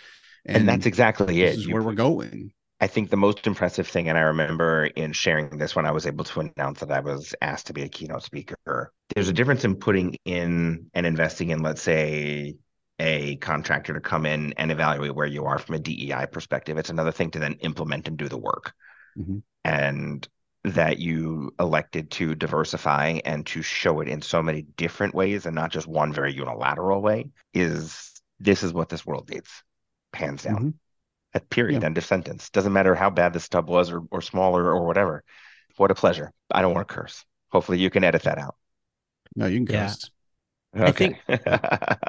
And, 0.46 0.58
and 0.58 0.68
that's 0.68 0.86
exactly 0.86 1.42
it. 1.42 1.58
is 1.58 1.68
where 1.68 1.82
we're 1.82 1.92
going. 1.92 2.52
I 2.82 2.86
think 2.86 3.10
the 3.10 3.16
most 3.16 3.46
impressive 3.46 3.86
thing, 3.86 4.08
and 4.08 4.16
I 4.16 4.22
remember 4.22 4.86
in 4.86 5.12
sharing 5.12 5.58
this 5.58 5.76
when 5.76 5.84
I 5.84 5.90
was 5.90 6.06
able 6.06 6.24
to 6.24 6.40
announce 6.40 6.80
that 6.80 6.90
I 6.90 7.00
was 7.00 7.34
asked 7.42 7.66
to 7.66 7.74
be 7.74 7.82
a 7.82 7.88
keynote 7.88 8.22
speaker, 8.22 8.90
there's 9.14 9.28
a 9.28 9.34
difference 9.34 9.66
in 9.66 9.76
putting 9.76 10.16
in 10.24 10.86
and 10.94 11.04
investing 11.04 11.50
in, 11.50 11.62
let's 11.62 11.82
say, 11.82 12.56
a 12.98 13.36
contractor 13.36 13.92
to 13.92 14.00
come 14.00 14.24
in 14.24 14.54
and 14.56 14.70
evaluate 14.70 15.14
where 15.14 15.26
you 15.26 15.44
are 15.44 15.58
from 15.58 15.74
a 15.74 15.78
DEI 15.78 16.26
perspective. 16.32 16.78
It's 16.78 16.88
another 16.88 17.12
thing 17.12 17.30
to 17.32 17.38
then 17.38 17.54
implement 17.60 18.08
and 18.08 18.16
do 18.16 18.28
the 18.28 18.38
work. 18.38 18.72
Mm-hmm. 19.18 19.38
And 19.64 20.28
that 20.64 20.98
you 20.98 21.52
elected 21.58 22.10
to 22.10 22.34
diversify 22.34 23.20
and 23.24 23.46
to 23.46 23.62
show 23.62 24.00
it 24.00 24.08
in 24.08 24.20
so 24.20 24.42
many 24.42 24.62
different 24.76 25.14
ways 25.14 25.46
and 25.46 25.54
not 25.54 25.70
just 25.70 25.86
one 25.86 26.12
very 26.12 26.34
unilateral 26.34 27.00
way 27.00 27.30
is 27.54 28.12
this 28.38 28.62
is 28.62 28.72
what 28.72 28.88
this 28.90 29.06
world 29.06 29.30
needs, 29.30 29.62
hands 30.12 30.42
down. 30.42 30.56
Mm-hmm. 30.56 30.68
At 31.32 31.48
period, 31.48 31.82
Yeah. 31.82 31.86
end 31.86 31.98
of 31.98 32.04
sentence. 32.04 32.50
Doesn't 32.50 32.72
matter 32.72 32.94
how 32.94 33.08
bad 33.08 33.32
the 33.32 33.40
stub 33.40 33.68
was 33.68 33.90
or, 33.90 34.02
or 34.10 34.20
smaller 34.20 34.64
or 34.64 34.84
whatever. 34.86 35.22
What 35.76 35.90
a 35.90 35.94
pleasure. 35.94 36.32
I 36.50 36.60
don't 36.60 36.74
want 36.74 36.88
to 36.88 36.94
curse. 36.94 37.24
Hopefully 37.52 37.78
you 37.78 37.88
can 37.88 38.04
edit 38.04 38.22
that 38.24 38.38
out. 38.38 38.56
No, 39.36 39.46
you 39.46 39.64
can 39.64 39.74
Yeah. 39.74 39.94
Cuss. 40.76 40.88
I 40.88 40.92
think- 40.92 41.18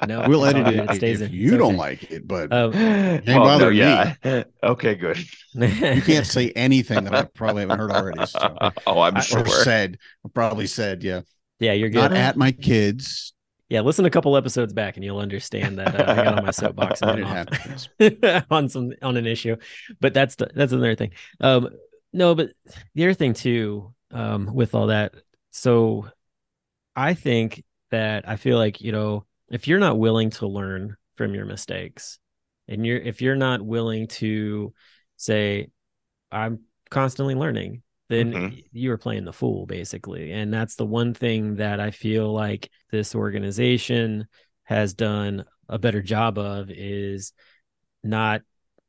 No, 0.08 0.26
We'll 0.28 0.46
edit 0.46 0.66
good. 0.66 0.90
it 0.90 0.96
stays 0.96 1.22
if 1.22 1.30
in. 1.30 1.36
you 1.36 1.58
don't 1.58 1.70
okay. 1.70 1.78
like 1.78 2.12
it, 2.12 2.28
but 2.28 2.52
Um, 2.54 2.74
Ain't 2.76 3.26
Well, 3.28 3.38
no, 3.38 3.44
bothering 3.44 3.74
me. 3.78 3.80
yeah. 3.80 4.44
Okay, 4.64 4.96
good. 4.96 5.18
you 5.54 6.02
can't 6.02 6.26
say 6.26 6.52
anything 6.56 7.04
that 7.06 7.14
I 7.16 7.24
probably 7.24 7.62
haven't 7.62 7.80
heard 7.80 7.92
already. 7.92 8.26
So. 8.26 8.58
oh, 8.88 9.02
I'm 9.02 9.18
I- 9.18 9.22
sure. 9.22 9.46
Said, 9.46 9.98
probably 10.34 10.68
said, 10.68 11.04
yeah. 11.04 11.22
yeah, 11.60 11.74
you're 11.74 11.90
good. 11.90 12.12
Not 12.12 12.14
at 12.14 12.38
my 12.38 12.52
kids. 12.52 13.34
yeah, 13.70 13.82
listen 13.82 14.06
a 14.06 14.10
couple 14.10 14.36
episodes 14.38 14.74
back 14.74 14.98
and 14.98 15.04
you'll 15.04 15.20
understand 15.20 15.80
that 15.80 15.96
uh, 16.00 16.12
I 16.12 16.16
got 16.24 16.38
on 16.40 16.46
my 16.46 16.52
soapbox 16.52 17.02
it 18.00 18.22
went 18.22 18.46
on 18.52 18.70
some 18.70 18.92
on 19.02 19.18
an 19.18 19.26
issue, 19.26 19.56
but 20.00 20.14
that's 20.14 20.36
the, 20.36 20.50
that's 20.54 20.74
another 20.74 20.96
thing. 20.96 21.12
Um, 21.40 21.70
no, 22.14 22.36
but 22.36 22.50
the 22.96 23.06
other 23.06 23.14
thing 23.14 23.34
too, 23.34 23.94
um, 24.12 24.54
with 24.54 24.76
all 24.76 24.88
that, 24.88 25.14
so 25.52 26.10
I 26.96 27.14
think 27.14 27.64
that 27.92 28.28
I 28.28 28.36
feel 28.38 28.58
like 28.58 28.82
you 28.82 28.92
know 28.92 29.26
if 29.50 29.68
you're 29.68 29.80
not 29.80 30.00
willing 30.00 30.30
to 30.32 30.48
learn 30.48 30.96
from 31.16 31.36
your 31.36 31.46
mistakes, 31.46 32.20
and 32.68 32.86
you're 32.86 32.98
if 33.00 33.22
you're 33.22 33.36
not 33.36 33.62
willing 33.62 34.08
to 34.08 34.74
say, 35.18 35.70
I'm 36.32 36.62
constantly 36.90 37.36
learning, 37.36 37.84
then 38.10 38.34
Mhm. 38.34 38.64
you 38.74 38.92
are 38.92 38.98
playing 38.98 39.24
the 39.26 39.34
fool 39.34 39.66
basically 39.66 40.32
and 40.34 40.54
that's 40.54 40.76
the 40.76 40.86
one 40.86 41.14
thing 41.14 41.56
that 41.56 41.80
i 41.80 41.92
feel 41.92 42.34
like 42.34 42.70
this 42.92 43.16
organization 43.16 44.28
has 44.64 44.94
done 44.94 45.46
a 45.70 45.80
better 45.80 46.02
job 46.02 46.38
of 46.38 46.70
is 46.70 47.32
not 48.04 48.42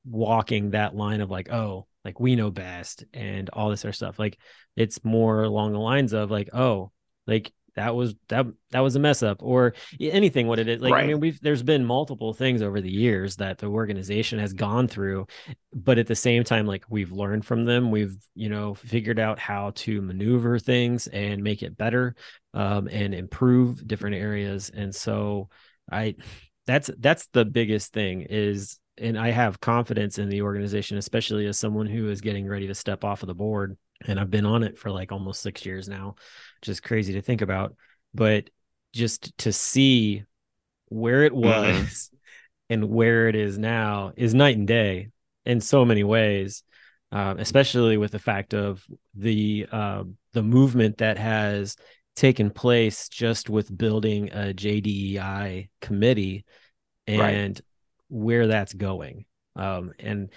walking 0.05 0.71
that 0.71 0.97
line 0.97 1.21
of 1.21 1.31
like 1.31 1.53
oh 1.53 1.87
like 2.05 2.19
we 2.19 2.35
know 2.35 2.51
best 2.51 3.05
and 3.15 3.49
all 3.51 3.71
this 3.71 3.85
other 3.85 3.93
stuff 3.93 4.19
like 4.19 4.37
it's 4.75 5.05
more 5.05 5.45
along 5.45 5.73
the 5.73 5.79
lines 5.79 6.13
of 6.13 6.31
like 6.31 6.49
oh 6.53 6.91
like 7.29 7.53
that 7.75 7.95
was 7.95 8.15
that 8.29 8.47
that 8.71 8.81
was 8.81 8.97
a 8.97 9.01
mess 9.01 9.23
up 9.23 9.39
or 9.43 9.75
anything 10.01 10.47
what 10.47 10.59
it 10.59 10.69
is. 10.69 10.81
Like 10.81 10.93
i 10.95 11.07
mean 11.07 11.21
we've 11.21 11.41
there's 11.41 11.63
been 11.63 11.85
multiple 11.85 12.33
things 12.35 12.63
over 12.63 12.81
the 12.81 12.91
years 12.91 13.37
that 13.37 13.59
the 13.59 13.67
organization 13.67 14.39
has 14.39 14.53
gone 14.53 14.89
through 14.89 15.27
but 15.75 15.99
at 15.99 16.07
the 16.07 16.15
same 16.15 16.45
time 16.45 16.67
like 16.67 16.85
we've 16.89 17.13
learned 17.13 17.45
from 17.45 17.65
them. 17.65 17.91
We've 17.91 18.17
you 18.35 18.49
know 18.49 18.75
figured 18.75 19.19
out 19.19 19.39
how 19.39 19.73
to 19.77 20.03
maneuver 20.03 20.59
things 20.59 21.07
and 21.07 21.43
make 21.43 21.63
it 21.63 21.77
better 21.77 22.15
um, 22.55 22.89
and 22.89 23.15
improve 23.15 23.87
different 23.87 24.17
areas. 24.17 24.71
And 24.75 24.95
so 24.95 25.49
i 25.91 26.15
that's 26.67 26.91
that's 26.99 27.27
the 27.33 27.45
biggest 27.45 27.93
thing 27.93 28.23
is 28.23 28.79
and 28.99 29.19
i 29.19 29.31
have 29.31 29.61
confidence 29.61 30.19
in 30.19 30.29
the 30.29 30.43
organization 30.43 30.97
especially 30.97 31.47
as 31.47 31.59
someone 31.59 31.87
who 31.87 32.09
is 32.09 32.21
getting 32.21 32.47
ready 32.47 32.67
to 32.67 32.75
step 32.75 33.05
off 33.05 33.23
of 33.23 33.27
the 33.27 33.35
board 33.35 33.77
and 34.07 34.19
i've 34.21 34.31
been 34.31 34.47
on 34.47 34.63
it 34.63 34.79
for 34.79 34.91
like 34.91 35.13
almost 35.13 35.43
six 35.43 35.65
years 35.65 35.89
now 35.89 36.15
which 36.61 36.69
is 36.69 36.81
crazy 36.81 37.15
to 37.15 37.23
think 37.23 37.43
about 37.43 37.75
but 38.15 38.49
just 38.93 39.37
to 39.39 39.53
see 39.53 40.25
where 40.89 41.23
it 41.25 41.35
was 41.35 42.11
and 42.71 42.89
where 42.89 43.29
it 43.29 43.35
is 43.35 43.59
now 43.59 44.13
is 44.17 44.35
night 44.35 44.57
and 44.57 44.67
day 44.69 45.09
in 45.45 45.61
so 45.61 45.85
many 45.85 46.05
ways, 46.05 46.63
um, 47.11 47.39
especially 47.39 47.97
with 47.97 48.13
the 48.13 48.19
fact 48.19 48.55
of 48.55 48.85
the 49.15 49.67
uh, 49.71 50.05
the 50.33 50.43
movement 50.43 50.99
that 50.99 51.19
has 51.19 51.77
taken 52.15 52.51
place 52.51 53.09
just 53.09 53.51
with 53.51 53.77
building 53.77 54.31
a 54.31 54.53
JDEI 54.55 55.69
committee 55.81 56.45
Right. 57.09 57.35
and 57.35 57.61
where 58.09 58.47
that's 58.47 58.73
going. 58.75 59.25
Um, 59.57 59.93
and 59.99 60.31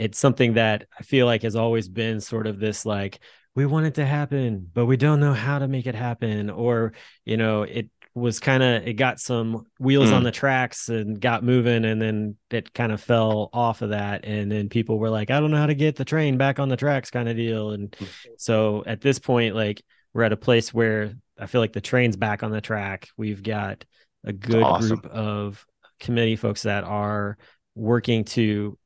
it's 0.00 0.18
something 0.18 0.54
that 0.54 0.86
I 0.98 1.02
feel 1.02 1.26
like 1.26 1.42
has 1.42 1.56
always 1.56 1.88
been 1.88 2.20
sort 2.20 2.46
of 2.46 2.58
this 2.58 2.86
like 2.86 3.20
we 3.54 3.66
want 3.66 3.86
it 3.86 3.94
to 3.94 4.06
happen, 4.06 4.68
but 4.72 4.86
we 4.86 4.96
don't 4.96 5.20
know 5.20 5.34
how 5.34 5.58
to 5.58 5.66
make 5.68 5.86
it 5.86 5.94
happen, 5.94 6.50
or 6.50 6.92
you 7.24 7.36
know, 7.36 7.62
it 7.62 7.88
was 8.14 8.40
kind 8.40 8.62
of 8.62 8.86
it 8.86 8.94
got 8.94 9.20
some 9.20 9.66
wheels 9.78 10.10
Mm. 10.10 10.14
on 10.14 10.22
the 10.24 10.32
tracks 10.32 10.88
and 10.88 11.20
got 11.20 11.44
moving 11.44 11.84
and 11.84 12.02
then 12.02 12.36
it 12.50 12.74
kind 12.74 12.90
of 12.90 13.00
fell 13.00 13.50
off 13.52 13.82
of 13.82 13.90
that 13.90 14.24
and 14.24 14.50
then 14.50 14.68
people 14.68 14.98
were 14.98 15.08
like 15.10 15.30
i 15.30 15.38
don't 15.38 15.52
know 15.52 15.56
how 15.56 15.66
to 15.66 15.76
get 15.76 15.94
the 15.94 16.04
train 16.04 16.36
back 16.36 16.58
on 16.58 16.68
the 16.68 16.76
tracks 16.76 17.08
kind 17.12 17.28
of 17.28 17.36
deal 17.36 17.70
and 17.70 17.94
so 18.36 18.82
at 18.84 19.00
this 19.00 19.20
point 19.20 19.54
like 19.54 19.80
we're 20.12 20.24
at 20.24 20.32
a 20.32 20.36
place 20.36 20.74
where 20.74 21.14
i 21.38 21.46
feel 21.46 21.60
like 21.60 21.72
the 21.72 21.80
train's 21.80 22.16
back 22.16 22.42
on 22.42 22.50
the 22.50 22.60
track 22.60 23.08
we've 23.16 23.44
got 23.44 23.84
a 24.24 24.32
good 24.32 24.60
awesome. 24.62 24.88
group 24.98 25.06
of 25.06 25.64
committee 26.00 26.34
folks 26.36 26.62
that 26.62 26.82
are 26.82 27.38
working 27.76 28.24
to 28.24 28.76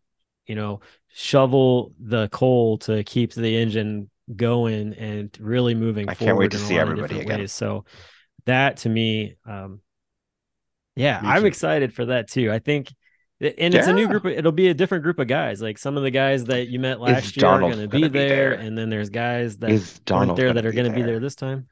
you 0.47 0.55
know 0.55 0.81
shovel 1.17 1.93
the 2.01 2.29
coal 2.29 2.77
to 2.79 3.05
keep 3.05 3.33
the 3.33 3.57
engine 3.57 4.11
going 4.35 4.93
and 4.95 5.37
really 5.41 5.75
moving 5.75 6.09
I 6.09 6.15
forward 6.15 6.27
can't 6.29 6.39
wait 6.39 6.51
to 6.51 6.59
see 6.59 6.77
everybody 6.79 7.21
again. 7.21 7.39
ways. 7.41 7.53
so 7.53 7.85
that 8.47 8.79
to 8.79 8.89
me 8.89 9.37
um 9.47 9.81
yeah 10.97 11.21
Me 11.21 11.29
i'm 11.29 11.43
too. 11.43 11.47
excited 11.47 11.93
for 11.95 12.07
that 12.07 12.29
too 12.29 12.51
i 12.51 12.59
think 12.59 12.93
and 13.41 13.75
it's 13.75 13.87
a 13.87 13.93
new 13.93 14.09
group 14.09 14.25
of, 14.25 14.33
it'll 14.33 14.51
be 14.53 14.69
a 14.69 14.75
different 14.75 15.05
group 15.05 15.19
of 15.19 15.27
guys 15.29 15.61
like 15.63 15.77
some 15.79 15.97
of 15.97 16.03
the 16.03 16.11
guys 16.11 16.45
that 16.47 16.69
you 16.69 16.79
met 16.81 17.01
last 17.01 17.37
year 17.37 17.43
Donald 17.43 17.73
are 17.73 17.77
going 17.77 17.89
to 17.89 17.97
be 17.97 18.03
be 18.03 18.09
there, 18.09 18.51
there? 18.51 18.53
and 18.55 18.77
then 18.79 18.89
there's 18.91 19.11
guys 19.11 19.59
that 19.59 19.71
Is 19.71 19.83
weren't 19.93 20.05
Donald 20.07 20.39
there 20.39 20.47
gonna 20.49 20.55
that 20.63 20.67
are 20.67 20.73
going 20.73 20.87
to 20.87 20.91
be 20.95 21.03
there? 21.03 21.13
there 21.13 21.21
this 21.21 21.35
time 21.37 21.69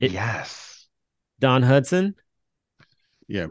It- 0.00 0.12
yes. 0.12 0.86
don 1.40 1.62
hudson 1.62 2.14
Yeah. 3.26 3.46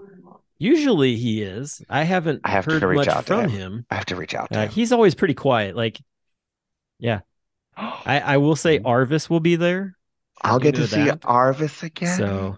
Usually 0.60 1.16
he 1.16 1.42
is 1.42 1.82
i 1.90 2.04
haven't 2.04 2.42
I 2.44 2.52
have 2.52 2.68
to 2.68 2.80
heard 2.80 2.84
reach 2.84 3.08
much 3.08 3.08
out 3.08 3.26
to 3.28 3.36
from 3.36 3.50
him. 3.50 3.50
him, 3.50 3.86
I 3.90 3.96
have 3.96 4.06
to 4.08 4.16
reach 4.16 4.34
out 4.36 4.52
to 4.52 4.60
Uh, 4.60 4.62
him. 4.64 4.70
he's 4.70 4.92
always 4.92 5.16
pretty 5.16 5.34
quiet 5.36 5.76
like 5.76 6.00
yeah, 7.00 7.20
I, 7.78 8.20
I 8.20 8.38
will 8.38 8.56
say 8.56 8.80
Arvis 8.80 9.30
will 9.30 9.40
be 9.40 9.56
there. 9.56 9.96
I'll 10.42 10.60
get 10.60 10.76
to 10.76 10.88
see 10.88 11.06
that. 11.06 11.22
Arvis 11.22 11.84
again. 11.84 12.18
So 12.18 12.58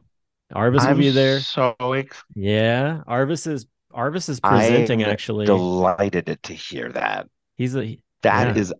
Arvis 0.53 0.81
will 0.87 0.91
I'm 0.91 0.97
be 0.97 1.09
there. 1.09 1.39
So 1.41 1.75
ex- 1.79 2.23
Yeah. 2.35 3.01
Arvis 3.07 3.47
is 3.47 3.65
Arvis 3.93 4.29
is 4.29 4.39
presenting 4.39 5.03
I'm 5.03 5.09
actually. 5.11 5.45
delighted 5.45 6.39
to 6.43 6.53
hear 6.53 6.91
that. 6.93 7.27
He's 7.57 7.75
a 7.75 7.99
That 8.21 8.55
Yeah. 8.55 8.61
is 8.61 8.73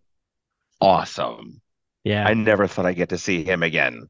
awesome. 0.82 1.62
yeah. 2.04 2.26
I 2.28 2.34
never 2.34 2.68
thought 2.68 2.86
I'd 2.86 2.96
get 2.96 3.10
to 3.10 3.18
see 3.18 3.44
him 3.44 3.64
again. 3.64 4.08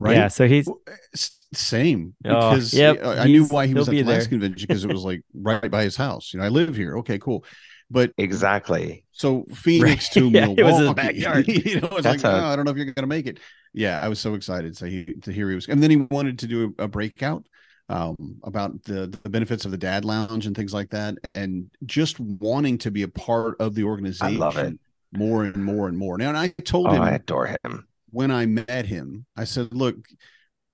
Right. 0.00 0.16
Yeah. 0.16 0.28
So 0.28 0.48
he's 0.48 0.66
Well, 0.66 0.80
s- 1.14 1.36
Same 1.52 2.14
Oh, 2.24 2.50
because 2.50 2.72
yep, 2.74 3.04
I 3.04 3.18
I 3.20 3.26
knew 3.26 3.44
why 3.46 3.66
he 3.66 3.74
was 3.74 3.88
at 3.88 3.92
the 3.92 4.02
be 4.02 4.04
last 4.04 4.30
there. 4.30 4.38
convention 4.38 4.66
because 4.68 4.84
it 4.84 4.90
was 4.92 5.04
like 5.04 5.22
right 5.34 5.70
by 5.70 5.82
his 5.84 5.96
house. 5.96 6.32
You 6.32 6.40
know, 6.40 6.46
I 6.46 6.48
live 6.48 6.74
here. 6.76 6.98
Okay, 6.98 7.18
cool. 7.18 7.44
But 7.90 8.12
Exactly. 8.18 9.04
so 9.12 9.44
Phoenix 9.52 10.08
to 10.10 10.28
Yeah, 10.30 10.46
Milwaukee, 10.46 10.60
it 10.60 10.64
was 10.64 10.78
his 10.78 10.94
backyard. 10.94 11.48
you 11.48 11.80
know, 11.80 11.88
it's 11.92 12.02
That's 12.02 12.22
like, 12.24 12.32
a- 12.32 12.36
"Oh, 12.42 12.46
I 12.46 12.56
don't 12.56 12.64
know 12.64 12.70
if 12.70 12.76
you're 12.76 12.86
gonna 12.92 13.06
make 13.08 13.26
it. 13.26 13.40
Yeah, 13.74 14.00
I 14.00 14.08
was 14.08 14.20
so 14.20 14.34
excited 14.34 14.76
to 14.78 14.86
he 14.88 15.04
to 15.22 15.32
hear 15.32 15.48
he 15.48 15.54
was, 15.56 15.66
and 15.68 15.82
then 15.82 15.90
he 15.90 15.96
wanted 15.96 16.38
to 16.40 16.46
do 16.46 16.74
a, 16.78 16.84
a 16.84 16.88
breakout 16.88 17.46
um, 17.88 18.38
about 18.44 18.82
the 18.84 19.06
the 19.24 19.28
benefits 19.30 19.64
of 19.64 19.72
the 19.72 19.78
Dad 19.78 20.04
Lounge 20.04 20.46
and 20.46 20.56
things 20.56 20.72
like 20.72 20.90
that, 20.90 21.16
and 21.34 21.68
just 21.84 22.18
wanting 22.20 22.78
to 22.78 22.90
be 22.92 23.02
a 23.02 23.08
part 23.08 23.60
of 23.60 23.74
the 23.74 23.84
organization. 23.84 24.40
I 24.40 24.44
organization. 24.46 24.64
love 24.64 24.72
it. 24.74 25.18
more 25.18 25.44
and 25.44 25.64
more 25.64 25.88
and 25.88 25.98
more. 25.98 26.16
Now, 26.16 26.28
and 26.28 26.38
I 26.38 26.48
told 26.64 26.86
Oh, 26.88 26.92
him 26.92 27.02
I 27.02 27.12
adore 27.12 27.56
him. 27.64 27.86
When 28.10 28.30
I 28.30 28.46
met 28.46 28.86
him, 28.86 29.26
I 29.36 29.44
said, 29.44 29.74
look, 29.74 29.96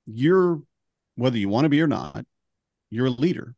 you're 0.07 0.61
whether 1.17 1.39
you 1.39 1.49
want 1.49 1.65
to 1.65 1.69
be 1.71 1.81
or 1.81 1.87
not, 1.87 2.25
you're 2.91 3.07
a 3.07 3.11
leader. 3.11 3.55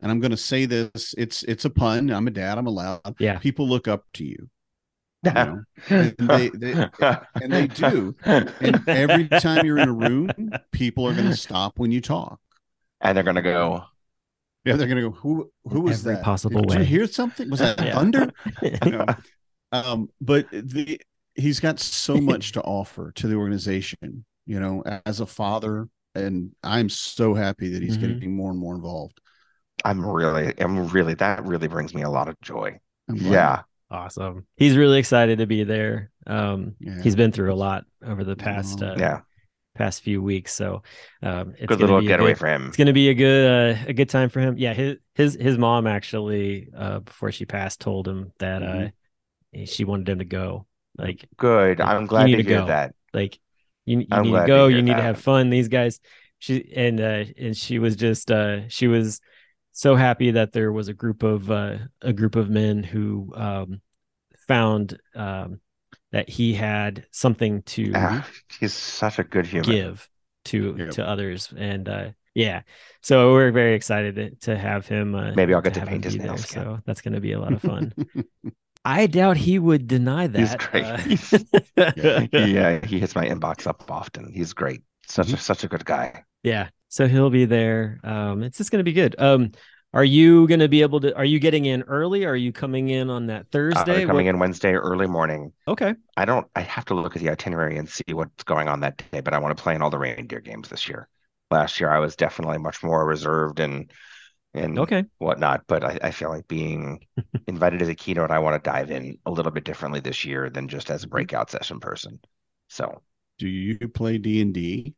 And 0.00 0.10
I'm 0.10 0.18
going 0.20 0.32
to 0.32 0.36
say 0.36 0.66
this, 0.66 1.14
it's 1.16 1.42
it's 1.44 1.64
a 1.64 1.70
pun. 1.70 2.10
I'm 2.10 2.26
a 2.26 2.30
dad, 2.30 2.58
I'm 2.58 2.66
allowed. 2.66 3.14
yeah. 3.20 3.38
People 3.38 3.68
look 3.68 3.86
up 3.88 4.04
to 4.14 4.24
you. 4.24 4.48
you 5.24 5.32
know? 5.32 5.62
And 5.88 6.14
they- 6.18 6.48
they- 6.48 6.88
and 7.40 7.52
they 7.52 7.68
do. 7.68 8.16
And 8.24 8.82
every 8.88 9.28
time 9.28 9.64
you're 9.64 9.78
in 9.78 9.88
a 9.88 9.92
room, 9.92 10.30
people 10.72 11.06
are 11.06 11.14
going 11.14 11.30
to 11.30 11.36
stop 11.36 11.78
when 11.78 11.92
you 11.92 12.00
talk. 12.00 12.40
and 13.00 13.16
they're 13.16 13.22
gonna 13.24 13.42
go. 13.42 13.84
Yeah, 14.64 14.74
they're 14.76 14.88
going 14.88 15.02
to 15.02 15.10
go, 15.10 15.14
who 15.16 15.50
who 15.68 15.80
was 15.82 16.00
Every 16.04 16.16
that? 16.16 16.24
possible 16.24 16.62
Did 16.62 16.70
way. 16.70 16.76
you 16.78 16.84
hear 16.84 17.06
something? 17.06 17.48
Was 17.50 17.60
that 17.60 17.80
Yeah. 17.84 17.94
thunder? 17.94 18.32
You 18.62 18.90
know? 18.90 19.06
um 19.72 20.10
but 20.20 20.46
the 20.50 21.00
he's 21.34 21.60
got 21.60 21.78
so 21.80 22.16
much 22.30 22.52
to 22.52 22.60
offer 22.62 23.12
to 23.12 23.26
the 23.26 23.34
organization 23.34 24.24
you 24.46 24.58
know 24.60 24.82
as 25.06 25.20
a 25.20 25.26
father 25.26 25.88
and 26.14 26.50
i'm 26.62 26.88
so 26.88 27.32
happy 27.34 27.68
that 27.68 27.82
he's 27.82 27.96
Mhm. 27.96 28.00
getting 28.18 28.36
more 28.36 28.50
and 28.50 28.58
more 28.60 28.74
involved 28.74 29.20
I'm 29.84 30.04
really, 30.06 30.52
I'm 30.60 30.86
really. 30.90 31.14
That 31.14 31.44
really 31.44 31.66
brings 31.66 31.92
me 31.92 32.02
a 32.02 32.10
lot 32.10 32.28
of 32.28 32.38
joy. 32.40 32.78
I'm 33.08 33.16
glad. 33.16 33.32
Yeah. 33.32 33.62
Awesome. 33.90 34.46
He's 34.56 34.76
really 34.76 34.98
excited 35.00 35.38
to 35.38 35.46
be 35.46 35.64
there. 35.64 36.10
Um, 36.26 36.76
Yeah. 36.78 37.02
he's 37.02 37.16
been 37.16 37.32
through 37.32 37.52
a 37.52 37.56
lot 37.56 37.84
over 38.04 38.22
the 38.22 38.36
past 38.36 38.80
Oh, 38.82 38.88
uh, 38.92 38.96
Yeah. 38.96 39.20
past 39.74 40.02
few 40.02 40.22
weeks, 40.22 40.52
so 40.52 40.82
um, 41.22 41.52
it's 41.56 41.60
Good 41.66 41.78
gonna 41.80 41.80
little 41.80 42.00
be 42.00 42.06
a 42.06 42.08
getaway 42.10 42.30
good- 42.32 42.38
for 42.38 42.46
him. 42.46 42.68
It's 42.68 42.76
gonna 42.76 42.92
be 42.92 43.08
a 43.08 43.14
good 43.14 43.76
uh, 43.78 43.84
a 43.88 43.92
good 43.92 44.08
time 44.10 44.28
for 44.28 44.38
him. 44.40 44.56
Yeah, 44.56 44.74
his 44.74 44.98
his 45.14 45.34
his 45.34 45.58
mom 45.58 45.86
actually 45.88 46.68
uh, 46.76 47.00
before 47.00 47.32
she 47.32 47.44
passed 47.46 47.80
told 47.80 48.06
him 48.06 48.30
that 48.38 48.62
uh, 48.62 48.88
she 49.64 49.84
wanted 49.84 50.08
him 50.10 50.18
to 50.20 50.24
go. 50.24 50.66
Like 50.98 51.28
Good. 51.36 51.80
Like, 51.80 51.88
I'm 51.88 52.06
glad 52.06 52.32
to 52.32 52.38
to 52.38 52.42
hear 52.42 52.62
go. 52.62 52.66
that. 52.66 52.94
like 53.14 53.38
you, 53.84 54.00
you 54.08 54.18
I'm 54.18 54.22
need 54.22 54.32
to 54.34 54.40
to 54.42 54.42
go 54.42 54.68
hear 54.68 54.78
you 54.78 54.82
need 54.82 54.96
to 54.96 55.02
have 55.02 55.18
fun 55.18 55.50
these 55.50 55.68
guys 55.68 56.00
she 56.38 56.72
and 56.74 57.00
uh 57.00 57.24
and 57.38 57.56
she 57.56 57.78
was 57.78 57.96
just 57.96 58.30
uh 58.30 58.68
she 58.68 58.86
was 58.88 59.20
so 59.72 59.96
happy 59.96 60.32
that 60.32 60.52
there 60.52 60.72
was 60.72 60.88
a 60.88 60.94
group 60.94 61.22
of 61.22 61.50
uh 61.50 61.78
a 62.02 62.12
group 62.12 62.36
of 62.36 62.50
men 62.50 62.82
who 62.82 63.32
um 63.36 63.80
found 64.48 64.98
um 65.14 65.60
that 66.12 66.28
he 66.28 66.54
had 66.54 67.06
something 67.10 67.62
to 67.62 67.92
Ah, 67.94 68.26
he's 68.60 68.72
such 68.74 69.18
a 69.18 69.24
good 69.24 69.46
human. 69.46 69.72
give 69.72 70.08
to 70.44 70.76
Yep. 70.78 70.90
to 70.90 71.06
others 71.08 71.52
and 71.56 71.88
uh 71.88 72.08
yeah 72.34 72.62
so 73.02 73.32
we're 73.32 73.52
very 73.52 73.74
excited 73.74 74.14
to, 74.16 74.30
to 74.36 74.58
have 74.58 74.86
him 74.86 75.14
uh, 75.14 75.32
Maybe 75.36 75.54
I'll 75.54 75.62
get 75.62 75.74
to 75.74 75.80
have 75.80 75.88
paint 75.88 76.04
his 76.04 76.16
there, 76.16 76.26
nails 76.26 76.48
so 76.48 76.80
that's 76.86 77.00
going 77.00 77.14
to 77.14 77.20
be 77.20 77.32
a 77.32 77.40
lot 77.40 77.52
of 77.52 77.62
fun 77.62 77.92
i 78.84 79.06
doubt 79.06 79.36
he 79.36 79.58
would 79.58 79.86
deny 79.86 80.26
that 80.26 80.38
He's 80.38 80.56
great. 80.56 80.84
uh, 80.84 80.96
He's- 80.98 81.30
he, 82.32 82.58
uh, 82.58 82.84
he 82.86 82.98
hits 82.98 83.14
my 83.14 83.26
inbox 83.26 83.66
up 83.66 83.90
often. 83.90 84.32
He's 84.32 84.52
great. 84.52 84.82
Such 85.06 85.28
Mm-hmm. 85.28 85.36
a 85.36 85.38
such 85.38 85.64
a 85.64 85.68
good 85.68 85.84
guy. 85.84 86.24
Yeah. 86.42 86.68
So 86.88 87.06
he'll 87.08 87.30
be 87.30 87.44
there. 87.44 88.00
Um, 88.04 88.42
it's 88.42 88.58
just 88.58 88.70
going 88.70 88.80
to 88.80 88.84
be 88.84 88.92
good. 88.92 89.14
Um, 89.18 89.52
are 89.94 90.04
you 90.04 90.46
going 90.48 90.60
to 90.60 90.68
be 90.68 90.82
able 90.82 91.00
to? 91.00 91.14
Are 91.16 91.24
you 91.24 91.38
getting 91.38 91.64
in 91.66 91.82
early? 91.82 92.24
Are 92.24 92.36
you 92.36 92.50
coming 92.52 92.88
in 92.88 93.10
on 93.10 93.26
that 93.26 93.42
Uh, 93.42 93.44
Thursday? 93.52 94.04
coming 94.06 94.26
What- 94.26 94.34
in 94.34 94.38
Wednesday 94.38 94.72
early 94.72 95.06
morning. 95.06 95.52
Okay. 95.68 95.94
I 96.16 96.24
don't. 96.24 96.46
I 96.56 96.60
have 96.62 96.84
to 96.86 96.94
look 96.94 97.14
at 97.16 97.22
the 97.22 97.30
itinerary 97.30 97.76
and 97.78 97.88
see 97.88 98.04
what's 98.12 98.42
going 98.44 98.68
on 98.68 98.80
that 98.80 99.02
day. 99.12 99.20
But 99.20 99.34
I 99.34 99.38
want 99.38 99.56
to 99.56 99.62
play 99.62 99.74
in 99.74 99.82
all 99.82 99.90
the 99.90 99.98
reindeer 99.98 100.40
games 100.40 100.68
this 100.68 100.88
year. 100.88 101.08
Last 101.50 101.78
year 101.80 101.90
I 101.90 101.98
was 101.98 102.16
definitely 102.16 102.58
much 102.58 102.82
more 102.82 103.04
reserved 103.06 103.60
and 103.60 103.90
and 104.54 104.78
Okay. 104.78 105.04
whatnot. 105.18 105.62
But 105.66 105.84
I, 105.84 105.98
I 106.02 106.10
feel 106.10 106.28
like 106.30 106.46
being 106.48 107.04
invited 107.46 107.82
as 107.82 107.88
a 107.88 107.94
keynote, 107.94 108.30
I 108.30 108.38
want 108.38 108.62
to 108.62 108.70
dive 108.70 108.90
in 108.90 109.18
a 109.26 109.30
little 109.30 109.52
bit 109.52 109.64
differently 109.64 110.00
this 110.00 110.24
year 110.24 110.50
than 110.50 110.68
just 110.68 110.90
as 110.90 111.04
a 111.04 111.08
breakout 111.08 111.50
session 111.50 111.80
person. 111.80 112.20
So 112.68 113.02
Do 113.38 113.48
you 113.48 113.78
play 113.88 114.18
D 114.18 114.40
and 114.40 114.52
D? 114.54 114.94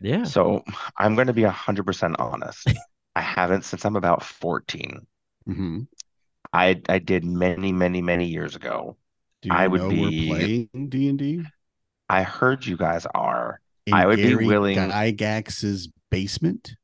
Yeah. 0.00 0.24
so 0.24 0.62
I'm 0.98 1.14
going 1.14 1.26
to 1.26 1.32
be 1.32 1.42
hundred 1.42 1.84
percent 1.84 2.16
honest. 2.18 2.72
I 3.16 3.20
haven't 3.20 3.64
since 3.64 3.84
I'm 3.84 3.96
about 3.96 4.22
14. 4.22 5.06
Mm-hmm. 5.48 5.80
I 6.52 6.80
I 6.88 6.98
did 7.00 7.24
many 7.24 7.72
many 7.72 8.00
many 8.00 8.26
years 8.26 8.54
ago. 8.56 8.96
Do 9.42 9.48
you 9.50 9.54
I 9.54 9.66
would 9.66 9.82
know 9.82 9.88
be- 9.90 10.30
we're 10.30 10.36
playing 10.36 10.88
D 10.88 11.08
and 11.08 11.18
D? 11.18 11.42
I 12.08 12.22
heard 12.22 12.64
you 12.64 12.76
guys 12.76 13.06
are. 13.14 13.60
In 13.86 13.92
I 13.94 14.06
would 14.06 14.16
be 14.16 14.22
Gary 14.30 14.46
willing- 14.46 14.76
Gygax's 14.78 15.88
basement. 16.10 16.74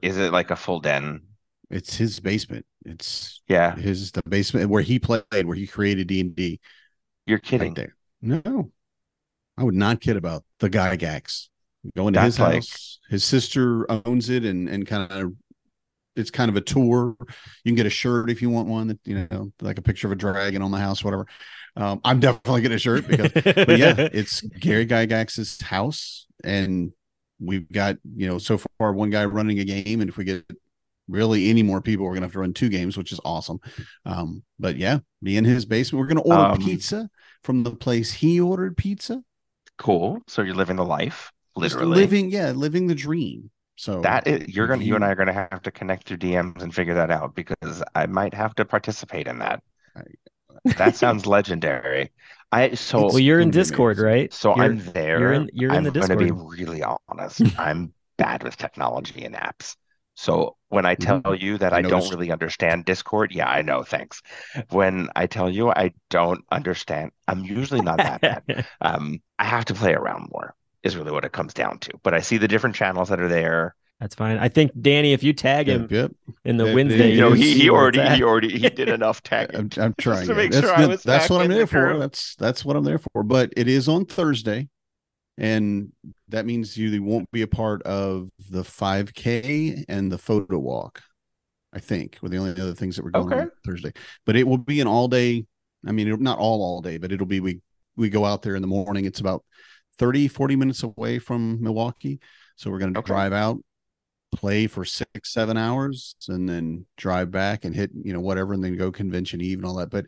Is 0.00 0.16
it 0.16 0.32
like 0.32 0.50
a 0.50 0.56
full 0.56 0.80
den? 0.80 1.22
It's 1.70 1.96
his 1.96 2.20
basement. 2.20 2.64
It's 2.84 3.42
Yeah, 3.48 3.74
his 3.74 4.12
the 4.12 4.22
basement 4.28 4.70
where 4.70 4.82
he 4.82 4.98
played, 4.98 5.24
where 5.44 5.56
he 5.56 5.66
created 5.66 6.06
D 6.06 6.20
and 6.20 6.34
D. 6.34 6.60
you're 7.26 7.38
kidding. 7.38 7.74
Right 7.74 7.76
there. 7.76 7.96
No, 8.22 8.70
I 9.58 9.64
would 9.64 9.74
not 9.74 10.00
kid 10.00 10.16
about 10.16 10.44
the 10.60 10.70
Gygax. 10.70 11.48
Go 11.96 12.08
into 12.08 12.20
his 12.20 12.36
That's 12.36 12.48
like- 12.48 12.54
house. 12.62 12.98
His 13.08 13.22
sister 13.24 13.86
owns 14.04 14.30
it, 14.30 14.44
and 14.44 14.68
and 14.68 14.84
kind 14.86 15.10
of 15.12 15.32
it's 16.16 16.30
kind 16.30 16.48
of 16.48 16.56
a 16.56 16.60
tour. 16.60 17.14
You 17.20 17.70
can 17.70 17.74
get 17.76 17.86
a 17.86 17.90
shirt 17.90 18.30
if 18.30 18.42
you 18.42 18.50
want 18.50 18.66
one 18.68 18.88
that 18.88 18.98
you 19.04 19.28
know, 19.30 19.52
like 19.60 19.78
a 19.78 19.82
picture 19.82 20.08
of 20.08 20.12
a 20.12 20.16
dragon 20.16 20.60
on 20.62 20.70
the 20.72 20.78
house, 20.78 21.04
whatever. 21.04 21.26
Um, 21.76 22.00
I'm 22.04 22.18
definitely 22.20 22.62
getting 22.62 22.76
a 22.76 22.78
shirt 22.80 23.06
because 23.06 23.30
but 23.32 23.78
yeah, 23.78 23.94
it's 24.12 24.40
Gary 24.40 24.86
Gygax's 24.86 25.60
house, 25.60 26.26
and 26.42 26.90
we've 27.38 27.70
got 27.70 27.96
you 28.16 28.26
know 28.26 28.38
so 28.38 28.58
far 28.78 28.92
one 28.92 29.10
guy 29.10 29.24
running 29.24 29.60
a 29.60 29.64
game, 29.64 30.00
and 30.00 30.08
if 30.10 30.16
we 30.16 30.24
get 30.24 30.44
really 31.08 31.48
any 31.50 31.62
more 31.62 31.80
people, 31.80 32.04
we're 32.06 32.14
gonna 32.14 32.26
have 32.26 32.32
to 32.32 32.40
run 32.40 32.52
two 32.54 32.68
games, 32.68 32.96
which 32.96 33.12
is 33.12 33.20
awesome. 33.24 33.58
Um, 34.04 34.42
but 34.58 34.76
yeah, 34.76 34.98
be 35.22 35.36
in 35.36 35.44
his 35.44 35.64
basement. 35.64 36.00
We're 36.00 36.08
gonna 36.08 36.22
order 36.22 36.54
Um, 36.54 36.58
pizza 36.58 37.08
from 37.42 37.62
the 37.62 37.74
place 37.74 38.12
he 38.12 38.40
ordered 38.40 38.76
pizza. 38.76 39.22
Cool. 39.78 40.20
So 40.26 40.42
you're 40.42 40.54
living 40.54 40.76
the 40.76 40.84
life, 40.84 41.32
Just 41.60 41.74
literally. 41.74 41.96
living, 42.00 42.30
yeah, 42.30 42.50
living 42.52 42.86
the 42.86 42.94
dream. 42.94 43.50
So 43.76 44.00
That 44.00 44.26
is, 44.26 44.48
you're 44.48 44.66
gonna, 44.66 44.84
you 44.84 44.94
and 44.94 45.04
I 45.04 45.10
are 45.10 45.14
gonna 45.14 45.32
have 45.34 45.62
to 45.62 45.70
connect 45.70 46.08
through 46.08 46.16
DMs 46.18 46.62
and 46.62 46.74
figure 46.74 46.94
that 46.94 47.10
out 47.10 47.34
because 47.34 47.82
I 47.94 48.06
might 48.06 48.32
have 48.34 48.54
to 48.56 48.64
participate 48.64 49.26
in 49.26 49.38
that. 49.40 49.62
That 50.76 50.96
sounds 50.96 51.26
legendary. 51.26 52.12
I 52.52 52.74
so 52.74 53.06
well, 53.06 53.18
you're 53.18 53.40
in 53.40 53.50
Discord, 53.50 53.98
right? 53.98 54.32
so 54.32 54.54
You're- 54.56 54.68
I'm 54.68 54.78
there. 54.78 55.18
You're 55.20 55.32
in. 55.32 55.50
You're 55.52 55.70
in 55.70 55.76
I'm 55.76 55.84
the 55.84 55.90
gonna 56.00 56.16
be 56.16 56.30
really 56.30 56.82
honest. 56.82 57.42
I'm 57.58 57.92
bad 58.16 58.42
with 58.42 58.56
technology 58.56 59.24
and 59.24 59.34
apps. 59.34 59.76
So 60.16 60.56
when 60.68 60.86
I 60.86 60.94
tell 60.96 61.22
you 61.34 61.58
that 61.58 61.72
I 61.72 61.80
I, 61.80 61.82
don't 61.82 62.08
really 62.08 62.32
understand 62.32 62.84
Discord, 62.86 63.32
yeah, 63.32 63.48
I 63.48 63.62
know. 63.62 63.82
Thanks. 63.84 64.22
When 64.70 65.08
I 65.14 65.26
tell 65.26 65.50
you 65.50 65.70
I 65.70 65.92
don't 66.10 66.44
understand, 66.50 67.12
I'm 67.28 67.44
usually 67.44 67.82
not 67.82 68.02
that 68.02 68.24
bad. 68.24 68.42
Um, 68.80 69.20
I 69.38 69.44
have 69.44 69.66
to 69.66 69.74
play 69.74 69.92
around 69.94 70.30
more. 70.32 70.54
Is 70.82 70.96
really 70.96 71.12
what 71.12 71.24
it 71.24 71.32
comes 71.32 71.52
down 71.54 71.78
to. 71.80 71.92
But 72.02 72.14
I 72.14 72.20
see 72.20 72.38
the 72.38 72.48
different 72.48 72.76
channels 72.76 73.08
that 73.10 73.20
are 73.20 73.28
there. 73.28 73.74
That's 74.00 74.14
fine. 74.14 74.36
I 74.38 74.48
think 74.48 74.72
Danny, 74.80 75.12
if 75.14 75.22
you 75.22 75.32
tag 75.32 75.68
him 75.68 75.88
Yep, 75.88 75.90
yep. 75.90 76.12
in 76.44 76.58
the 76.58 76.66
Yeah, 76.66 76.74
Wednesday, 76.74 77.08
you 77.10 77.14
You 77.14 77.20
know, 77.20 77.32
he 77.32 77.54
he 77.54 77.70
already 77.70 78.06
he 78.06 78.22
already 78.22 78.58
he 78.58 78.70
did 78.70 78.88
enough 78.90 79.22
tagging. 79.22 79.56
I'm, 79.56 79.70
I'm 79.76 79.94
trying 79.98 80.26
to 80.28 80.34
make 80.34 80.52
that's 80.52 80.60
sure 80.60 80.72
I 80.72 80.86
good. 80.86 80.86
was 80.86 81.04
that's 81.04 81.28
what 81.30 81.40
I'm 81.40 81.50
in 81.50 81.54
the 81.54 81.58
there 81.58 81.66
for. 81.66 81.98
group. 81.98 82.00
That's 82.00 82.34
that's 82.36 82.64
what 82.64 82.76
I'm 82.76 82.84
there 82.84 82.98
for. 82.98 83.22
But 83.22 83.52
it 83.56 83.68
is 83.68 83.88
on 83.88 84.04
Thursday, 84.06 84.68
and 85.38 85.92
that 86.28 86.46
means 86.46 86.76
you 86.76 87.02
won't 87.02 87.30
be 87.30 87.42
a 87.42 87.46
part 87.46 87.82
of 87.82 88.28
the 88.50 88.64
5K 88.64 89.84
and 89.88 90.10
the 90.10 90.18
photo 90.18 90.58
walk. 90.58 91.02
I 91.72 91.80
think 91.80 92.18
were 92.22 92.28
the 92.28 92.38
only 92.38 92.52
other 92.52 92.74
things 92.74 92.96
that 92.96 93.04
were 93.04 93.10
going 93.10 93.32
Okay. 93.32 93.40
on 93.42 93.50
Thursday. 93.64 93.92
But 94.24 94.36
it 94.36 94.46
will 94.46 94.58
be 94.58 94.80
an 94.80 94.86
all 94.86 95.08
day. 95.08 95.46
I 95.86 95.92
mean, 95.92 96.22
not 96.22 96.38
all 96.38 96.62
all 96.62 96.80
day, 96.80 96.96
but 96.98 97.12
it'll 97.12 97.26
be 97.26 97.40
we 97.40 97.60
we 97.96 98.08
go 98.08 98.24
out 98.24 98.42
there 98.42 98.56
in 98.56 98.62
the 98.62 98.68
morning. 98.68 99.04
It's 99.04 99.20
about 99.20 99.44
30, 99.98 100.28
40 100.28 100.56
minutes 100.56 100.82
away 100.82 101.18
from 101.18 101.62
Milwaukee, 101.62 102.20
so 102.56 102.70
we're 102.70 102.78
going 102.78 102.94
to 102.94 102.98
Okay. 102.98 103.06
drive 103.06 103.32
out, 103.32 103.58
play 104.32 104.66
for 104.66 104.84
six, 104.84 105.32
seven 105.32 105.56
hours, 105.56 106.16
and 106.28 106.48
then 106.48 106.86
drive 106.96 107.30
back 107.30 107.64
and 107.64 107.74
hit 107.74 107.90
you 107.94 108.12
know 108.12 108.20
whatever, 108.20 108.52
and 108.54 108.62
then 108.64 108.76
go 108.76 108.90
convention 108.92 109.40
eve 109.40 109.58
and 109.58 109.66
all 109.66 109.76
that. 109.76 109.90
But 109.90 110.06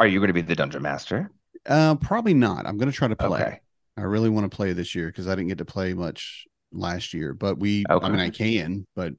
Are 0.00 0.06
you 0.06 0.18
going 0.18 0.28
to 0.28 0.34
be 0.34 0.40
the 0.42 0.56
dungeon 0.56 0.82
master? 0.82 1.30
uh, 1.66 1.94
probably 1.96 2.34
not. 2.34 2.66
I'm 2.66 2.78
going 2.78 2.90
to 2.90 2.96
try 2.96 3.08
to 3.08 3.16
play. 3.16 3.40
Okay. 3.40 3.60
I 3.96 4.02
really 4.02 4.30
want 4.30 4.50
to 4.50 4.54
play 4.54 4.72
this 4.72 4.94
year 4.94 5.06
because 5.06 5.28
I 5.28 5.34
didn't 5.34 5.48
get 5.48 5.58
to 5.58 5.64
play 5.64 5.94
much 5.94 6.46
last 6.72 7.14
year. 7.14 7.34
But 7.34 7.58
we, 7.58 7.84
I 7.88 8.08
mean, 8.08 8.20
I 8.20 8.30
can, 8.30 8.86
but 8.94 9.12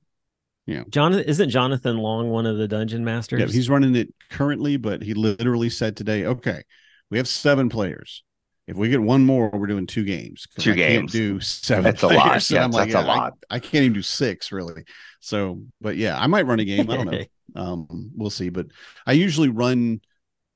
yeah. 0.65 0.83
Jonathan 0.89 1.25
isn't 1.25 1.49
Jonathan 1.49 1.97
Long 1.97 2.29
one 2.29 2.45
of 2.45 2.57
the 2.57 2.67
dungeon 2.67 3.03
masters? 3.03 3.39
yeah, 3.39 3.47
he's 3.47 3.69
running 3.69 3.95
it 3.95 4.13
currently. 4.29 4.77
But 4.77 5.01
he 5.01 5.13
literally 5.13 5.69
said 5.69 5.97
today, 5.97 6.25
"Okay, 6.25 6.63
we 7.09 7.17
have 7.17 7.27
seven 7.27 7.69
players. 7.69 8.23
If 8.67 8.77
we 8.77 8.89
get 8.89 9.01
one 9.01 9.25
more, 9.25 9.49
we're 9.49 9.67
doing 9.67 9.87
two 9.87 10.05
games. 10.05 10.47
Two 10.57 10.71
I 10.71 10.75
can't 10.75 11.11
do 11.11 11.39
seven. 11.41 11.83
That's 11.83 12.03
a 12.03 12.07
lot. 12.07 12.41
So 12.41 12.55
Yeah, 12.55 12.63
I'm 12.63 12.71
like, 12.71 12.91
that's 12.91 13.03
a 13.03 13.05
yeah, 13.05 13.13
I- 13.13 13.17
lot. 13.17 13.33
I, 13.49 13.59
can't 13.59 13.83
even 13.83 13.93
do 13.93 14.01
six 14.01 14.51
really. 14.51 14.83
So, 15.19 15.61
but 15.81 15.97
yeah, 15.97 16.17
I 16.17 16.27
might 16.27 16.45
run 16.45 16.59
a 16.59 16.65
game. 16.65 16.89
I 16.89 16.95
don't 16.95 17.11
know. 17.11 17.23
um 17.55 18.11
we'll 18.15 18.29
see 18.29 18.49
but 18.49 18.67
i 19.05 19.11
usually 19.11 19.49
run 19.49 19.99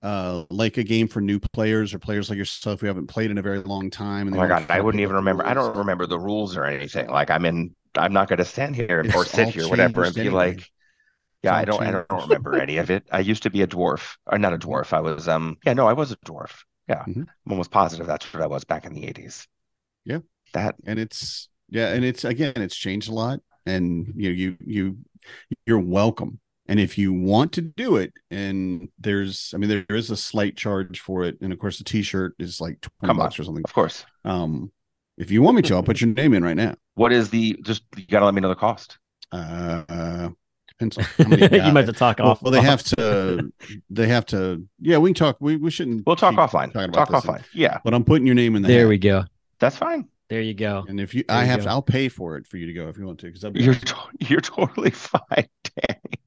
uh 0.06 0.46
like 0.50 0.78
a 0.78 0.84
game 0.84 1.08
for 1.08 1.22
new 1.22 1.40
players 1.40 1.94
or 1.94 2.00
players 2.00 2.30
like 2.30 2.38
yourself 2.38 2.82
who 2.82 2.88
haven't 2.88 3.08
played 3.08 3.32
in 3.32 3.38
a 3.38 3.42
very 3.42 3.60
long 3.60 3.90
time 3.90 4.28
Oh 4.34 4.38
my 4.38 4.48
god, 4.48 4.66
I 4.70 4.80
wouldn't 4.82 5.02
even 5.02 5.16
remember. 5.16 5.46
I 5.46 5.54
don't 5.54 5.76
remember 5.78 6.06
the 6.06 6.20
rules 6.20 6.56
or 6.58 6.66
anything. 6.66 7.08
Like 7.10 7.30
I'm 7.32 7.46
in. 7.46 7.76
I'm 7.98 8.14
not 8.14 8.28
going 8.28 8.40
to 8.40 8.46
stand 8.46 8.76
here 8.76 9.00
It's 9.00 9.16
or 9.16 9.26
sit 9.26 9.50
here, 9.50 9.68
whatever, 9.70 10.04
and 10.04 10.14
be 10.14 10.28
anyway. 10.28 10.36
like, 10.56 10.72
"Yeah, 11.44 11.56
I 11.56 11.66
don't. 11.66 11.82
I 11.82 11.92
don't 11.92 12.08
remember 12.12 12.60
any 12.60 12.78
of 12.78 12.90
it." 12.90 13.08
I 13.12 13.20
used 13.20 13.44
to 13.44 13.50
be 13.50 13.62
a 13.62 13.68
dwarf, 13.68 14.16
or 14.28 14.38
not 14.38 14.54
a 14.54 14.58
dwarf. 14.58 14.94
I 14.94 15.02
was. 15.02 15.28
Um. 15.28 15.58
Yeah. 15.66 15.74
No, 15.74 15.88
I 15.88 15.94
was 15.94 16.12
a 16.12 16.18
dwarf. 16.18 16.52
Yeah. 16.88 17.04
Mhm. 17.06 17.28
I'm 17.28 17.52
almost 17.52 17.72
positive 17.72 18.06
that's 18.06 18.32
what 18.34 18.44
I 18.44 18.48
was 18.48 18.64
back 18.64 18.86
in 18.86 18.94
the 18.94 19.08
80s. 19.08 19.48
Yeah. 20.04 20.20
That. 20.54 20.76
and 20.86 21.00
it's 21.00 21.50
yeah 21.70 21.94
and 21.94 22.06
it's 22.06 22.24
again 22.24 22.54
it's 22.58 22.76
changed 22.76 23.10
a 23.10 23.14
lot 23.14 23.40
and 23.66 24.14
you 24.16 24.30
know 24.30 24.36
you 24.36 24.58
you 24.66 24.98
you're 25.66 25.80
welcome 25.80 26.40
and 26.68 26.80
if 26.80 26.98
you 26.98 27.14
want 27.14 27.52
to 27.54 27.62
do 27.62 27.96
it 27.98 28.14
and 28.32 28.90
there's 29.00 29.52
i 29.54 29.58
mean 29.58 29.70
there 29.70 29.98
is 29.98 30.10
a 30.12 30.18
slight 30.18 30.56
charge 30.58 31.00
for 31.00 31.24
it 31.24 31.38
and 31.42 31.52
of 31.54 31.60
course 31.60 31.78
the 31.78 31.84
t-shirt 31.84 32.34
is 32.40 32.60
like 32.62 32.80
20 32.82 32.92
Come 33.02 33.10
on. 33.20 33.26
bucks 33.26 33.40
or 33.40 33.44
something 33.44 33.64
Of 33.66 33.74
course. 33.74 34.06
um 34.24 34.72
if 35.18 35.32
you 35.32 35.42
want 35.42 35.56
me 35.56 35.62
to 35.64 35.76
i'll 35.76 35.84
put 35.84 36.02
your 36.02 36.10
name 36.14 36.34
in 36.34 36.44
right 36.44 36.58
now 36.58 36.76
What 36.96 37.12
is 37.14 37.30
the? 37.30 37.58
Just 37.64 37.84
you 37.96 38.06
got 38.08 38.20
to 38.20 38.26
let 38.26 38.34
me 38.34 38.42
know 38.42 38.50
the 38.50 38.56
cost. 38.56 38.98
uh, 39.32 39.84
uh 39.90 40.30
depends 40.68 40.98
on 40.98 41.04
how 41.18 41.28
many 41.30 41.42
you 41.44 41.50
got. 41.50 41.74
might 41.74 41.86
have 41.86 41.94
to 41.94 42.00
talk 42.00 42.20
well, 42.20 42.30
off. 42.32 42.42
well, 42.42 42.52
they 42.52 42.62
have 42.62 42.84
to. 42.98 43.50
They 43.90 44.08
have 44.08 44.26
to. 44.28 44.68
Yeah, 44.82 44.98
we 44.98 45.10
can 45.12 45.14
talk. 45.16 45.38
We 45.40 45.56
we 45.56 45.72
shouldn't. 45.72 46.06
We'll 46.06 46.18
talk 46.18 46.36
offline. 46.36 46.74
Talk 46.74 46.90
about 46.90 47.10
this. 47.10 47.22
offline. 47.24 47.44
Yeah, 47.54 47.80
But 47.86 47.94
I'm 47.94 48.04
putting 48.04 48.26
your 48.26 48.36
name 48.36 48.56
in 48.58 48.62
the. 48.62 48.68
There 48.68 48.82
hat. 48.82 48.90
we 48.90 48.98
go. 48.98 49.24
that's 49.60 49.78
fine. 49.78 50.10
There 50.28 50.42
you 50.42 50.54
go. 50.54 50.84
And 50.90 51.00
if 51.00 51.14
you, 51.14 51.24
There 51.28 51.38
I 51.38 51.42
you 51.44 51.48
have 51.48 51.60
go. 51.60 51.66
to. 51.66 51.70
I'll 51.70 51.82
pay 51.82 52.10
for 52.10 52.36
it 52.36 52.46
for 52.48 52.58
you 52.58 52.66
to 52.66 52.74
go 52.74 52.90
if 52.90 52.98
you 52.98 53.06
want 53.06 53.20
to. 53.20 53.28
Because 53.32 53.44
You're 53.56 53.76
to- 53.76 53.96
you're 54.20 54.42
totally 54.42 54.90
fine, 54.92 55.48
Danny. 55.64 56.20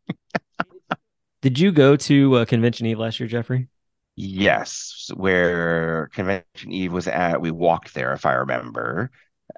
Did 1.43 1.59
you 1.59 1.73
go 1.73 1.97
to 1.97 2.37
uh, 2.37 2.45
Convention 2.45 2.87
Eve 2.87 2.99
last 2.99 3.21
year, 3.21 3.29
Jeffrey? 3.29 3.69
Yes, 4.17 5.11
where 5.15 6.09
Convention 6.13 6.73
Eve 6.73 6.93
was 6.93 7.07
at, 7.07 7.41
we 7.41 7.51
walked 7.53 7.95
there, 7.95 8.13
if 8.13 8.27
I 8.27 8.33
remember. 8.35 9.11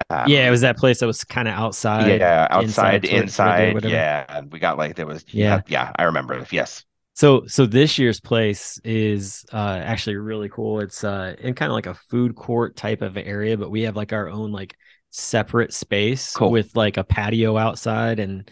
Um, 0.09 0.27
yeah, 0.27 0.47
it 0.47 0.51
was 0.51 0.61
that 0.61 0.77
place 0.77 0.99
that 0.99 1.07
was 1.07 1.23
kind 1.23 1.47
of 1.47 1.55
outside. 1.55 2.07
yeah, 2.19 2.47
outside, 2.49 3.03
inside, 3.03 3.05
inside, 3.05 3.41
Ridley 3.43 3.65
or 3.65 3.71
whatever. 3.71 3.95
yeah. 3.95 4.25
And 4.29 4.51
we 4.51 4.59
got 4.59 4.77
like 4.77 4.95
there 4.95 5.07
was 5.07 5.25
Yeah. 5.31 5.61
yeah, 5.63 5.63
yeah, 5.67 5.91
I 5.97 6.03
remember. 6.03 6.45
Yes, 6.51 6.85
So 7.13 7.45
so 7.47 7.65
this 7.65 7.97
year's 7.97 8.19
place 8.19 8.79
is 8.83 9.45
uh 9.51 9.81
actually 9.83 10.15
really 10.15 10.49
cool. 10.49 10.79
It's 10.79 11.03
uh 11.03 11.35
in 11.39 11.53
kind 11.55 11.71
of 11.71 11.75
like 11.75 11.85
a 11.87 11.93
food 11.93 12.35
court 12.35 12.75
type 12.75 13.01
of 13.01 13.17
area, 13.17 13.57
but 13.57 13.69
we 13.69 13.81
have 13.83 13.95
like 13.95 14.13
our 14.13 14.29
own 14.29 14.51
like 14.51 14.75
separate 15.11 15.73
space 15.73 16.37
Cool. 16.37 16.51
with 16.51 16.75
like 16.75 16.97
a 16.97 17.03
patio 17.03 17.57
outside 17.57 18.19
and 18.19 18.49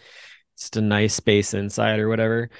just 0.58 0.76
a 0.76 0.80
nice 0.82 1.14
space 1.14 1.54
inside 1.54 2.00
or 2.00 2.08
whatever. 2.08 2.50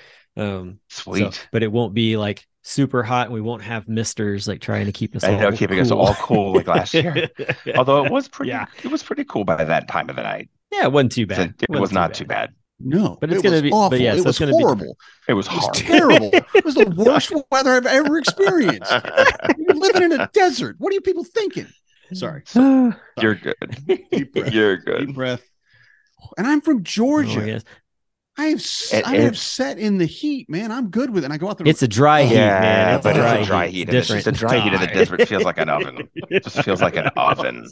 Um 0.41 0.81
so- 0.89 1.13
sweet. 1.13 1.49
but 1.53 1.63
it 1.63 1.71
won't 1.71 1.95
be 1.95 2.17
like 2.17 2.47
super 2.63 3.03
hot 3.03 3.27
and 3.27 3.35
we 3.35 3.41
won't 3.41 3.63
have 3.63 3.89
misters 3.89 4.47
like 4.49 4.61
trying 4.61 4.87
to 4.87 4.93
keep 4.93 5.15
us 5.17 5.25
I 5.25 5.37
know, 5.37 5.47
all 5.47 5.53
keeping 5.53 5.81
us 5.81 5.89
cool. 5.91 5.99
all 6.01 6.15
cool 6.15 6.55
like 6.55 6.67
last 6.67 6.93
year. 6.95 7.29
Although 7.77 8.05
it 8.05 8.13
was 8.13 8.29
pretty, 8.29 8.51
Yeah. 8.51 8.67
it 8.85 8.91
was 8.91 9.03
pretty 9.03 9.25
cool 9.25 9.45
by 9.45 9.65
that 9.65 9.89
time 9.89 10.11
of 10.11 10.17
the 10.17 10.23
night. 10.23 10.51
yeah, 10.71 10.85
it 10.85 10.93
wasn't 10.93 11.13
too 11.13 11.23
So 11.23 11.27
bad. 11.27 11.55
it 11.63 11.69
Wasn't 11.71 11.81
was 11.81 11.93
not 11.93 12.15
too 12.15 12.25
bad. 12.27 12.55
No, 12.83 13.19
But 13.21 13.31
it's 13.31 13.41
it 13.41 13.43
gonna 13.43 13.55
was 13.57 13.63
be- 13.63 13.71
but 13.71 13.77
awful. 13.77 13.99
yeah, 13.99 14.11
so 14.13 14.15
it 14.15 14.19
it's 14.19 14.27
was 14.27 14.39
gonna 14.39 14.53
be- 14.57 14.63
horrible. 14.63 14.97
It 15.29 15.35
was 15.35 15.47
It 15.47 15.53
was 15.53 15.69
terrible. 15.75 16.31
it 16.33 16.65
was 16.65 16.75
the 16.75 16.89
worst 16.97 17.33
weather 17.51 17.73
I've 17.73 17.87
ever 17.87 18.19
experienced. 18.19 18.91
You're 19.59 19.75
living 19.77 20.03
in 20.05 20.13
a 20.21 20.31
desert. 20.33 20.77
What 20.79 20.91
are 20.91 20.95
you 20.95 21.01
people 21.03 21.25
thinking? 21.25 21.67
Sorry. 22.15 22.43
You're 22.55 23.35
good. 23.37 23.57
Deep 23.87 24.33
breath. 24.33 24.53
You're 24.53 24.77
Deep 24.77 24.87
good. 24.87 25.15
breath. 25.15 25.43
And 26.37 26.47
I'm 26.47 26.61
from 26.61 26.79
Oh, 26.79 26.81
Georgia. 26.81 27.47
yes. 27.47 27.65
I 28.41 28.47
have 28.47 28.59
It- 28.93 29.07
I 29.07 29.17
have 29.17 29.25
it's- 29.33 29.43
set 29.43 29.79
in 29.79 29.99
the 29.99 30.07
heat, 30.07 30.49
man. 30.49 30.73
I'm 30.73 30.91
good 30.91 31.11
with 31.11 31.25
it. 31.25 31.27
And 31.27 31.33
I 31.35 31.37
go 31.39 31.49
out 31.49 31.59
there. 31.59 31.67
It's 31.69 31.83
a 31.83 31.89
dry 31.89 32.23
heat, 32.25 32.35
Yeah, 32.37 32.61
man. 32.61 32.95
It's 32.97 33.03
but 33.05 33.17
a 33.17 33.19
it's 33.21 33.29
dry 33.29 33.37
a 33.39 33.45
dry 33.45 33.67
heat. 33.69 33.89
heat, 33.89 33.95
It's 33.95 34.11
it's 34.11 34.25
just 34.25 34.27
a 34.27 34.33
dry 34.33 34.59
heat 34.61 34.73
in 34.73 34.81
the 34.81 34.87
desert 34.87 35.29
feels 35.29 35.45
like 35.45 35.59
an 35.59 35.69
oven. 35.69 36.09
It 36.31 36.45
just 36.45 36.63
feels 36.63 36.81
like 36.81 36.97
an 36.97 37.07
oven. 37.17 37.67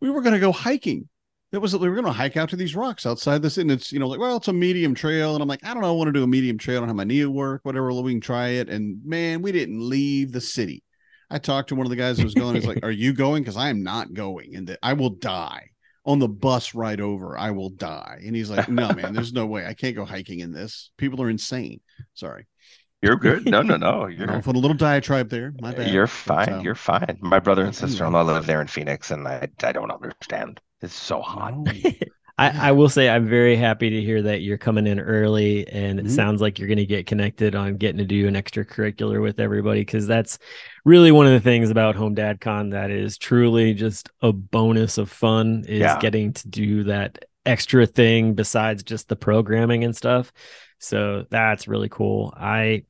we 0.00 0.10
were 0.10 0.22
going 0.22 0.34
to 0.34 0.40
go 0.40 0.52
hiking. 0.52 1.08
That 1.52 1.60
was 1.60 1.76
we 1.76 1.88
were 1.88 1.94
going 1.94 2.06
to 2.06 2.12
hike 2.12 2.36
out 2.36 2.48
to 2.50 2.56
these 2.56 2.74
rocks 2.74 3.06
outside 3.06 3.40
this, 3.40 3.56
and 3.56 3.70
it's 3.70 3.92
you 3.92 3.98
know 4.00 4.08
like 4.08 4.18
well 4.18 4.36
it's 4.36 4.48
a 4.48 4.52
medium 4.52 4.94
trail, 4.94 5.34
and 5.34 5.42
I'm 5.42 5.48
like 5.48 5.64
I 5.64 5.72
don't 5.72 5.82
know 5.82 5.88
I 5.88 5.96
want 5.96 6.08
to 6.08 6.12
do 6.12 6.24
a 6.24 6.26
medium 6.26 6.58
trail. 6.58 6.78
I 6.78 6.80
don't 6.80 6.88
have 6.88 6.96
my 6.96 7.04
knee 7.04 7.22
at 7.22 7.28
work, 7.28 7.60
whatever. 7.62 7.92
We 7.92 8.12
can 8.12 8.20
try 8.20 8.48
it. 8.48 8.68
And 8.68 8.98
man, 9.04 9.42
we 9.42 9.52
didn't 9.52 9.80
leave 9.88 10.32
the 10.32 10.40
city. 10.40 10.82
I 11.30 11.38
talked 11.38 11.68
to 11.70 11.74
one 11.76 11.86
of 11.86 11.90
the 11.90 11.96
guys 11.96 12.16
that 12.16 12.24
was 12.24 12.34
going. 12.34 12.54
He's 12.56 12.66
like, 12.66 12.80
"Are 12.84 12.90
you 12.90 13.12
going? 13.12 13.42
Because 13.42 13.56
I 13.56 13.68
am 13.70 13.82
not 13.84 14.12
going, 14.12 14.56
and 14.56 14.66
that 14.68 14.78
I 14.82 14.92
will 14.94 15.10
die 15.10 15.70
on 16.06 16.18
the 16.20 16.28
bus 16.28 16.74
ride 16.74 17.00
over. 17.00 17.36
I 17.38 17.50
will 17.50 17.70
die." 17.70 18.20
And 18.24 18.34
he's 18.36 18.50
like, 18.50 18.68
"No, 18.68 18.92
man, 18.94 19.12
there's 19.14 19.32
no 19.34 19.46
way. 19.46 19.66
I 19.66 19.74
can't 19.74 19.96
go 19.96 20.04
hiking 20.06 20.40
in 20.40 20.52
this. 20.52 20.90
People 20.96 21.20
are 21.22 21.30
insane." 21.30 21.80
Sorry, 22.14 22.46
You're 23.02 23.16
good. 23.16 23.46
No, 23.46 23.62
no, 23.62 23.76
no. 23.76 24.06
you 24.06 24.24
You're 24.26 24.26
know, 24.26 24.40
put 24.40 24.56
a 24.56 24.58
little 24.58 24.76
diatribe 24.76 25.28
there. 25.30 25.52
My 25.60 25.72
bad. 25.72 25.92
you're 25.92 26.06
fine. 26.06 26.52
um, 26.52 26.64
You're 26.64 26.74
fine. 26.74 27.18
My 27.20 27.38
brother 27.40 27.62
and 27.64 27.74
anyway. 27.74 27.90
sister-in-law 27.90 28.22
live 28.22 28.46
there 28.46 28.60
in 28.60 28.66
Phoenix, 28.68 29.10
and 29.10 29.26
I 29.28 29.48
I 29.62 29.72
don't 29.72 29.90
understand. 29.90 30.60
It's 30.80 30.94
so 30.94 31.20
hot. 31.22 31.54
I, 32.38 32.68
I 32.68 32.72
will 32.72 32.90
say 32.90 33.08
I'm 33.08 33.26
very 33.26 33.56
happy 33.56 33.88
to 33.88 34.02
hear 34.02 34.20
that 34.22 34.42
you're 34.42 34.58
coming 34.58 34.86
in 34.86 35.00
early 35.00 35.66
and 35.68 35.98
it 35.98 36.04
Mhm. 36.06 36.10
sounds 36.10 36.40
like 36.42 36.58
you're 36.58 36.68
going 36.68 36.76
to 36.78 36.84
get 36.86 37.06
connected 37.06 37.54
on 37.54 37.76
getting 37.78 37.98
to 37.98 38.04
do 38.04 38.28
an 38.28 38.34
extracurricular 38.34 39.22
with 39.22 39.40
everybody 39.40 39.80
because 39.80 40.06
that's 40.06 40.38
really 40.84 41.10
one 41.12 41.26
of 41.26 41.32
the 41.32 41.40
things 41.40 41.70
about 41.70 41.96
Home 41.96 42.14
Dad 42.14 42.40
Con 42.40 42.70
that 42.70 42.90
is 42.90 43.16
truly 43.16 43.72
just 43.72 44.10
a 44.20 44.32
bonus 44.32 44.98
of 44.98 45.10
fun 45.10 45.64
is 45.66 45.80
Yeah. 45.80 45.98
getting 45.98 46.34
to 46.34 46.48
do 46.48 46.84
that 46.84 47.24
extra 47.46 47.86
thing 47.86 48.34
besides 48.34 48.82
just 48.82 49.08
the 49.08 49.16
programming 49.16 49.84
and 49.84 49.96
stuff. 49.96 50.30
So 50.78 51.24
that's 51.30 51.66
really 51.68 51.88
cool. 51.88 52.34
I 52.36 52.82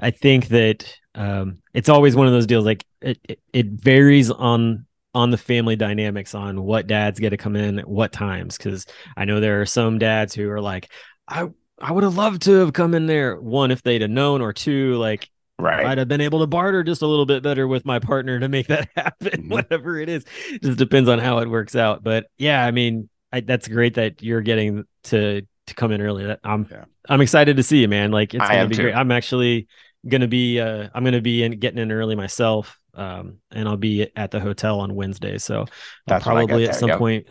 I 0.00 0.10
think 0.10 0.48
that 0.48 0.92
um, 1.14 1.58
it's 1.74 1.90
always 1.90 2.16
one 2.16 2.26
of 2.26 2.32
those 2.32 2.46
deals 2.46 2.64
like 2.64 2.84
it, 3.02 3.18
it, 3.28 3.40
it 3.52 3.66
varies 3.66 4.30
on 4.30 4.86
on 5.14 5.30
the 5.30 5.36
family 5.38 5.76
dynamics 5.76 6.34
on 6.34 6.62
what 6.62 6.86
dads 6.86 7.20
get 7.20 7.30
to 7.30 7.36
come 7.36 7.54
in 7.56 7.78
at 7.78 7.88
what 7.88 8.12
times 8.12 8.56
because 8.56 8.86
I 9.16 9.24
know 9.26 9.40
there 9.40 9.60
are 9.60 9.66
some 9.66 9.98
dads 9.98 10.34
who 10.34 10.48
are 10.50 10.60
like 10.60 10.90
I 11.28 11.48
I 11.80 11.92
would 11.92 12.04
have 12.04 12.16
loved 12.16 12.42
to 12.42 12.52
have 12.60 12.72
come 12.72 12.94
in 12.94 13.06
there 13.06 13.38
one 13.40 13.70
if 13.70 13.82
they'd 13.82 14.02
have 14.02 14.10
known 14.10 14.40
or 14.40 14.52
two 14.52 14.94
like 14.96 15.28
Right. 15.58 15.86
I'd 15.86 15.98
have 15.98 16.08
been 16.08 16.22
able 16.22 16.40
to 16.40 16.46
barter 16.48 16.82
just 16.82 17.02
a 17.02 17.06
little 17.06 17.26
bit 17.26 17.42
better 17.42 17.68
with 17.68 17.84
my 17.84 17.98
partner 18.00 18.40
to 18.40 18.48
make 18.48 18.66
that 18.68 18.88
happen 18.96 19.42
Mhm. 19.44 19.50
whatever 19.50 19.98
it 19.98 20.08
is 20.08 20.24
just 20.62 20.78
depends 20.78 21.08
on 21.08 21.18
how 21.20 21.38
it 21.38 21.48
works 21.48 21.76
out 21.76 22.02
but 22.02 22.26
yeah 22.38 22.64
I 22.64 22.70
mean 22.72 23.08
I, 23.32 23.40
that's 23.40 23.68
great 23.68 23.94
that 23.94 24.22
you're 24.22 24.40
getting 24.40 24.84
to 25.04 25.42
to 25.68 25.74
come 25.74 25.92
in 25.92 26.00
early 26.00 26.24
That- 26.24 26.40
I'm 26.42 26.66
Yeah. 26.70 26.84
I'm 27.08 27.20
excited 27.20 27.58
to 27.58 27.62
see 27.62 27.80
you 27.82 27.88
man 27.88 28.10
like 28.12 28.34
it's 28.34 28.42
I 28.42 28.54
gonna 28.56 28.68
be 28.70 28.76
too. 28.76 28.82
great 28.82 28.94
I'm 28.94 29.12
actually 29.12 29.68
gonna 30.08 30.26
be 30.26 30.58
uh 30.58 30.88
I'm 30.94 31.04
gonna 31.04 31.20
be 31.20 31.42
in 31.44 31.58
getting 31.60 31.78
in 31.78 31.92
early 31.92 32.16
myself 32.16 32.78
um 32.94 33.38
and 33.50 33.68
I'll 33.68 33.76
be 33.76 34.08
at 34.16 34.30
the 34.30 34.40
hotel 34.40 34.80
on 34.80 34.94
Wednesday 34.94 35.38
so 35.38 35.60
I'll 35.60 35.68
That's 36.06 36.26
when 36.26 36.36
I 36.36 36.40
get 36.40 36.48
probably 36.48 36.68
at 36.68 36.74
some 36.74 36.90
point 36.90 37.26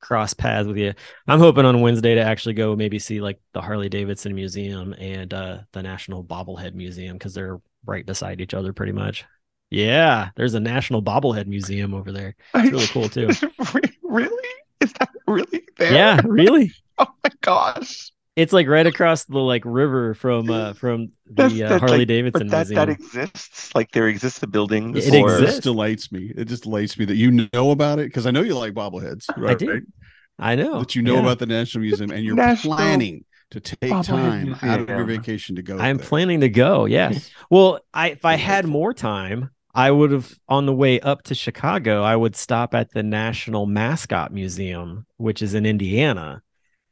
cross 0.00 0.34
paths 0.34 0.66
with 0.66 0.76
you 0.76 0.94
I'm 1.28 1.38
hoping 1.38 1.64
on 1.64 1.80
Wednesday 1.80 2.14
to 2.14 2.22
actually 2.22 2.54
go 2.54 2.74
maybe 2.74 2.98
see 2.98 3.20
like 3.20 3.40
the 3.52 3.60
Harley 3.60 3.88
Davidson 3.88 4.34
Museum 4.34 4.94
and 4.98 5.32
uh 5.32 5.58
the 5.72 5.82
National 5.82 6.24
Bobblehead 6.24 6.74
Museum 6.74 7.16
because 7.16 7.34
they're 7.34 7.60
right 7.84 8.04
beside 8.06 8.40
each 8.40 8.54
other 8.54 8.72
pretty 8.72 8.92
much 8.92 9.24
yeah 9.70 10.30
there's 10.36 10.54
a 10.54 10.60
National 10.60 11.02
Bobblehead 11.02 11.46
Museum 11.46 11.94
over 11.94 12.12
there 12.12 12.34
it's 12.54 12.70
really 12.72 12.86
cool 12.88 13.08
too 13.08 13.28
really? 14.02 14.48
Is 14.80 14.92
that 14.94 15.10
really 15.26 15.62
there? 15.78 15.92
yeah 15.92 16.20
really 16.24 16.72
Oh 16.98 17.14
my 17.24 17.30
gosh. 17.40 18.12
It's 18.36 18.52
like 18.52 18.66
right 18.66 18.86
across 18.86 19.24
the 19.24 19.38
like 19.38 19.62
river 19.64 20.14
from 20.14 20.50
uh 20.50 20.72
from 20.82 21.12
the 21.26 21.48
That's- 21.48 21.60
uh, 21.60 21.78
Harley 21.78 21.98
like- 21.98 22.08
Davidson 22.08 22.48
But 22.48 22.50
that 22.50 22.68
Museum 22.68 22.76
that 22.86 22.88
exists. 22.88 23.74
Like 23.74 23.90
there 23.92 24.08
exists 24.08 24.42
a 24.42 24.46
building. 24.46 24.96
It 24.96 25.04
for- 25.04 25.32
exists. 25.34 25.56
This 25.56 25.58
delights 25.64 26.10
me. 26.12 26.32
It 26.36 26.46
just 26.46 26.64
delights 26.64 26.98
me 26.98 27.04
that 27.06 27.16
you 27.16 27.30
know 27.52 27.70
about 27.70 27.98
it 27.98 28.06
because 28.06 28.26
I 28.26 28.30
know 28.30 28.42
you 28.42 28.56
like 28.56 28.72
bobbleheads. 28.74 29.26
Right, 29.36 29.58
do. 29.58 29.70
right? 29.72 29.82
I 30.38 30.54
know 30.56 30.80
That 30.80 30.94
you 30.94 31.02
know 31.02 31.14
yeah. 31.14 31.20
about 31.20 31.38
the 31.38 31.46
National 31.46 31.82
Museum 31.82 32.10
and 32.10 32.24
you're 32.24 32.34
National 32.34 32.76
planning 32.76 33.24
to 33.50 33.60
take 33.60 33.90
Bobblehead 33.90 34.06
time 34.06 34.56
out 34.62 34.80
of 34.80 34.88
your 34.88 35.04
vacation 35.04 35.56
to 35.56 35.62
go. 35.62 35.78
I'm 35.78 35.98
there. 35.98 36.06
planning 36.06 36.40
to 36.40 36.48
go. 36.48 36.86
Yes. 36.86 37.30
Well, 37.50 37.80
I 37.92 38.08
if 38.08 38.24
I 38.24 38.36
had 38.36 38.64
more 38.66 38.94
time, 38.94 39.50
I 39.74 39.90
would 39.90 40.10
have 40.10 40.32
on 40.48 40.64
the 40.64 40.72
way 40.72 41.00
up 41.00 41.22
to 41.24 41.34
Chicago. 41.34 42.02
I 42.02 42.16
would 42.16 42.34
stop 42.34 42.74
at 42.74 42.90
the 42.92 43.02
National 43.02 43.66
Mascot 43.66 44.32
Museum, 44.32 45.04
which 45.18 45.42
is 45.42 45.52
in 45.54 45.66
Indiana. 45.66 46.42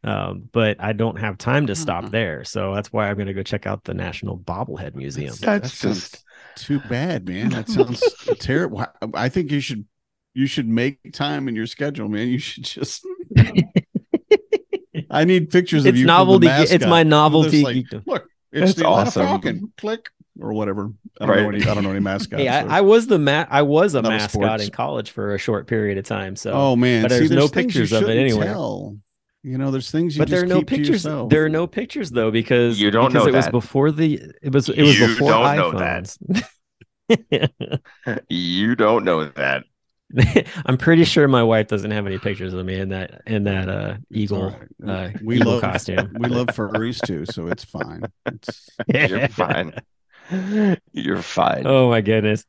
Um, 0.03 0.48
but 0.53 0.76
I 0.80 0.92
don't 0.94 1.18
have 1.18 1.36
time 1.36 1.66
to 1.66 1.74
stop 1.74 2.05
Uh-huh. 2.05 2.11
there, 2.11 2.44
so 2.44 2.74
that's 2.74 2.90
why 2.92 3.09
I'm 3.11 3.16
going 3.16 3.26
to 3.26 3.34
go 3.34 3.42
check 3.42 3.66
out 3.66 3.84
the 3.84 3.92
National 3.92 4.38
Bobblehead 4.38 4.94
Museum. 4.94 5.34
That 5.40 5.62
That's 5.62 5.74
sounds 5.74 6.11
just 6.11 6.24
too 6.57 6.80
bad, 6.88 7.28
man. 7.28 7.51
That 7.51 7.68
sounds 7.68 8.03
terrible. 8.38 8.84
I 9.14 9.28
think 9.28 9.51
you 9.51 9.61
should 9.61 9.84
you 10.32 10.46
should 10.46 10.68
make 10.68 11.12
time 11.12 11.48
in 11.48 11.55
your 11.55 11.66
schedule, 11.66 12.09
man. 12.09 12.28
You 12.28 12.38
should 12.38 12.64
just. 12.64 13.05
I 15.11 15.24
need 15.24 15.51
pictures 15.51 15.84
of 15.84 15.88
It's 15.90 15.98
you. 15.98 16.05
from 16.05 16.07
the 16.07 16.12
novelty. 16.12 16.46
It's 16.48 16.86
my 16.86 17.03
novelty. 17.03 17.62
like. 17.62 17.84
Look, 18.07 18.26
it's 18.53 18.61
That's 18.61 18.74
the 18.74 18.84
Atlanta 18.86 19.09
awesome. 19.09 19.26
Falcon. 19.26 19.72
Click 19.76 20.09
or 20.40 20.53
whatever. 20.53 20.92
I 21.20 21.26
don't 21.26 21.36
know 21.36 21.48
any. 21.48 21.62
I 21.62 21.74
don't 21.74 21.82
know 21.84 21.90
any 21.90 22.01
mascots. 22.01 22.40
Hey, 22.42 22.46
so- 22.48 22.68
I, 22.68 22.78
I 22.78 22.80
was 22.80 23.07
the 23.07 23.18
ma- 23.18 23.46
I 23.51 23.62
was 23.62 23.94
a 23.94 24.03
mascot 24.03 24.30
sports. 24.30 24.64
in 24.64 24.70
college 24.70 25.11
for 25.11 25.34
a 25.34 25.38
short 25.38 25.66
period 25.66 25.98
of 25.98 26.05
time. 26.05 26.36
So, 26.36 26.53
oh 26.53 26.76
man, 26.76 27.03
but 27.03 27.11
See, 27.12 27.18
there's 27.18 27.30
no 27.32 27.44
you 27.44 27.48
pictures 27.51 27.92
of 27.92 28.03
it 28.03 28.07
shouldn't 28.07 28.20
anywhere. 28.20 28.46
tell. 28.46 28.96
You 29.43 29.57
know, 29.57 29.70
there's 29.70 29.91
things 29.91 30.16
you 30.16 30.20
but 30.20 30.28
there 30.28 30.43
just 30.43 30.53
are 30.53 30.55
no 30.55 30.62
pictures. 30.62 31.03
There 31.03 31.45
are 31.45 31.49
no 31.49 31.66
pictures 31.66 32.11
though 32.11 32.30
because 32.30 32.80
You 32.80 32.91
don't 32.91 33.12
because 33.12 33.24
know 33.24 33.28
it 33.32 33.34
was 33.34 33.49
before 33.49 33.91
the 33.91 34.20
it 34.43 34.53
was 34.53 34.68
it 34.68 34.82
was 34.82 34.99
You 34.99 35.07
before 35.09 35.30
don't 35.30 35.57
know 35.57 35.72
that. 35.72 36.05
iPhones. 36.05 36.45
you 38.28 38.74
don't 38.76 39.05
know 39.05 39.24
that. 39.24 39.64
I'm 40.66 40.76
pretty 40.76 41.05
sure 41.05 41.28
my 41.28 41.43
wife 41.43 41.68
doesn't 41.68 41.91
have 41.91 42.07
any 42.07 42.18
pictures 42.18 42.53
of 42.53 42.64
me 42.66 42.78
in 42.80 42.88
that 42.91 43.22
in 43.26 43.45
that 43.45 43.68
uh 43.68 43.97
eagle. 44.11 44.57
right. 44.80 45.14
uh, 45.14 45.18
we 45.22 45.36
eagle 45.36 45.53
love 45.53 45.61
costume. 45.61 46.12
we 46.18 46.28
love 46.28 46.49
furries 46.49 47.01
too, 47.01 47.24
so 47.26 47.47
it's 47.47 47.64
fine. 47.64 48.03
It's, 48.26 48.68
You're 48.88 49.28
fine. 49.28 49.74
You're 50.93 51.22
fine. 51.22 51.66
oh 51.66 51.88
my 51.91 52.01
goodness. 52.01 52.45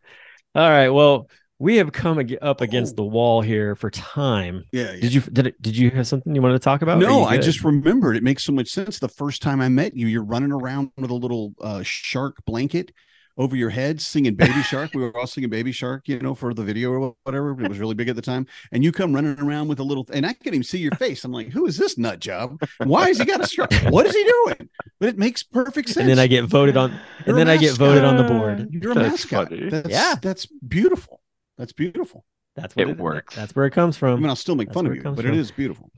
All 0.56 0.70
right. 0.70 0.90
Well, 0.90 1.30
we 1.62 1.76
have 1.78 1.92
come 1.92 2.18
ag- 2.20 2.40
up 2.42 2.60
against 2.60 2.96
the 2.96 3.04
wall 3.04 3.42
here 3.42 3.76
for 3.76 3.90
time. 3.92 4.64
yeah. 4.72 4.94
Did 4.94 5.14
you 5.14 5.22
did 5.22 5.48
it, 5.48 5.62
did 5.62 5.78
you 5.78 5.92
have 5.92 6.08
something 6.08 6.34
you 6.34 6.42
wanted 6.42 6.56
to 6.56 6.60
talk 6.60 6.82
about? 6.82 6.98
No, 6.98 7.24
I 7.24 7.38
just 7.38 7.64
remembered. 7.64 8.18
It 8.18 8.24
makes 8.24 8.44
so 8.44 8.52
much 8.52 8.70
sense. 8.70 8.98
The 9.00 9.08
first 9.08 9.42
time 9.42 9.62
I 9.62 9.70
met 9.70 9.96
you, 9.96 10.08
you're 10.08 10.24
running 10.24 10.52
around 10.52 10.90
with 10.98 11.12
a 11.12 11.16
little 11.16 11.54
uh, 11.62 11.84
shark 11.84 12.44
blanket 12.46 12.92
over 13.38 13.56
your 13.56 13.70
head, 13.70 14.02
singing 14.02 14.36
"Baby 14.36 14.62
Shark." 14.64 14.92
We 14.94 15.02
were 15.04 15.16
all 15.18 15.26
singing 15.28 15.50
"Baby 15.50 15.72
Shark," 15.72 16.08
you 16.08 16.20
know, 16.20 16.36
for 16.36 16.54
the 16.54 16.64
video 16.64 16.92
or 16.92 17.16
whatever. 17.24 17.52
It 17.62 17.70
was 17.70 17.80
really 17.80 17.96
big 17.96 18.10
at 18.10 18.16
the 18.16 18.22
time. 18.22 18.46
And 18.72 18.84
you 18.84 18.92
come 18.92 19.14
running 19.14 19.40
around 19.40 19.68
with 19.70 19.80
a 19.80 19.84
little, 19.84 20.06
and 20.12 20.26
I 20.26 20.34
can't 20.34 20.48
even 20.48 20.64
see 20.64 20.80
your 20.80 20.92
face. 20.94 21.24
I'm 21.24 21.32
like, 21.32 21.50
"Who 21.50 21.66
is 21.66 21.78
this 21.78 21.98
nut 21.98 22.20
job? 22.20 22.60
Why 22.80 23.08
has 23.08 23.20
he 23.20 23.26
got 23.26 23.40
a 23.44 23.48
shark? 23.48 23.72
What 23.90 24.06
is 24.06 24.14
he 24.16 24.24
doing?" 24.24 24.70
But 25.00 25.10
it 25.10 25.18
makes 25.18 25.44
perfect 25.44 25.88
sense. 25.90 25.98
and 26.02 26.10
then 26.10 26.20
I 26.20 26.28
get 26.28 26.44
voted 26.46 26.76
on 26.76 26.92
You're 26.92 27.00
and 27.30 27.38
then 27.38 27.50
I 27.50 27.58
get 27.58 27.76
voted 27.78 28.04
on 28.04 28.18
the 28.18 28.24
board. 28.24 28.68
You're 28.70 28.92
a 28.92 28.96
That's 28.96 29.32
mascot. 29.32 29.50
That's, 29.70 29.90
Yeah. 29.90 30.16
that's 30.22 30.46
beautiful. 30.46 31.21
That's 31.62 31.74
beautiful. 31.74 32.26
That's 32.56 32.76
what 32.76 32.88
It 32.88 32.90
it, 32.90 32.98
works. 32.98 33.36
That's 33.36 33.56
where 33.56 33.68
it 33.68 33.72
comes 33.72 33.96
from. 33.98 34.14
I 34.14 34.16
mean, 34.16 34.30
I'll 34.30 34.36
still 34.36 34.56
make 34.56 34.70
That's 34.70 34.76
fun 34.76 34.88
of 34.88 34.96
you, 34.96 35.04
but 35.04 35.16
from. 35.18 35.28
it 35.28 35.36
is 35.36 35.52
beautiful. 35.52 35.92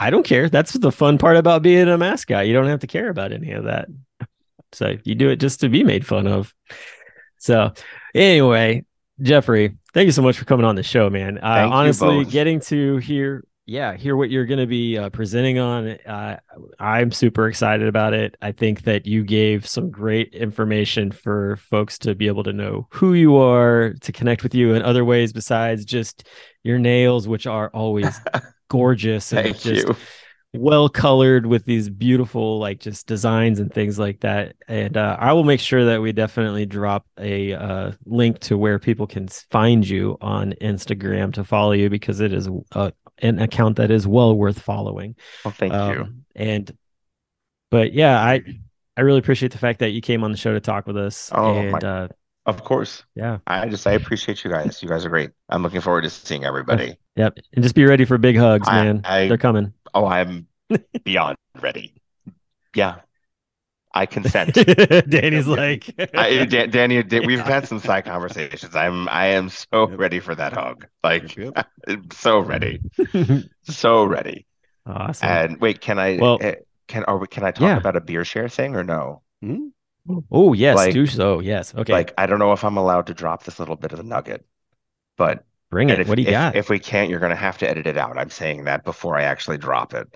I 0.00 0.10
don't 0.10 0.24
care. 0.24 0.48
That's 0.48 0.72
the 0.72 0.90
fun 0.90 1.16
part 1.16 1.36
about 1.36 1.62
being 1.62 1.86
a 1.88 1.96
mascot. 1.96 2.48
You 2.48 2.54
don't 2.54 2.66
have 2.66 2.80
to 2.80 2.88
care 2.88 3.08
about 3.08 3.30
any 3.32 3.52
of 3.52 3.64
that. 3.64 3.86
So 4.72 4.96
you 5.04 5.14
do 5.14 5.28
it 5.30 5.36
just 5.36 5.60
to 5.60 5.68
be 5.68 5.84
made 5.84 6.04
fun 6.04 6.26
of. 6.26 6.52
So 7.38 7.72
anyway, 8.16 8.84
Jeffrey, 9.22 9.76
thank 9.94 10.06
you 10.06 10.12
so 10.12 10.22
much 10.22 10.36
for 10.38 10.44
coming 10.44 10.66
on 10.66 10.74
the 10.74 10.82
show, 10.82 11.08
man. 11.08 11.38
Uh, 11.38 11.54
Thank 11.54 11.70
you 11.70 11.76
honestly, 11.76 12.24
both. 12.24 12.32
getting 12.32 12.58
to 12.62 12.96
hear, 12.96 13.44
yeah, 13.68 13.94
hear 13.98 14.16
what 14.16 14.30
you're 14.30 14.46
going 14.46 14.60
to 14.60 14.66
be 14.66 14.96
uh, 14.96 15.10
presenting 15.10 15.58
on, 15.58 15.88
uh, 16.06 16.38
I'm 16.80 17.12
super 17.12 17.48
excited 17.48 17.86
about 17.86 18.14
it. 18.14 18.34
I 18.40 18.50
think 18.50 18.84
that 18.84 19.04
you 19.04 19.22
gave 19.22 19.66
some 19.66 19.90
great 19.90 20.32
information 20.32 21.12
for 21.12 21.56
folks 21.56 21.98
to 21.98 22.14
be 22.14 22.28
able 22.28 22.44
to 22.44 22.52
know 22.54 22.86
who 22.90 23.12
you 23.12 23.36
are, 23.36 23.92
to 24.00 24.10
connect 24.10 24.42
with 24.42 24.54
you 24.54 24.72
in 24.72 24.80
other 24.80 25.04
ways 25.04 25.34
besides 25.34 25.84
just 25.84 26.26
your 26.64 26.78
nails, 26.78 27.28
which 27.28 27.46
are 27.46 27.68
always 27.74 28.18
gorgeous 28.70 29.30
and 29.34 29.48
Thank 29.48 29.60
just 29.60 29.86
you. 29.86 29.96
well 30.54 30.88
colored 30.88 31.44
with 31.44 31.66
these 31.66 31.90
beautiful 31.90 32.58
like 32.58 32.80
just 32.80 33.06
designs 33.06 33.60
and 33.60 33.72
things 33.72 33.98
like 33.98 34.20
that 34.20 34.56
and 34.66 34.96
uh, 34.96 35.16
i 35.18 35.32
will 35.32 35.44
make 35.44 35.60
sure 35.60 35.86
that 35.86 36.02
we 36.02 36.12
definitely 36.12 36.66
drop 36.66 37.06
a 37.18 37.54
uh, 37.54 37.92
link 38.04 38.38
to 38.40 38.58
where 38.58 38.78
people 38.78 39.06
can 39.06 39.26
find 39.28 39.88
you 39.88 40.18
on 40.20 40.52
instagram 40.60 41.32
to 41.32 41.44
follow 41.44 41.72
you 41.72 41.88
because 41.88 42.20
it 42.20 42.32
is 42.32 42.48
uh, 42.72 42.90
an 43.22 43.38
account 43.40 43.76
that 43.76 43.90
is 43.90 44.06
well 44.06 44.34
worth 44.36 44.60
following 44.60 45.14
Well, 45.44 45.52
thank 45.52 45.72
you. 45.72 45.78
Um, 45.78 46.24
and 46.36 46.76
but 47.70 47.92
yeah 47.92 48.18
i 48.20 48.42
i 48.96 49.00
really 49.02 49.18
appreciate 49.18 49.52
the 49.52 49.58
fact 49.58 49.80
that 49.80 49.90
you 49.90 50.00
came 50.00 50.22
on 50.24 50.30
the 50.30 50.36
show 50.38 50.52
to 50.54 50.60
talk 50.60 50.86
with 50.86 50.96
us 50.96 51.30
Oh, 51.34 51.54
and 51.54 51.72
my- 51.72 51.78
uh 51.78 52.08
Of 52.46 52.64
course. 52.64 53.02
yeah 53.14 53.38
I 53.46 53.68
just 53.68 53.86
I 53.86 53.92
appreciate 53.92 54.42
you 54.44 54.50
guys. 54.50 54.82
You 54.82 54.88
guys 54.88 55.04
are 55.04 55.10
great. 55.10 55.30
I'm 55.50 55.62
looking 55.62 55.80
forward 55.82 56.02
to 56.04 56.10
seeing 56.10 56.44
everybody. 56.44 56.96
yep 57.16 57.36
and 57.54 57.62
just 57.62 57.74
be 57.74 57.84
ready 57.84 58.04
for 58.06 58.16
big 58.18 58.36
hugs 58.36 58.66
I- 58.68 58.84
man 58.84 59.00
I- 59.04 59.28
they're 59.28 59.36
coming 59.38 59.72
Oh, 59.94 60.06
I'm 60.06 60.46
beyond 61.04 61.36
ready. 61.60 61.94
Yeah. 62.74 62.96
I 63.98 64.06
consent. 64.06 64.54
danny's 65.10 65.46
like 65.46 65.92
I, 66.14 66.44
Dan, 66.44 66.70
Danny, 66.70 67.02
Dan- 67.10 67.26
we've 67.26 67.40
had 67.40 67.66
some 67.66 67.80
side 67.80 68.04
conversations. 68.04 68.74
I'm 68.76 69.08
I 69.08 69.26
am 69.38 69.48
so 69.48 69.88
Yep. 69.90 69.98
ready 69.98 70.20
for 70.20 70.34
that 70.34 70.52
hug. 70.52 70.86
Like 71.02 71.36
Yep, 71.36 71.66
I'm 71.88 72.10
so 72.12 72.38
ready. 72.38 72.80
So 73.64 74.04
ready. 74.04 74.46
awesome 74.86 75.28
And 75.28 75.60
wait, 75.60 75.80
can 75.80 75.98
I 75.98 76.16
Well- 76.18 76.38
eh, 76.40 76.54
can 76.86 77.04
are 77.04 77.18
we 77.18 77.26
can 77.26 77.44
I 77.44 77.50
talk 77.50 77.62
Yeah. 77.62 77.76
about 77.76 77.96
a 77.96 78.00
beer 78.00 78.24
share 78.24 78.48
thing 78.48 78.76
or 78.76 78.84
no? 78.84 79.22
Hmm? 79.42 79.68
Oh 80.30 80.52
yes, 80.54 80.76
Like- 80.76 80.94
do 80.94 81.06
so. 81.06 81.40
Yes. 81.40 81.74
Okay. 81.74 81.92
Like 81.92 82.14
I 82.16 82.26
don't 82.26 82.38
know 82.38 82.52
if 82.52 82.64
I'm 82.64 82.76
allowed 82.78 83.06
to 83.08 83.14
drop 83.14 83.42
this 83.44 83.58
little 83.58 83.76
bit 83.76 83.92
of 83.92 83.98
a 84.00 84.02
nugget, 84.04 84.46
but 85.16 85.44
Bring 85.70 85.90
it. 85.90 86.00
if, 86.00 86.08
what 86.08 86.14
do 86.16 86.22
you 86.22 86.28
if, 86.28 86.32
got? 86.32 86.56
if 86.56 86.70
we 86.70 86.78
can't, 86.78 87.10
you're 87.10 87.20
gonna 87.20 87.36
have 87.36 87.58
to 87.58 87.68
edit 87.68 87.86
it 87.86 87.98
out. 87.98 88.16
I'm 88.16 88.30
saying 88.30 88.64
that 88.64 88.84
before 88.84 89.18
I 89.18 89.24
actually 89.24 89.58
drop 89.58 89.92
it. 89.92 90.08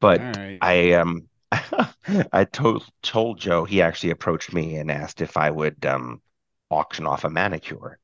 But 0.00 0.20
All 0.20 0.32
right. 0.42 0.58
I 0.62 0.92
um 0.92 1.28
I 2.32 2.44
told 2.44 2.84
told 3.02 3.38
Joe 3.40 3.64
he 3.64 3.82
actually 3.82 4.10
approached 4.10 4.52
me 4.52 4.76
and 4.76 4.90
asked 4.90 5.20
if 5.20 5.36
I 5.36 5.50
would 5.50 5.84
um 5.86 6.22
auction 6.70 7.06
off 7.06 7.24
a 7.24 7.30
manicure 7.30 7.98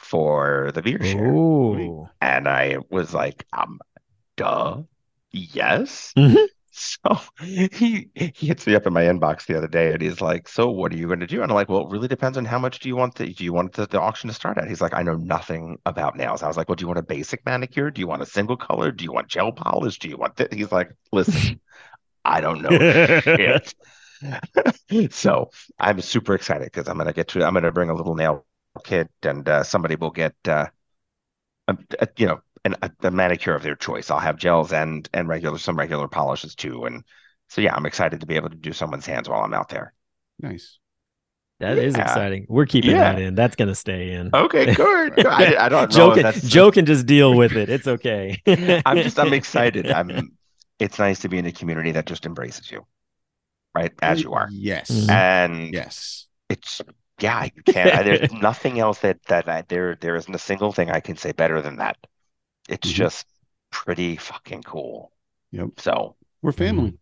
for 0.00 0.72
the 0.74 0.82
beer 0.82 1.02
share. 1.02 1.42
And 2.20 2.48
I 2.48 2.78
was 2.90 3.14
like, 3.14 3.46
um, 3.52 3.80
duh, 4.36 4.82
yes. 5.32 6.14
Mhm. 6.16 6.46
So 6.78 7.18
he 7.42 8.10
he 8.14 8.32
hits 8.48 8.66
me 8.66 8.74
up 8.76 8.86
in 8.86 8.92
my 8.92 9.04
inbox 9.04 9.46
the 9.46 9.56
other 9.58 9.68
day 9.68 9.92
and 9.92 10.02
he's 10.02 10.20
like, 10.20 10.48
So 10.48 10.70
what 10.70 10.92
are 10.92 10.96
you 10.96 11.06
going 11.08 11.20
to 11.20 11.26
do? 11.26 11.42
And 11.42 11.50
I'm 11.50 11.56
like, 11.56 11.68
Well, 11.70 11.86
it 11.86 11.90
really 11.90 12.08
depends 12.08 12.38
on 12.38 12.44
how 12.44 12.58
much 12.58 12.80
do 12.80 12.88
you 12.88 12.96
want 12.96 13.16
the 13.16 13.32
do 13.32 13.44
you 13.44 13.52
want 13.52 13.74
the, 13.74 13.86
the 13.86 14.00
auction 14.00 14.28
to 14.28 14.34
start 14.34 14.58
at? 14.58 14.68
He's 14.68 14.80
like, 14.82 14.94
I 14.94 15.02
know 15.02 15.16
nothing 15.16 15.78
about 15.86 16.16
nails. 16.16 16.42
I 16.42 16.48
was 16.48 16.56
like, 16.58 16.68
Well, 16.68 16.76
do 16.76 16.82
you 16.84 16.88
want 16.88 16.98
a 16.98 17.02
basic 17.02 17.46
manicure? 17.46 17.90
Do 17.90 18.00
you 18.00 18.06
want 18.08 18.22
a 18.22 18.26
single 18.26 18.56
color? 18.58 18.92
Do 18.92 19.04
you 19.04 19.12
want 19.12 19.28
gel 19.28 19.52
polish? 19.52 19.98
Do 19.98 20.08
you 20.08 20.18
want 20.18 20.36
that? 20.36 20.52
He's 20.54 20.72
like, 20.72 20.90
Listen, 21.12 21.60
I 22.26 22.40
don't 22.40 22.62
know 22.62 22.70
shit. 23.20 23.74
so 25.12 25.50
I'm 25.78 26.00
super 26.00 26.34
excited 26.34 26.64
because 26.64 26.88
I'm 26.88 26.98
gonna 26.98 27.12
get 27.12 27.28
to 27.28 27.44
I'm 27.44 27.54
gonna 27.54 27.72
bring 27.72 27.90
a 27.90 27.94
little 27.94 28.14
nail 28.14 28.46
kit 28.84 29.10
and 29.22 29.48
uh, 29.48 29.62
somebody 29.64 29.96
will 29.96 30.10
get 30.10 30.34
uh, 30.46 30.66
a, 31.68 31.76
a- 32.00 32.08
you 32.16 32.26
know 32.26 32.40
an, 32.64 32.74
a, 32.82 32.90
a 33.04 33.10
manicure 33.10 33.54
of 33.54 33.62
their 33.62 33.76
choice. 33.76 34.10
I'll 34.10 34.18
have 34.18 34.36
gels 34.36 34.72
and 34.72 35.08
and 35.12 35.28
regular 35.28 35.58
some 35.58 35.76
regular 35.78 36.08
polishes 36.08 36.54
too. 36.54 36.84
And 36.84 37.04
so 37.48 37.60
yeah, 37.60 37.74
I'm 37.74 37.86
excited 37.86 38.20
to 38.20 38.26
be 38.26 38.36
able 38.36 38.50
to 38.50 38.56
do 38.56 38.72
someone's 38.72 39.06
hands 39.06 39.28
while 39.28 39.42
I'm 39.42 39.54
out 39.54 39.68
there. 39.68 39.92
Nice. 40.40 40.78
That 41.60 41.78
is 41.78 41.96
Yeah. 41.96 42.02
exciting. 42.02 42.46
We're 42.48 42.66
keeping 42.66 42.90
Yeah. 42.90 43.12
that 43.14 43.18
in. 43.20 43.34
That's 43.34 43.56
gonna 43.56 43.74
stay 43.74 44.10
in. 44.12 44.30
Okay, 44.34 44.74
good. 44.74 45.14
good. 45.16 45.26
I, 45.26 45.66
I 45.66 45.68
don't 45.68 45.90
know 45.90 45.96
Joe 45.96 46.08
if 46.10 46.14
can, 46.16 46.22
that's 46.24 46.42
Joe 46.42 46.70
can 46.70 46.84
just 46.86 47.06
deal 47.06 47.34
with 47.34 47.52
it. 47.56 47.70
It's 47.70 47.86
okay. 47.86 48.42
I'm 48.84 48.96
just 48.98 49.18
I'm 49.18 49.32
excited. 49.32 49.90
I'm 49.90 50.35
it's 50.78 50.98
nice 50.98 51.20
to 51.20 51.28
be 51.28 51.38
in 51.38 51.46
a 51.46 51.52
community 51.52 51.92
that 51.92 52.06
just 52.06 52.26
embraces 52.26 52.70
you, 52.70 52.84
right? 53.74 53.92
As 54.02 54.22
you 54.22 54.32
are. 54.34 54.48
Yes. 54.50 54.90
Mhm. 54.90 55.10
And 55.10 55.74
Yes. 55.74 56.26
it's 56.48 56.80
yeah, 57.18 57.44
you 57.44 57.62
can't. 57.62 57.94
I- 57.94 58.02
There's 58.02 58.32
nothing 58.48 58.78
else 58.78 58.98
that 59.00 59.22
that 59.28 59.48
I, 59.48 59.62
there 59.68 59.96
there 60.00 60.16
isn't 60.16 60.34
a 60.34 60.38
single 60.38 60.72
thing 60.72 60.90
I 60.90 61.00
can 61.00 61.16
say 61.16 61.32
better 61.32 61.62
than 61.62 61.76
that. 61.76 61.96
It's 62.68 62.90
Mhm. 62.90 62.94
just 62.94 63.26
pretty 63.70 64.16
fucking 64.16 64.62
cool. 64.64 65.12
Yep. 65.52 65.68
So 65.78 66.16
We're 66.42 66.52
family. 66.52 66.94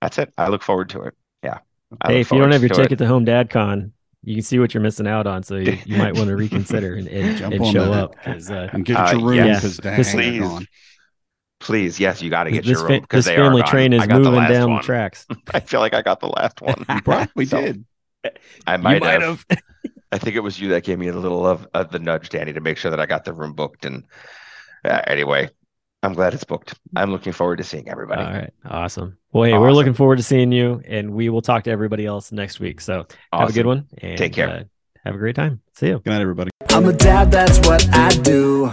that's 0.00 0.18
it. 0.18 0.32
I 0.38 0.48
look 0.48 0.62
forward 0.62 0.88
to 0.90 1.02
it. 1.02 1.14
Yeah. 1.42 1.58
I 2.00 2.12
hey, 2.12 2.20
if 2.20 2.30
you 2.32 2.38
don't 2.38 2.52
have 2.52 2.62
your 2.62 2.70
to 2.70 2.80
it. 2.80 2.82
ticket 2.84 2.98
to 2.98 3.06
Home 3.06 3.24
Dad 3.24 3.50
Con, 3.50 3.92
you 4.22 4.34
can 4.36 4.42
see 4.42 4.58
what 4.58 4.72
you're 4.72 4.82
missing 4.82 5.06
out 5.06 5.26
on. 5.26 5.42
So 5.42 5.56
you, 5.56 5.76
you 5.84 5.96
might 5.98 6.14
want 6.16 6.28
to 6.28 6.36
reconsider 6.44 6.94
and, 6.94 7.06
and, 7.08 7.36
Jump 7.36 7.54
and 7.54 7.62
on 7.64 7.72
show 7.72 7.84
that. 7.90 7.92
up 7.92 8.16
uh, 8.26 8.68
And 8.72 8.84
get 8.84 8.96
Uh, 8.96 9.12
your 9.18 9.28
room 9.28 9.48
because 9.54 9.76
dang, 9.76 9.96
This- 9.98 10.12
they're 10.12 10.40
Please. 10.40 10.66
Gone. 11.64 11.66
Please, 11.66 11.98
yes, 12.00 12.22
you 12.22 12.30
got 12.30 12.44
to 12.44 12.50
get 12.50 12.64
this, 12.64 12.72
your 12.72 12.80
fa- 12.86 12.92
room 12.94 13.00
because 13.00 13.24
this 13.24 13.34
they 13.34 13.40
are 13.40 13.44
family 13.46 13.62
train 13.62 13.92
is 13.92 14.02
I 14.02 14.06
the 14.06 14.18
moving 14.20 14.48
down 14.48 14.70
one. 14.70 14.78
the 14.80 14.82
tracks. 14.86 15.26
I 15.52 15.60
feel 15.60 15.80
like 15.80 15.94
I 15.94 16.02
got 16.02 16.20
the 16.20 16.28
last 16.28 16.60
one. 16.60 16.84
You 16.94 17.02
probably 17.02 17.46
So, 17.46 17.60
did. 17.60 17.84
I 18.66 18.76
You 18.76 18.82
might, 18.82 19.00
might 19.00 19.22
have. 19.22 19.44
have. 19.48 19.58
I 20.12 20.18
think 20.18 20.36
it 20.36 20.40
was 20.40 20.60
you 20.60 20.68
that 20.68 20.84
gave 20.84 20.98
me 20.98 21.08
a 21.08 21.12
little 21.12 21.46
of, 21.46 21.66
of 21.74 21.90
the 21.90 21.98
nudge, 21.98 22.28
Danny, 22.28 22.52
to 22.52 22.60
make 22.60 22.78
sure 22.78 22.90
that 22.90 23.00
I 23.00 23.06
got 23.06 23.24
the 23.24 23.32
room 23.32 23.52
booked. 23.52 23.84
And 23.84 24.04
uh, 24.84 25.00
anyway, 25.06 25.50
I'm 26.04 26.12
glad 26.12 26.34
it's 26.34 26.44
booked. 26.44 26.74
I'm 26.94 27.10
looking 27.10 27.32
forward 27.32 27.56
to 27.56 27.64
seeing 27.64 27.88
everybody. 27.88 28.22
All 28.22 28.30
right. 28.32 28.52
Awesome. 28.64 29.18
Well, 29.32 29.44
hey, 29.50 29.58
we're 29.58 29.72
looking 29.72 29.94
forward 29.94 30.16
to 30.16 30.22
seeing 30.22 30.52
you, 30.52 30.80
and 30.86 31.12
we 31.14 31.30
will 31.30 31.42
talk 31.42 31.64
to 31.64 31.70
everybody 31.70 32.06
else 32.06 32.30
next 32.30 32.60
week. 32.60 32.80
So 32.80 33.06
have 33.32 33.48
a 33.48 33.52
good 33.52 33.66
one. 33.66 33.88
And, 33.98 34.16
Take 34.16 34.34
care. 34.34 34.48
Uh, 34.48 34.62
have 35.04 35.14
a 35.16 35.18
great 35.18 35.34
time. 35.34 35.60
See 35.74 35.88
you. 35.88 35.98
Good 35.98 36.10
night, 36.10 36.20
everybody. 36.20 36.50
I'm 36.70 36.86
a 36.86 36.92
dad, 36.92 37.30
that's 37.32 37.58
what 37.66 37.86
I 37.94 38.10
do. 38.10 38.70